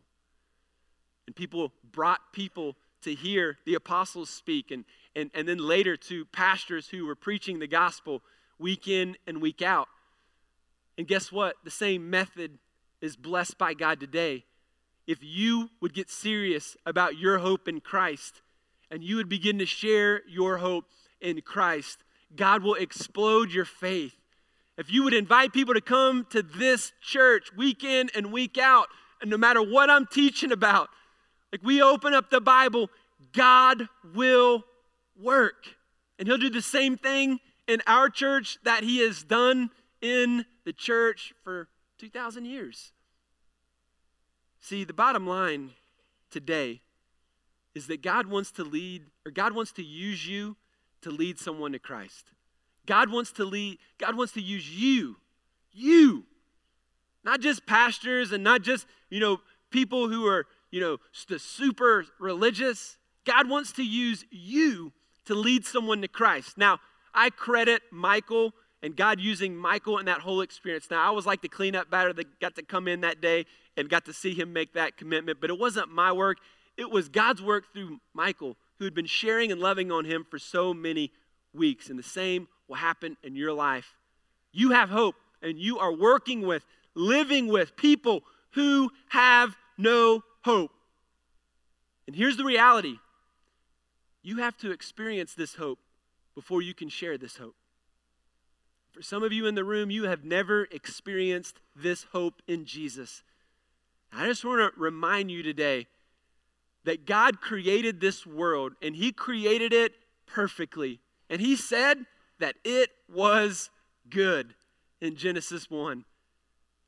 And 1.25 1.35
people 1.35 1.73
brought 1.91 2.33
people 2.33 2.75
to 3.01 3.13
hear 3.13 3.57
the 3.65 3.75
apostles 3.75 4.29
speak, 4.29 4.71
and, 4.71 4.85
and, 5.15 5.31
and 5.33 5.47
then 5.47 5.57
later 5.57 5.97
to 5.97 6.25
pastors 6.25 6.87
who 6.87 7.05
were 7.05 7.15
preaching 7.15 7.59
the 7.59 7.67
gospel 7.67 8.21
week 8.59 8.87
in 8.87 9.17
and 9.27 9.41
week 9.41 9.61
out. 9.61 9.87
And 10.97 11.07
guess 11.07 11.31
what? 11.31 11.55
The 11.63 11.71
same 11.71 12.09
method 12.09 12.57
is 13.01 13.15
blessed 13.15 13.57
by 13.57 13.73
God 13.73 13.99
today. 13.99 14.45
If 15.07 15.19
you 15.21 15.69
would 15.81 15.93
get 15.93 16.09
serious 16.09 16.77
about 16.85 17.17
your 17.17 17.39
hope 17.39 17.67
in 17.67 17.81
Christ 17.81 18.41
and 18.91 19.03
you 19.03 19.15
would 19.15 19.29
begin 19.29 19.57
to 19.59 19.65
share 19.65 20.21
your 20.27 20.57
hope 20.57 20.85
in 21.19 21.41
Christ, 21.41 21.99
God 22.35 22.61
will 22.61 22.75
explode 22.75 23.51
your 23.51 23.65
faith 23.65 24.15
if 24.81 24.91
you 24.91 25.03
would 25.03 25.13
invite 25.13 25.53
people 25.53 25.73
to 25.73 25.81
come 25.81 26.25
to 26.31 26.41
this 26.41 26.93
church 27.01 27.51
week 27.55 27.83
in 27.83 28.09
and 28.15 28.31
week 28.31 28.57
out, 28.57 28.87
and 29.21 29.29
no 29.29 29.37
matter 29.37 29.61
what 29.61 29.89
I'm 29.89 30.07
teaching 30.07 30.51
about, 30.51 30.89
like 31.51 31.63
we 31.63 31.81
open 31.81 32.13
up 32.13 32.29
the 32.29 32.41
Bible, 32.41 32.89
God 33.33 33.87
will 34.15 34.63
work. 35.19 35.65
And 36.17 36.27
He'll 36.27 36.37
do 36.37 36.49
the 36.49 36.61
same 36.61 36.97
thing 36.97 37.39
in 37.67 37.81
our 37.87 38.09
church 38.09 38.57
that 38.63 38.83
He 38.83 38.99
has 38.99 39.23
done 39.23 39.69
in 40.01 40.45
the 40.65 40.73
church 40.73 41.33
for 41.43 41.67
2,000 41.97 42.45
years. 42.45 42.91
See, 44.59 44.83
the 44.83 44.93
bottom 44.93 45.27
line 45.27 45.71
today 46.29 46.81
is 47.73 47.87
that 47.87 48.01
God 48.01 48.27
wants 48.27 48.51
to 48.53 48.63
lead, 48.63 49.03
or 49.25 49.31
God 49.31 49.53
wants 49.53 49.71
to 49.73 49.83
use 49.83 50.27
you 50.27 50.55
to 51.01 51.09
lead 51.09 51.39
someone 51.39 51.71
to 51.71 51.79
Christ. 51.79 52.31
God 52.85 53.11
wants 53.11 53.31
to 53.33 53.45
lead, 53.45 53.79
God 53.97 54.15
wants 54.15 54.33
to 54.33 54.41
use 54.41 54.69
you, 54.69 55.17
you, 55.71 56.25
not 57.23 57.39
just 57.39 57.65
pastors 57.65 58.31
and 58.31 58.43
not 58.43 58.61
just, 58.61 58.85
you 59.09 59.19
know, 59.19 59.39
people 59.69 60.09
who 60.09 60.25
are, 60.27 60.45
you 60.71 60.79
know, 60.79 60.97
the 61.27 61.37
super 61.37 62.05
religious. 62.19 62.97
God 63.25 63.49
wants 63.49 63.71
to 63.73 63.83
use 63.83 64.25
you 64.31 64.93
to 65.25 65.35
lead 65.35 65.65
someone 65.65 66.01
to 66.01 66.07
Christ. 66.07 66.57
Now, 66.57 66.79
I 67.13 67.29
credit 67.29 67.81
Michael 67.91 68.53
and 68.81 68.95
God 68.95 69.19
using 69.19 69.55
Michael 69.55 69.99
in 69.99 70.05
that 70.05 70.21
whole 70.21 70.41
experience. 70.41 70.87
Now, 70.89 71.07
I 71.07 71.11
was 71.11 71.25
like 71.25 71.41
the 71.41 71.49
cleanup 71.49 71.89
batter 71.91 72.13
that 72.13 72.39
got 72.39 72.55
to 72.55 72.63
come 72.63 72.87
in 72.87 73.01
that 73.01 73.21
day 73.21 73.45
and 73.77 73.89
got 73.89 74.05
to 74.05 74.13
see 74.13 74.33
him 74.33 74.53
make 74.53 74.73
that 74.73 74.97
commitment, 74.97 75.39
but 75.39 75.49
it 75.49 75.59
wasn't 75.59 75.91
my 75.91 76.11
work. 76.11 76.37
It 76.77 76.89
was 76.89 77.09
God's 77.09 77.41
work 77.41 77.65
through 77.73 77.99
Michael, 78.13 78.57
who 78.79 78.85
had 78.85 78.95
been 78.95 79.05
sharing 79.05 79.51
and 79.51 79.61
loving 79.61 79.91
on 79.91 80.05
him 80.05 80.25
for 80.29 80.39
so 80.39 80.73
many 80.73 81.11
weeks. 81.53 81.89
And 81.89 81.99
the 81.99 82.03
same 82.03 82.47
will 82.67 82.77
happen 82.77 83.17
in 83.23 83.35
your 83.35 83.53
life. 83.53 83.95
You 84.51 84.71
have 84.71 84.89
hope, 84.89 85.15
and 85.41 85.59
you 85.59 85.77
are 85.79 85.93
working 85.93 86.41
with, 86.41 86.65
living 86.95 87.47
with 87.47 87.75
people 87.75 88.23
who 88.53 88.89
have 89.09 89.55
no 89.77 90.23
hope. 90.43 90.71
And 92.07 92.15
here's 92.15 92.37
the 92.37 92.43
reality 92.43 92.97
you 94.23 94.37
have 94.37 94.57
to 94.57 94.71
experience 94.71 95.33
this 95.33 95.55
hope 95.55 95.79
before 96.35 96.61
you 96.61 96.73
can 96.73 96.89
share 96.89 97.17
this 97.17 97.37
hope. 97.37 97.55
For 98.91 99.01
some 99.01 99.23
of 99.23 99.31
you 99.31 99.47
in 99.47 99.55
the 99.55 99.63
room, 99.63 99.89
you 99.89 100.03
have 100.03 100.25
never 100.25 100.67
experienced 100.71 101.59
this 101.75 102.05
hope 102.11 102.41
in 102.47 102.65
Jesus. 102.65 103.23
I 104.11 104.27
just 104.27 104.43
want 104.43 104.73
to 104.73 104.79
remind 104.79 105.31
you 105.31 105.41
today 105.41 105.87
that 106.83 107.05
God 107.05 107.39
created 107.39 108.01
this 108.01 108.25
world 108.25 108.73
and 108.81 108.95
He 108.95 109.11
created 109.11 109.71
it 109.71 109.93
perfectly. 110.25 110.99
And 111.29 111.39
He 111.39 111.55
said 111.55 112.05
that 112.39 112.55
it 112.65 112.89
was 113.07 113.69
good 114.09 114.53
in 114.99 115.15
Genesis 115.15 115.69
1. 115.69 116.03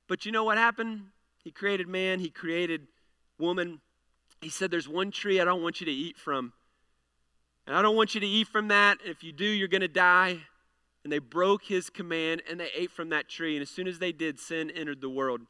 But 0.08 0.26
you 0.26 0.32
know 0.32 0.43
what 0.43 0.58
happened? 0.58 1.06
He 1.43 1.51
created 1.51 1.88
man, 1.88 2.20
He 2.20 2.30
created 2.30 2.88
woman. 3.40 3.82
He 4.42 4.50
said, 4.50 4.72
There's 4.72 4.88
one 4.88 5.12
tree 5.12 5.40
I 5.40 5.46
don't 5.46 5.62
want 5.62 5.80
you 5.80 5.86
to 5.86 5.92
eat 5.92 6.18
from. 6.18 6.54
And 7.66 7.76
I 7.76 7.82
don't 7.82 7.96
want 7.96 8.14
you 8.14 8.22
to 8.22 8.28
eat 8.28 8.48
from 8.48 8.68
that. 8.70 8.98
If 9.06 9.24
you 9.24 9.32
do, 9.32 9.46
you're 9.46 9.68
going 9.68 9.82
to 9.82 9.88
die. 9.88 10.40
And 11.04 11.12
they 11.12 11.20
broke 11.20 11.64
his 11.66 11.90
command 11.90 12.44
and 12.50 12.60
they 12.60 12.70
ate 12.76 12.92
from 12.92 13.10
that 13.10 13.30
tree. 13.30 13.56
And 13.56 13.62
as 13.62 13.70
soon 13.70 13.88
as 13.88 14.00
they 14.00 14.12
did, 14.12 14.40
sin 14.40 14.72
entered 14.72 15.02
the 15.02 15.10
world. 15.10 15.42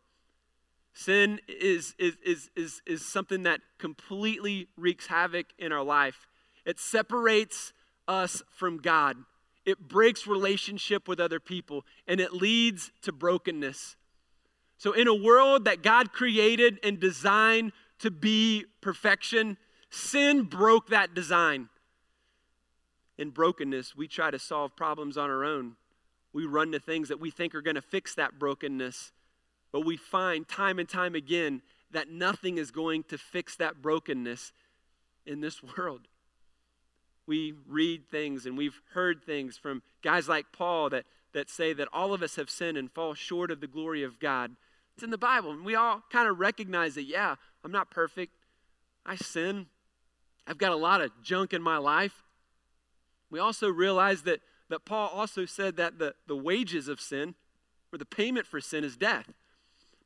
Sin 0.94 1.40
is, 1.48 1.96
is, 1.98 2.18
is, 2.24 2.50
is, 2.56 2.82
is 2.86 3.06
something 3.06 3.44
that 3.44 3.62
completely 3.80 4.68
wreaks 4.78 5.08
havoc 5.08 5.48
in 5.58 5.72
our 5.72 5.84
life. 5.84 6.28
It 6.66 6.80
separates 6.80 7.74
us 8.08 8.44
from 8.52 8.78
God. 8.78 9.18
It 9.66 9.88
breaks 9.88 10.28
relationship 10.28 11.08
with 11.08 11.20
other 11.20 11.40
people 11.40 11.86
and 12.08 12.20
it 12.20 12.34
leads 12.34 12.92
to 13.04 13.12
brokenness. 13.12 13.96
So, 14.84 14.92
in 14.92 15.08
a 15.08 15.16
world 15.16 15.64
that 15.64 15.82
God 15.82 16.12
created 16.12 16.78
and 16.84 17.00
designed 17.00 17.72
to 18.00 18.12
be 18.12 18.66
perfection, 18.82 19.56
sin 19.90 20.44
broke 20.44 20.90
that 20.90 21.14
design 21.14 21.70
in 23.18 23.30
brokenness, 23.30 23.96
we 23.96 24.10
try 24.10 24.30
to 24.30 24.38
solve 24.38 24.76
problems 24.76 25.18
on 25.18 25.30
our 25.30 25.46
own. 25.46 25.78
We 26.34 26.46
run 26.46 26.74
to 26.74 26.82
things 26.82 27.08
that 27.08 27.22
we 27.22 27.32
think 27.32 27.56
are 27.56 27.62
going 27.62 27.76
to 27.76 27.82
fix 27.82 28.14
that 28.16 28.38
brokenness. 28.38 29.14
But 29.72 29.86
we 29.86 29.96
find 29.96 30.46
time 30.50 30.80
and 30.80 30.90
time 30.90 31.16
again 31.16 31.62
that 31.92 32.10
nothing 32.10 32.58
is 32.58 32.70
going 32.70 33.04
to 33.04 33.18
fix 33.18 33.56
that 33.56 33.82
brokenness 33.82 34.52
in 35.26 35.40
this 35.40 35.64
world. 35.78 36.10
We 37.26 37.54
read 37.70 38.10
things 38.12 38.46
and 38.46 38.58
we've 38.58 38.82
heard 38.96 39.24
things 39.24 39.58
from 39.58 39.82
guys 40.02 40.28
like 40.28 40.48
Paul 40.52 40.90
that, 40.90 41.06
that 41.32 41.50
say 41.50 41.72
that 41.72 41.88
all 41.94 42.14
of 42.14 42.22
us 42.22 42.36
have 42.36 42.50
sinned 42.50 42.78
and 42.78 42.92
fall 42.92 43.14
short 43.14 43.50
of 43.50 43.62
the 43.62 43.68
glory 43.68 44.04
of 44.04 44.20
God. 44.20 44.58
It's 44.96 45.04
in 45.04 45.10
the 45.10 45.18
Bible. 45.18 45.52
And 45.52 45.66
we 45.66 45.76
all 45.76 46.04
kind 46.12 46.28
of 46.28 46.40
recognize 46.40 46.96
that, 46.96 47.04
yeah, 47.04 47.36
I'm 47.64 47.72
not 47.72 47.90
perfect. 47.90 48.34
I 49.06 49.16
sin. 49.16 49.68
I've 50.46 50.58
got 50.58 50.72
a 50.72 50.78
lot 50.78 51.02
of 51.02 51.12
junk 51.24 51.54
in 51.54 51.62
my 51.62 51.78
life. 51.78 52.24
We 53.30 53.40
also 53.40 53.68
realize 53.70 54.24
that, 54.24 54.42
that 54.70 54.86
Paul 54.86 55.10
also 55.14 55.46
said 55.46 55.78
that 55.78 55.98
the, 55.98 56.14
the 56.28 56.36
wages 56.36 56.88
of 56.88 57.02
sin, 57.02 57.36
or 57.92 57.98
the 57.98 58.06
payment 58.06 58.46
for 58.46 58.62
sin, 58.62 58.84
is 58.84 58.96
death. 58.96 59.32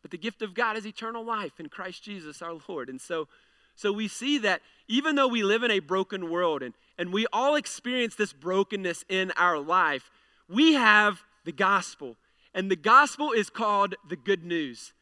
But 0.02 0.12
the 0.12 0.18
gift 0.18 0.42
of 0.42 0.54
God 0.54 0.78
is 0.78 0.86
eternal 0.86 1.26
life 1.26 1.60
in 1.60 1.68
Christ 1.68 2.04
Jesus 2.04 2.42
our 2.42 2.58
Lord. 2.70 2.88
And 2.88 3.02
so, 3.02 3.28
so 3.76 3.92
we 3.92 4.08
see 4.08 4.38
that 4.40 4.62
even 4.88 5.16
though 5.16 5.28
we 5.28 5.44
live 5.44 5.64
in 5.64 5.72
a 5.72 5.80
broken 5.80 6.30
world 6.30 6.64
and, 6.64 6.74
and 6.98 7.12
we 7.12 7.26
all 7.34 7.56
experience 7.56 8.16
this 8.16 8.32
brokenness 8.32 9.04
in 9.10 9.32
our 9.32 9.60
life, 9.60 10.10
we 10.48 10.74
have 10.74 11.24
the 11.44 11.52
gospel. 11.52 12.16
And 12.54 12.72
the 12.72 12.76
gospel 12.76 13.32
is 13.32 13.50
called 13.50 13.96
the 14.10 14.16
good 14.16 14.44
news. 14.44 14.94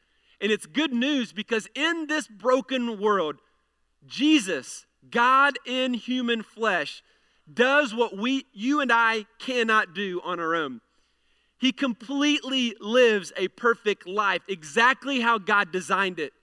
And 0.42 0.52
it's 0.52 0.66
good 0.66 0.94
news 0.94 1.32
because 1.32 1.68
in 1.76 2.08
this 2.08 2.28
broken 2.28 3.00
world, 3.00 3.38
Jesus, 4.06 4.86
God 5.10 5.58
in 5.66 5.94
human 5.94 6.44
flesh, 6.44 7.02
does 7.52 7.94
what 7.94 8.18
we 8.18 8.46
you 8.54 8.82
and 8.82 8.92
I 8.92 9.26
cannot 9.40 9.94
do 9.94 10.22
on 10.24 10.40
our 10.40 10.56
own. 10.56 10.82
He 11.58 11.72
completely 11.72 12.76
lives 12.80 13.32
a 13.38 13.48
perfect 13.48 14.08
life, 14.08 14.42
exactly 14.48 15.22
how 15.22 15.38
God 15.38 15.72
designed 15.72 16.20
it. 16.20 16.34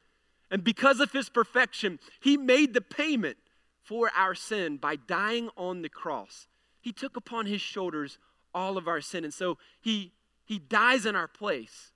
And 0.50 0.64
because 0.64 1.00
of 1.00 1.12
his 1.12 1.28
perfection, 1.28 1.98
he 2.20 2.36
made 2.36 2.74
the 2.74 2.80
payment 2.80 3.36
for 3.82 4.10
our 4.16 4.34
sin 4.34 4.76
by 4.76 4.96
dying 4.96 5.50
on 5.56 5.82
the 5.82 5.88
cross. 5.88 6.46
He 6.80 6.92
took 6.92 7.16
upon 7.16 7.46
his 7.46 7.60
shoulders 7.60 8.18
all 8.54 8.76
of 8.76 8.88
our 8.88 9.00
sin. 9.00 9.24
And 9.24 9.34
so 9.34 9.58
he, 9.80 10.12
he 10.52 10.58
dies 10.58 11.06
in 11.06 11.16
our 11.16 11.28
place. 11.28 11.92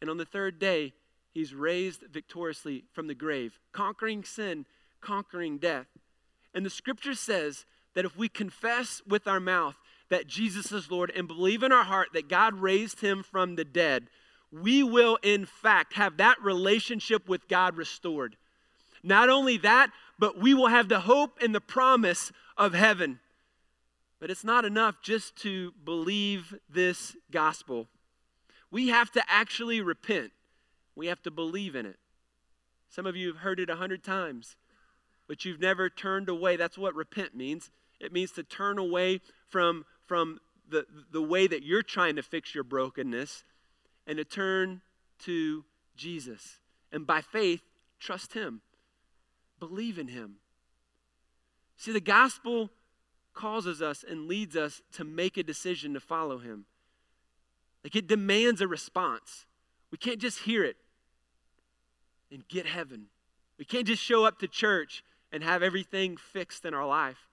And 0.00 0.08
on 0.08 0.16
the 0.16 0.24
third 0.24 0.60
day, 0.60 0.92
he's 1.34 1.52
raised 1.52 2.04
victoriously 2.12 2.84
from 2.92 3.08
the 3.08 3.14
grave, 3.14 3.58
conquering 3.72 4.22
sin, 4.22 4.66
conquering 5.00 5.58
death. 5.58 5.86
And 6.54 6.64
the 6.64 6.70
scripture 6.70 7.14
says 7.14 7.64
that 7.94 8.04
if 8.04 8.16
we 8.16 8.28
confess 8.28 9.02
with 9.04 9.26
our 9.26 9.40
mouth 9.40 9.74
that 10.10 10.28
Jesus 10.28 10.70
is 10.70 10.92
Lord 10.92 11.10
and 11.10 11.26
believe 11.26 11.64
in 11.64 11.72
our 11.72 11.82
heart 11.82 12.10
that 12.12 12.28
God 12.28 12.54
raised 12.54 13.00
him 13.00 13.24
from 13.24 13.56
the 13.56 13.64
dead, 13.64 14.06
we 14.52 14.84
will 14.84 15.18
in 15.20 15.44
fact 15.44 15.94
have 15.94 16.18
that 16.18 16.40
relationship 16.40 17.28
with 17.28 17.48
God 17.48 17.76
restored. 17.76 18.36
Not 19.02 19.28
only 19.28 19.56
that, 19.58 19.90
but 20.20 20.38
we 20.38 20.54
will 20.54 20.68
have 20.68 20.88
the 20.88 21.00
hope 21.00 21.38
and 21.42 21.52
the 21.52 21.60
promise 21.60 22.30
of 22.56 22.74
heaven. 22.74 23.18
But 24.22 24.30
it's 24.30 24.44
not 24.44 24.64
enough 24.64 25.02
just 25.02 25.34
to 25.38 25.72
believe 25.84 26.54
this 26.70 27.16
gospel. 27.32 27.88
We 28.70 28.86
have 28.86 29.10
to 29.10 29.22
actually 29.28 29.80
repent. 29.80 30.30
We 30.94 31.08
have 31.08 31.20
to 31.24 31.32
believe 31.32 31.74
in 31.74 31.86
it. 31.86 31.96
Some 32.88 33.04
of 33.04 33.16
you 33.16 33.26
have 33.26 33.38
heard 33.38 33.58
it 33.58 33.68
a 33.68 33.74
hundred 33.74 34.04
times, 34.04 34.54
but 35.26 35.44
you've 35.44 35.58
never 35.58 35.90
turned 35.90 36.28
away. 36.28 36.54
That's 36.54 36.78
what 36.78 36.94
repent 36.94 37.34
means. 37.34 37.72
It 37.98 38.12
means 38.12 38.30
to 38.32 38.44
turn 38.44 38.78
away 38.78 39.22
from, 39.48 39.84
from 40.06 40.38
the, 40.68 40.86
the 41.10 41.20
way 41.20 41.48
that 41.48 41.64
you're 41.64 41.82
trying 41.82 42.14
to 42.14 42.22
fix 42.22 42.54
your 42.54 42.62
brokenness 42.62 43.42
and 44.06 44.18
to 44.18 44.24
turn 44.24 44.82
to 45.24 45.64
Jesus. 45.96 46.60
And 46.92 47.08
by 47.08 47.22
faith, 47.22 47.62
trust 47.98 48.34
Him, 48.34 48.60
believe 49.58 49.98
in 49.98 50.06
Him. 50.06 50.36
See, 51.76 51.90
the 51.90 52.00
gospel 52.00 52.70
causes 53.34 53.82
us 53.82 54.04
and 54.08 54.28
leads 54.28 54.56
us 54.56 54.82
to 54.92 55.04
make 55.04 55.36
a 55.36 55.42
decision 55.42 55.94
to 55.94 56.00
follow 56.00 56.38
Him. 56.38 56.66
Like 57.84 57.96
it 57.96 58.06
demands 58.06 58.60
a 58.60 58.68
response. 58.68 59.46
We 59.90 59.98
can't 59.98 60.20
just 60.20 60.40
hear 60.40 60.64
it 60.64 60.76
and 62.30 62.46
get 62.48 62.66
heaven. 62.66 63.06
We 63.58 63.64
can't 63.64 63.86
just 63.86 64.02
show 64.02 64.24
up 64.24 64.38
to 64.40 64.48
church 64.48 65.04
and 65.30 65.42
have 65.42 65.62
everything 65.62 66.16
fixed 66.16 66.64
in 66.64 66.74
our 66.74 66.86
life. 66.86 67.28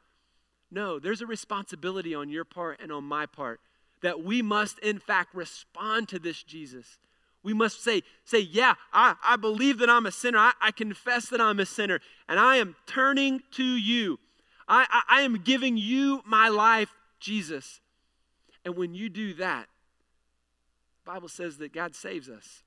No, 0.72 1.00
there's 1.00 1.22
a 1.22 1.26
responsibility 1.26 2.14
on 2.14 2.30
your 2.30 2.46
part 2.46 2.80
and 2.82 2.92
on 2.92 3.04
my 3.04 3.26
part 3.26 3.60
that 4.02 4.24
we 4.24 4.42
must, 4.42 4.80
in 4.80 5.00
fact, 5.00 5.34
respond 5.34 6.08
to 6.10 6.20
this 6.20 6.44
Jesus. 6.44 7.00
We 7.44 7.54
must 7.54 7.84
say, 7.84 8.04
say, 8.24 8.40
yeah, 8.40 8.76
I, 8.94 9.16
I 9.24 9.36
believe 9.36 9.80
that 9.80 9.90
I'm 9.90 10.06
a 10.06 10.12
sinner. 10.12 10.38
I, 10.38 10.54
I 10.62 10.72
confess 10.72 11.30
that 11.30 11.42
I'm 11.42 11.60
a 11.60 11.66
sinner, 11.66 12.00
and 12.28 12.40
I 12.40 12.58
am 12.58 12.76
turning 12.86 13.42
to 13.52 13.64
you. 13.64 14.20
I, 14.70 14.86
I, 14.90 15.20
I 15.20 15.22
am 15.22 15.40
giving 15.40 15.76
you 15.76 16.22
my 16.26 16.48
life, 16.48 16.94
Jesus. 17.20 17.82
And 18.64 18.78
when 18.78 18.94
you 18.94 19.10
do 19.10 19.34
that, 19.36 19.68
the 21.04 21.12
Bible 21.12 21.28
says 21.28 21.58
that 21.58 21.74
God 21.74 21.96
saves 21.96 22.30
us. 22.30 22.64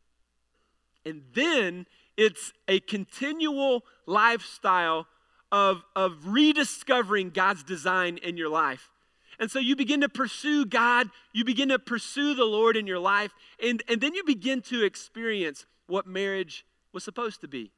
And 1.07 1.23
then 1.35 1.87
it's 2.17 2.53
a 2.69 2.81
continual 2.81 3.85
lifestyle 4.07 5.07
of, 5.51 5.83
of 5.95 6.13
rediscovering 6.27 7.31
God's 7.31 7.63
design 7.63 8.19
in 8.19 8.37
your 8.37 8.49
life. 8.49 8.91
And 9.39 9.51
so 9.51 9.59
you 9.59 9.77
begin 9.77 10.01
to 10.03 10.09
pursue 10.09 10.65
God, 10.65 11.09
you 11.33 11.45
begin 11.45 11.71
to 11.71 11.79
pursue 11.79 12.35
the 12.35 12.45
Lord 12.45 12.77
in 12.77 12.87
your 12.87 12.99
life, 12.99 13.33
and, 13.63 13.83
and 13.89 14.01
then 14.01 14.15
you 14.15 14.25
begin 14.25 14.63
to 14.63 14.85
experience 14.85 15.67
what 15.87 16.07
marriage 16.07 16.65
was 16.93 17.05
supposed 17.05 17.41
to 17.41 17.49
be. 17.49 17.73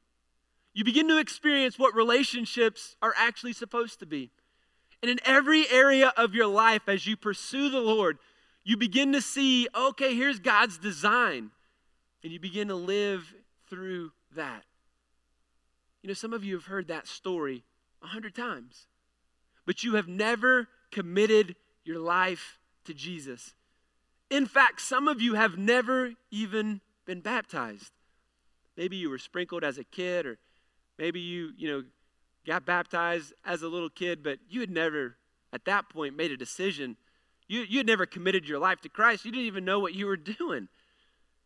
You 0.75 0.85
begin 0.85 1.09
to 1.09 1.19
experience 1.19 1.79
what 1.79 1.95
relationships 1.95 2.97
are 3.01 3.15
actually 3.17 3.53
supposed 3.53 4.01
to 4.01 4.07
be. 4.07 4.31
And 5.03 5.11
in 5.11 5.19
every 5.25 5.69
area 5.71 6.13
of 6.17 6.35
your 6.35 6.47
life, 6.47 6.89
as 6.89 7.07
you 7.07 7.17
pursue 7.17 7.71
the 7.71 7.81
Lord, 7.81 8.19
you 8.65 8.77
begin 8.77 9.13
to 9.13 9.21
see, 9.21 9.69
okay, 9.75 10.15
here's 10.15 10.41
God's 10.41 10.79
design. 10.79 11.51
And 12.23 12.33
you 12.33 12.41
begin 12.41 12.69
to 12.69 12.75
live 12.75 13.33
through 13.69 14.13
that. 14.35 14.65
You 16.03 16.09
know, 16.09 16.15
some 16.15 16.33
of 16.33 16.45
you 16.45 16.55
have 16.55 16.67
heard 16.67 16.89
that 16.89 17.07
story 17.07 17.65
a 18.03 18.07
hundred 18.09 18.35
times, 18.35 18.87
but 19.65 19.85
you 19.85 19.95
have 19.95 20.09
never 20.09 20.69
committed 20.91 21.55
your 21.85 21.99
life 21.99 22.59
to 22.85 22.95
Jesus. 22.95 23.55
In 24.31 24.47
fact, 24.47 24.81
some 24.81 25.07
of 25.07 25.21
you 25.21 25.35
have 25.35 25.57
never 25.57 26.15
even 26.31 26.81
been 27.07 27.21
baptized. 27.21 27.93
Maybe 28.77 28.97
you 28.97 29.09
were 29.09 29.19
sprinkled 29.19 29.65
as 29.65 29.79
a 29.79 29.85
kid, 29.85 30.27
or 30.27 30.39
maybe 30.99 31.21
you, 31.21 31.53
you 31.57 31.71
know, 31.71 31.85
got 32.47 32.67
baptized 32.67 33.33
as 33.45 33.63
a 33.63 33.69
little 33.69 33.91
kid, 33.91 34.23
but 34.23 34.39
you 34.49 34.61
had 34.61 34.71
never, 34.71 35.17
at 35.53 35.65
that 35.65 35.89
point, 35.89 36.17
made 36.17 36.31
a 36.31 36.37
decision. 36.37 36.97
You, 37.49 37.61
you 37.61 37.79
had 37.79 37.87
never 37.87 38.07
committed 38.07 38.49
your 38.49 38.59
life 38.59 38.81
to 38.83 38.89
Christ. 38.89 39.25
You 39.25 39.33
didn't 39.33 39.47
even 39.47 39.65
know 39.65 39.79
what 39.79 39.95
you 39.95 40.07
were 40.07 40.17
doing. 40.17 40.69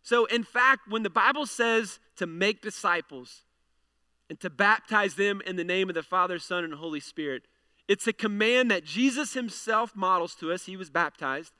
So, 0.03 0.24
in 0.26 0.44
fact, 0.44 0.88
when 0.88 1.03
the 1.03 1.11
Bible 1.11 1.46
says 1.46 1.99
to 2.16 2.26
make 2.26 2.62
disciples, 2.62 3.42
and 4.28 4.38
to 4.40 4.51
baptize 4.51 5.14
them 5.14 5.40
in 5.46 5.57
the 5.57 5.64
name 5.64 5.88
of 5.88 5.94
the 5.94 6.03
Father, 6.03 6.38
Son, 6.38 6.64
and 6.64 6.74
Holy 6.74 7.01
Spirit. 7.01 7.44
It's 7.86 8.07
a 8.07 8.12
command 8.12 8.70
that 8.70 8.84
Jesus 8.84 9.32
himself 9.32 9.96
models 9.96 10.34
to 10.36 10.53
us. 10.53 10.66
He 10.66 10.76
was 10.76 10.90
baptized. 10.90 11.53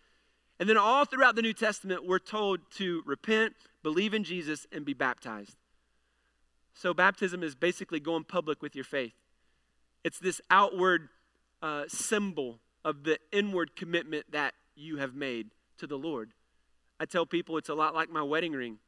And 0.61 0.69
then 0.69 0.77
all 0.77 1.05
throughout 1.05 1.37
the 1.37 1.43
New 1.43 1.55
Testament, 1.55 2.07
we're 2.07 2.19
told 2.19 2.61
to 2.73 3.03
repent, 3.07 3.55
believe 3.83 4.13
in 4.13 4.25
Jesus, 4.25 4.67
and 4.73 4.85
be 4.85 4.93
baptized. 4.93 5.57
So, 6.79 6.95
baptism 6.95 7.43
is 7.43 7.57
basically 7.57 7.99
going 7.99 8.23
public 8.23 8.63
with 8.63 8.77
your 8.77 8.85
faith. 8.85 9.15
It's 10.05 10.21
this 10.21 10.41
outward 10.49 11.09
uh, 11.61 11.87
symbol 11.89 12.61
of 12.85 13.03
the 13.03 13.19
inward 13.33 13.75
commitment 13.75 14.27
that 14.31 14.55
you 14.77 14.99
have 14.99 15.13
made 15.13 15.49
to 15.79 15.89
the 15.89 15.99
Lord. 15.99 16.35
I 17.01 17.05
tell 17.05 17.27
people 17.27 17.57
it's 17.57 17.69
a 17.69 17.75
lot 17.75 17.97
like 17.97 18.11
my 18.11 18.23
wedding 18.23 18.53
ring. 18.53 18.79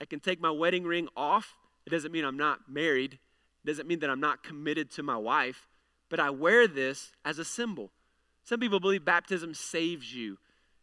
I 0.00 0.04
can 0.04 0.18
take 0.18 0.40
my 0.40 0.50
wedding 0.50 0.82
ring 0.82 1.06
off. 1.16 1.54
It 1.86 1.90
doesn't 1.90 2.10
mean 2.10 2.24
I'm 2.24 2.36
not 2.36 2.68
married, 2.68 3.20
it 3.62 3.66
doesn't 3.68 3.86
mean 3.86 4.00
that 4.00 4.10
I'm 4.10 4.18
not 4.18 4.42
committed 4.42 4.90
to 4.92 5.04
my 5.04 5.16
wife, 5.16 5.68
but 6.08 6.18
I 6.18 6.30
wear 6.30 6.66
this 6.66 7.12
as 7.24 7.38
a 7.38 7.44
symbol. 7.44 7.92
Some 8.42 8.58
people 8.58 8.80
believe 8.80 9.04
baptism 9.04 9.54
saves 9.54 10.12
you. 10.12 10.38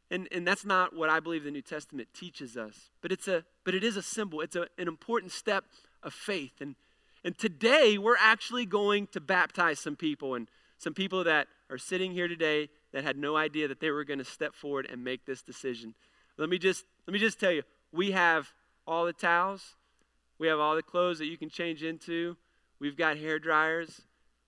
And, 0.10 0.30
and 0.32 0.48
that's 0.48 0.64
not 0.64 0.96
what 0.96 1.10
I 1.10 1.20
believe 1.20 1.44
the 1.44 1.52
New 1.52 1.64
Testament 1.64 2.08
teaches 2.14 2.56
us. 2.56 2.92
But, 3.02 3.12
it's 3.12 3.28
a, 3.28 3.44
but 3.66 3.76
it 3.76 3.84
is 3.84 3.98
a 3.98 4.02
symbol, 4.02 4.40
it's 4.40 4.56
a, 4.56 4.68
an 4.78 4.88
important 4.88 5.34
step 5.34 5.66
of 6.04 6.14
faith. 6.14 6.62
And, 6.62 6.76
and 7.24 7.38
today, 7.38 7.98
we're 7.98 8.18
actually 8.20 8.66
going 8.66 9.08
to 9.08 9.20
baptize 9.22 9.80
some 9.80 9.96
people. 9.96 10.36
And 10.36 10.48
some 10.78 10.94
people 10.94 11.24
that 11.24 11.48
are 11.70 11.78
sitting 11.78 12.12
here 12.12 12.28
today 12.28 12.70
that 12.92 13.04
had 13.04 13.18
no 13.18 13.36
idea 13.36 13.68
that 13.68 13.80
they 13.80 13.92
were 13.92 14.04
going 14.04 14.20
to 14.20 14.26
step 14.26 14.54
forward 14.54 14.88
and 14.92 15.04
make 15.04 15.26
this 15.26 15.42
decision. 15.42 15.96
Let 16.38 16.50
me 16.50 16.58
just 16.58 16.86
let 17.08 17.14
me 17.14 17.20
just 17.20 17.40
tell 17.40 17.52
you, 17.52 17.64
we 17.92 18.12
have 18.12 18.52
all 18.86 19.06
the 19.06 19.14
towels, 19.14 19.76
we 20.38 20.48
have 20.48 20.60
all 20.60 20.76
the 20.76 20.84
clothes 20.84 21.20
that 21.20 21.26
you 21.26 21.38
can 21.38 21.50
change 21.50 21.84
into. 21.84 22.36
We've 22.80 22.98
got 22.98 23.18
hair 23.18 23.40
dryers. 23.40 24.02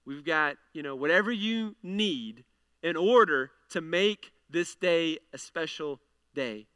We've 0.05 0.23
got, 0.23 0.57
you 0.73 0.83
know, 0.83 0.95
whatever 0.95 1.31
you 1.31 1.75
need 1.83 2.43
in 2.81 2.95
order 2.95 3.51
to 3.71 3.81
make 3.81 4.31
this 4.49 4.75
day 4.75 5.17
a 5.33 5.37
special 5.37 5.99
day. 6.33 6.67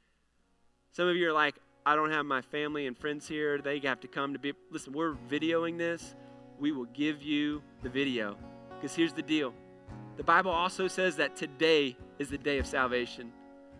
Some 0.91 1.07
of 1.07 1.15
you 1.15 1.29
are 1.29 1.33
like, 1.33 1.55
I 1.85 1.95
don't 1.95 2.11
have 2.11 2.25
my 2.25 2.41
family 2.41 2.85
and 2.85 2.97
friends 2.97 3.27
here. 3.27 3.57
They 3.57 3.79
have 3.79 3.99
to 4.01 4.07
come 4.07 4.33
to 4.33 4.39
be. 4.39 4.53
Listen, 4.69 4.93
we're 4.93 5.15
videoing 5.29 5.77
this. 5.77 6.15
We 6.59 6.71
will 6.71 6.85
give 6.85 7.23
you 7.23 7.63
the 7.81 7.89
video. 7.89 8.37
Because 8.69 8.95
here's 8.95 9.13
the 9.13 9.23
deal 9.23 9.53
the 10.17 10.23
Bible 10.23 10.51
also 10.51 10.87
says 10.87 11.15
that 11.15 11.35
today 11.35 11.97
is 12.19 12.29
the 12.29 12.37
day 12.37 12.59
of 12.59 12.67
salvation. 12.67 13.31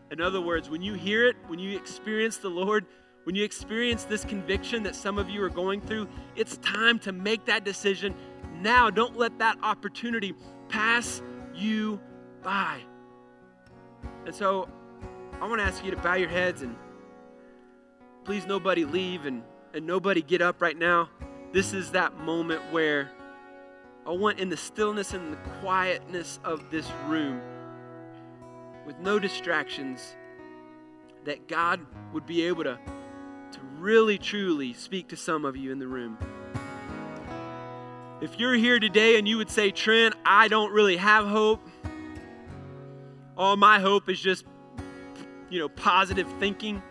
In 0.10 0.20
other 0.20 0.42
words, 0.42 0.70
when 0.70 0.82
you 0.82 0.94
hear 0.96 1.28
it, 1.28 1.36
when 1.48 1.60
you 1.60 1.78
experience 1.78 2.38
the 2.38 2.50
Lord, 2.50 2.86
when 3.24 3.36
you 3.36 3.44
experience 3.44 4.04
this 4.06 4.26
conviction 4.26 4.82
that 4.84 4.96
some 4.96 5.20
of 5.20 5.30
you 5.30 5.44
are 5.44 5.50
going 5.50 5.80
through, 5.80 6.08
it's 6.36 6.58
time 6.58 6.98
to 7.00 7.12
make 7.12 7.46
that 7.46 7.64
decision 7.64 8.16
now. 8.60 8.90
Don't 8.90 9.16
let 9.16 9.38
that 9.38 9.58
opportunity 9.62 10.34
pass 10.70 11.22
you 11.54 12.00
by. 12.42 12.82
And 14.26 14.34
so 14.34 14.68
I 15.40 15.48
want 15.48 15.60
to 15.60 15.66
ask 15.66 15.86
you 15.86 15.92
to 15.92 15.98
bow 15.98 16.16
your 16.16 16.30
heads 16.30 16.64
and 16.64 16.76
please 18.24 18.46
nobody 18.46 18.86
leave 18.86 19.26
and, 19.26 19.44
and 19.74 19.86
nobody 19.86 20.22
get 20.22 20.42
up 20.42 20.62
right 20.62 20.78
now. 20.78 21.10
This 21.52 21.74
is 21.74 21.92
that 21.92 22.18
moment 22.18 22.62
where 22.72 23.12
I 24.06 24.12
want 24.12 24.40
in 24.40 24.50
the 24.50 24.58
stillness 24.58 25.14
and 25.14 25.34
the 25.34 25.38
quietness 25.62 26.40
of 26.44 26.72
this 26.72 26.90
room, 27.08 27.42
with 28.86 28.98
no 29.00 29.20
distractions, 29.20 30.16
that 31.26 31.48
God 31.48 31.86
would 32.14 32.26
be 32.26 32.44
able 32.44 32.64
to, 32.64 32.80
to 33.52 33.60
really 33.78 34.18
truly 34.18 34.74
speak 34.74 35.10
to 35.10 35.18
some 35.18 35.46
of 35.46 35.56
you 35.56 35.72
in 35.72 35.80
the 35.80 35.88
room. 35.88 36.18
If 38.22 38.40
you're 38.40 38.56
here 38.56 38.80
today 38.80 39.18
and 39.18 39.28
you 39.28 39.38
would 39.38 39.50
say, 39.50 39.72
Trent, 39.72 40.16
I 40.26 40.48
don't 40.48 40.72
really 40.72 40.98
have 40.98 41.28
hope, 41.28 41.68
all 43.36 43.58
my 43.58 43.80
hope 43.80 44.10
is 44.10 44.20
just, 44.20 44.46
you 45.50 45.60
know, 45.60 45.70
positive 45.70 46.28
thinking. 46.40 46.82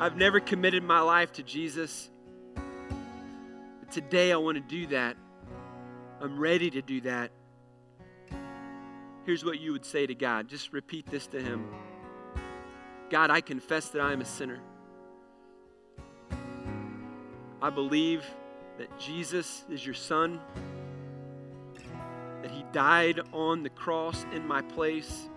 I've 0.00 0.16
never 0.16 0.40
committed 0.40 0.82
my 0.82 1.00
life 1.00 1.32
to 1.34 1.44
Jesus. 1.44 2.10
But 2.54 3.92
today 3.92 4.32
I 4.32 4.36
want 4.36 4.56
to 4.56 4.60
do 4.60 4.88
that. 4.88 5.16
I'm 6.20 6.38
ready 6.38 6.68
to 6.70 6.82
do 6.82 7.00
that. 7.02 7.30
Here's 9.24 9.44
what 9.44 9.60
you 9.60 9.70
would 9.72 9.84
say 9.84 10.04
to 10.06 10.14
God. 10.14 10.48
Just 10.48 10.72
repeat 10.72 11.06
this 11.10 11.28
to 11.28 11.40
Him 11.40 11.68
God, 13.08 13.30
I 13.30 13.40
confess 13.40 13.90
that 13.90 14.00
I 14.00 14.12
am 14.12 14.20
a 14.20 14.24
sinner. 14.24 14.60
I 17.62 17.70
believe 17.70 18.24
that 18.78 18.98
Jesus 18.98 19.64
is 19.70 19.84
your 19.84 19.94
Son, 19.94 20.40
that 22.42 22.50
He 22.50 22.64
died 22.72 23.20
on 23.32 23.62
the 23.62 23.70
cross 23.70 24.26
in 24.34 24.44
my 24.46 24.60
place, 24.60 25.28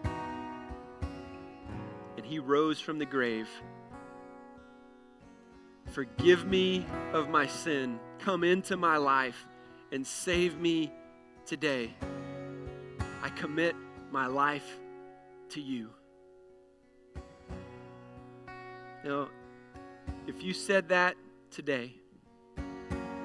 and 2.18 2.26
He 2.26 2.39
rose 2.39 2.80
from 2.80 2.97
the 2.97 3.05
grave. 3.05 3.47
Forgive 5.88 6.45
me 6.45 6.85
of 7.13 7.29
my 7.29 7.47
sin. 7.47 7.99
Come 8.19 8.43
into 8.43 8.77
my 8.77 8.97
life 8.97 9.45
and 9.91 10.05
save 10.05 10.59
me 10.59 10.91
today. 11.45 11.93
I 13.23 13.29
commit 13.29 13.75
my 14.11 14.27
life 14.27 14.79
to 15.49 15.61
you. 15.61 15.89
Now, 19.03 19.29
if 20.27 20.43
you 20.43 20.53
said 20.53 20.89
that 20.89 21.15
today, 21.51 21.93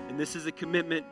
and 0.08 0.18
this 0.18 0.36
is 0.36 0.46
a 0.46 0.52
commitment 0.52 1.04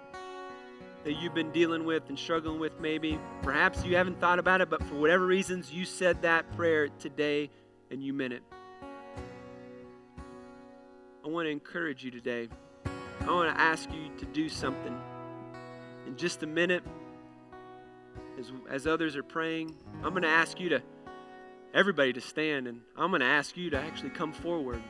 that 1.05 1.14
you've 1.14 1.34
been 1.34 1.51
dealing 1.51 1.84
with 1.84 2.09
and 2.09 2.18
struggling 2.18 2.61
with, 2.61 2.78
maybe, 2.78 3.18
perhaps 3.42 3.84
you 3.84 3.96
haven't 3.96 4.20
thought 4.20 4.38
about 4.38 4.61
it, 4.61 4.70
but 4.70 4.82
for 4.84 4.94
whatever 4.94 5.26
reasons, 5.26 5.72
you 5.72 5.84
said 5.84 6.22
that 6.22 6.51
prayer 6.57 6.88
today 6.88 7.51
and 7.90 8.05
you 8.05 8.12
meant 8.12 8.34
it. 8.34 8.42
I 11.23 11.29
want 11.29 11.47
to 11.47 11.51
encourage 11.51 12.03
you 12.03 12.11
today. 12.11 12.49
I 13.21 13.27
want 13.27 13.55
to 13.55 13.61
ask 13.61 13.91
you 13.93 14.09
to 14.18 14.25
do 14.25 14.49
something. 14.49 14.99
In 16.07 16.16
just 16.16 16.43
a 16.43 16.47
minute, 16.47 16.83
as, 18.39 18.51
as 18.71 18.87
others 18.87 19.16
are 19.16 19.23
praying, 19.23 19.75
I'm 20.03 20.11
going 20.11 20.23
to 20.23 20.29
ask 20.29 20.59
you 20.59 20.71
to, 20.71 20.83
everybody 21.75 22.14
to 22.14 22.23
stand, 22.23 22.66
and 22.68 22.81
I'm 22.97 23.11
going 23.11 23.21
to 23.21 23.27
ask 23.27 23.55
you 23.55 23.68
to 23.68 23.79
actually 23.79 24.11
come 24.11 24.33
forward. 24.33 24.83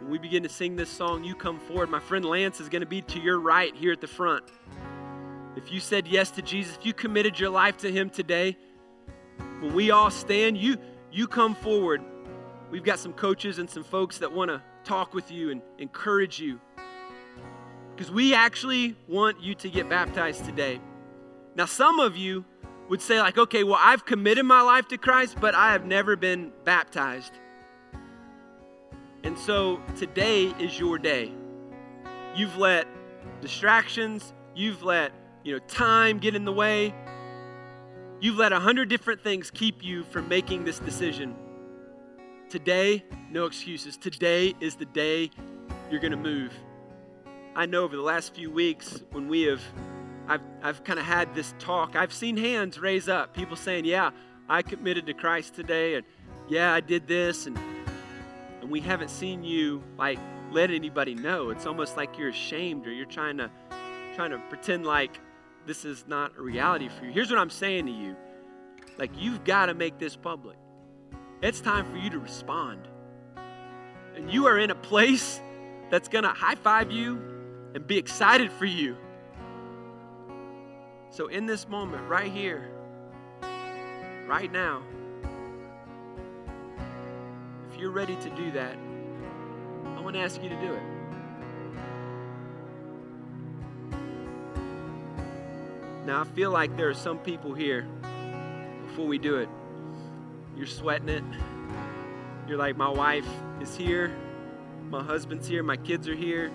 When 0.00 0.10
we 0.10 0.18
begin 0.18 0.42
to 0.42 0.48
sing 0.48 0.74
this 0.74 0.90
song, 0.90 1.22
you 1.22 1.36
come 1.36 1.60
forward. 1.60 1.90
My 1.90 2.00
friend 2.00 2.24
Lance 2.24 2.60
is 2.60 2.68
going 2.68 2.82
to 2.82 2.86
be 2.86 3.02
to 3.02 3.20
your 3.20 3.38
right 3.38 3.74
here 3.76 3.92
at 3.92 4.00
the 4.00 4.08
front. 4.08 4.44
If 5.54 5.70
you 5.70 5.78
said 5.78 6.08
yes 6.08 6.32
to 6.32 6.42
Jesus, 6.42 6.76
if 6.76 6.84
you 6.84 6.92
committed 6.92 7.38
your 7.38 7.50
life 7.50 7.76
to 7.78 7.92
Him 7.92 8.10
today, 8.10 8.56
when 9.60 9.74
we 9.74 9.92
all 9.92 10.10
stand, 10.10 10.58
you 10.58 10.76
you 11.12 11.28
come 11.28 11.54
forward. 11.54 12.02
We've 12.70 12.84
got 12.84 12.98
some 12.98 13.12
coaches 13.12 13.58
and 13.58 13.70
some 13.70 13.84
folks 13.84 14.18
that 14.18 14.32
want 14.32 14.50
to 14.50 14.62
talk 14.84 15.14
with 15.14 15.30
you 15.30 15.50
and 15.50 15.62
encourage 15.78 16.40
you. 16.40 16.60
Because 17.94 18.10
we 18.10 18.34
actually 18.34 18.96
want 19.08 19.40
you 19.40 19.54
to 19.56 19.68
get 19.68 19.88
baptized 19.88 20.44
today. 20.44 20.80
Now, 21.54 21.66
some 21.66 22.00
of 22.00 22.16
you 22.16 22.44
would 22.88 23.02
say, 23.02 23.20
like, 23.20 23.38
okay, 23.38 23.62
well, 23.62 23.78
I've 23.78 24.04
committed 24.04 24.44
my 24.44 24.62
life 24.62 24.88
to 24.88 24.98
Christ, 24.98 25.36
but 25.40 25.54
I 25.54 25.72
have 25.72 25.84
never 25.84 26.16
been 26.16 26.52
baptized. 26.64 27.32
And 29.22 29.38
so 29.38 29.80
today 29.96 30.46
is 30.58 30.78
your 30.78 30.98
day. 30.98 31.32
You've 32.34 32.56
let 32.56 32.86
distractions, 33.40 34.32
you've 34.54 34.82
let, 34.82 35.12
you 35.44 35.52
know, 35.52 35.58
time 35.66 36.18
get 36.18 36.34
in 36.34 36.44
the 36.44 36.52
way. 36.52 36.94
You've 38.20 38.36
let 38.36 38.52
a 38.52 38.60
hundred 38.60 38.88
different 38.88 39.22
things 39.22 39.50
keep 39.50 39.84
you 39.84 40.04
from 40.04 40.28
making 40.28 40.64
this 40.64 40.78
decision. 40.78 41.34
Today, 42.50 43.04
no 43.30 43.46
excuses. 43.46 43.96
Today 43.96 44.54
is 44.58 44.74
the 44.74 44.84
day 44.84 45.30
you're 45.88 46.00
going 46.00 46.10
to 46.10 46.16
move. 46.16 46.52
I 47.54 47.64
know 47.64 47.84
over 47.84 47.94
the 47.94 48.02
last 48.02 48.34
few 48.34 48.50
weeks 48.50 49.04
when 49.12 49.28
we 49.28 49.42
have, 49.42 49.62
I've, 50.26 50.40
I've 50.60 50.82
kind 50.82 50.98
of 50.98 51.04
had 51.04 51.32
this 51.32 51.54
talk, 51.60 51.94
I've 51.94 52.12
seen 52.12 52.36
hands 52.36 52.80
raise 52.80 53.08
up, 53.08 53.34
people 53.34 53.54
saying, 53.54 53.84
Yeah, 53.84 54.10
I 54.48 54.62
committed 54.62 55.06
to 55.06 55.14
Christ 55.14 55.54
today, 55.54 55.94
and 55.94 56.04
yeah, 56.48 56.74
I 56.74 56.80
did 56.80 57.06
this, 57.06 57.46
and, 57.46 57.56
and 58.60 58.68
we 58.68 58.80
haven't 58.80 59.10
seen 59.10 59.44
you 59.44 59.80
like 59.96 60.18
let 60.50 60.72
anybody 60.72 61.14
know. 61.14 61.50
It's 61.50 61.66
almost 61.66 61.96
like 61.96 62.18
you're 62.18 62.30
ashamed 62.30 62.84
or 62.84 62.92
you're 62.92 63.06
trying 63.06 63.36
to 63.36 63.48
trying 64.16 64.32
to 64.32 64.38
pretend 64.48 64.84
like 64.84 65.20
this 65.66 65.84
is 65.84 66.04
not 66.08 66.36
a 66.36 66.42
reality 66.42 66.88
for 66.88 67.04
you. 67.04 67.12
Here's 67.12 67.30
what 67.30 67.38
I'm 67.38 67.48
saying 67.48 67.86
to 67.86 67.92
you. 67.92 68.16
Like 68.98 69.12
you've 69.16 69.44
got 69.44 69.66
to 69.66 69.74
make 69.74 70.00
this 70.00 70.16
public. 70.16 70.56
It's 71.42 71.62
time 71.62 71.90
for 71.90 71.96
you 71.96 72.10
to 72.10 72.18
respond. 72.18 72.86
And 74.14 74.30
you 74.30 74.46
are 74.46 74.58
in 74.58 74.70
a 74.70 74.74
place 74.74 75.40
that's 75.90 76.08
going 76.08 76.24
to 76.24 76.30
high 76.30 76.54
five 76.54 76.90
you 76.90 77.16
and 77.74 77.86
be 77.86 77.96
excited 77.96 78.52
for 78.52 78.66
you. 78.66 78.96
So, 81.10 81.28
in 81.28 81.46
this 81.46 81.66
moment, 81.66 82.06
right 82.08 82.30
here, 82.30 82.68
right 84.26 84.52
now, 84.52 84.82
if 87.70 87.78
you're 87.78 87.90
ready 87.90 88.16
to 88.16 88.30
do 88.30 88.50
that, 88.52 88.76
I 89.96 90.00
want 90.00 90.14
to 90.16 90.20
ask 90.20 90.42
you 90.42 90.50
to 90.50 90.60
do 90.60 90.74
it. 90.74 90.82
Now, 96.06 96.20
I 96.20 96.24
feel 96.24 96.50
like 96.50 96.76
there 96.76 96.90
are 96.90 96.94
some 96.94 97.18
people 97.18 97.54
here, 97.54 97.86
before 98.86 99.06
we 99.06 99.18
do 99.18 99.36
it, 99.36 99.48
you're 100.60 100.66
sweating 100.66 101.08
it. 101.08 101.24
you're 102.46 102.58
like, 102.58 102.76
my 102.76 102.90
wife 102.90 103.26
is 103.62 103.74
here, 103.74 104.14
my 104.90 105.02
husband's 105.02 105.48
here, 105.48 105.62
my 105.62 105.78
kids 105.78 106.06
are 106.06 106.14
here. 106.14 106.52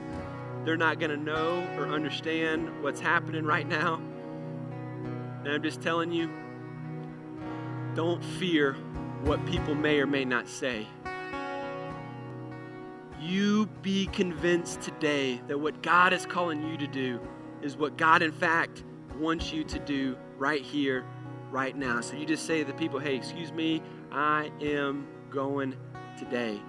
They're 0.63 0.77
not 0.77 0.99
going 0.99 1.09
to 1.09 1.17
know 1.17 1.67
or 1.75 1.87
understand 1.87 2.83
what's 2.83 2.99
happening 2.99 3.45
right 3.45 3.67
now. 3.67 3.95
And 3.95 5.47
I'm 5.47 5.63
just 5.63 5.81
telling 5.81 6.11
you, 6.11 6.29
don't 7.95 8.23
fear 8.23 8.73
what 9.23 9.43
people 9.47 9.73
may 9.73 9.99
or 9.99 10.05
may 10.05 10.23
not 10.23 10.47
say. 10.47 10.85
You 13.19 13.65
be 13.81 14.05
convinced 14.05 14.81
today 14.81 15.41
that 15.47 15.57
what 15.57 15.81
God 15.81 16.13
is 16.13 16.27
calling 16.27 16.61
you 16.67 16.77
to 16.77 16.85
do 16.85 17.19
is 17.63 17.75
what 17.75 17.97
God, 17.97 18.21
in 18.21 18.31
fact, 18.31 18.83
wants 19.17 19.51
you 19.51 19.63
to 19.63 19.79
do 19.79 20.15
right 20.37 20.61
here, 20.61 21.05
right 21.49 21.75
now. 21.75 22.01
So 22.01 22.15
you 22.17 22.25
just 22.25 22.45
say 22.45 22.59
to 22.59 22.65
the 22.65 22.77
people, 22.77 22.99
hey, 22.99 23.15
excuse 23.15 23.51
me, 23.51 23.81
I 24.11 24.51
am 24.61 25.07
going 25.29 25.75
today. 26.17 26.59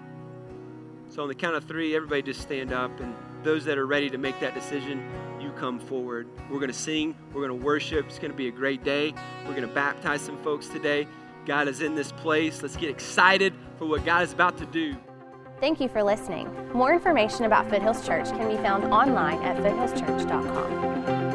So 1.09 1.23
on 1.23 1.29
the 1.29 1.35
count 1.35 1.57
of 1.57 1.65
three, 1.65 1.95
everybody 1.95 2.23
just 2.23 2.41
stand 2.41 2.73
up. 2.73 2.99
And 3.01 3.15
those 3.43 3.65
that 3.65 3.79
are 3.79 3.87
ready 3.87 4.11
to 4.11 4.19
make 4.19 4.39
that 4.41 4.55
decision, 4.55 5.03
you 5.41 5.51
come 5.53 5.79
forward. 5.79 6.29
We're 6.51 6.59
going 6.59 6.71
to 6.71 6.75
sing, 6.75 7.15
we're 7.33 7.47
going 7.47 7.59
to 7.59 7.65
worship. 7.65 8.07
It's 8.07 8.19
going 8.19 8.33
to 8.33 8.37
be 8.37 8.49
a 8.49 8.53
great 8.53 8.83
day. 8.83 9.15
We're 9.45 9.55
going 9.55 9.69
to 9.69 9.75
baptize 9.75 10.21
some 10.21 10.37
folks 10.43 10.69
today. 10.69 11.07
God 11.47 11.69
is 11.69 11.81
in 11.81 11.95
this 11.95 12.11
place. 12.13 12.61
Let's 12.61 12.77
get 12.77 12.91
excited 12.91 13.55
for 13.79 13.87
what 13.87 14.05
God 14.05 14.25
is 14.25 14.33
about 14.33 14.59
to 14.59 14.67
do. 14.67 14.97
Thank 15.61 15.81
you 15.81 15.89
for 15.89 16.03
listening. 16.03 16.51
More 16.73 16.93
information 16.93 17.45
about 17.45 17.71
Foothills 17.71 18.05
Church 18.05 18.29
can 18.31 18.49
be 18.49 18.57
found 18.57 18.85
online 18.85 19.41
at 19.43 19.57
foothillschurch.com. 19.57 21.26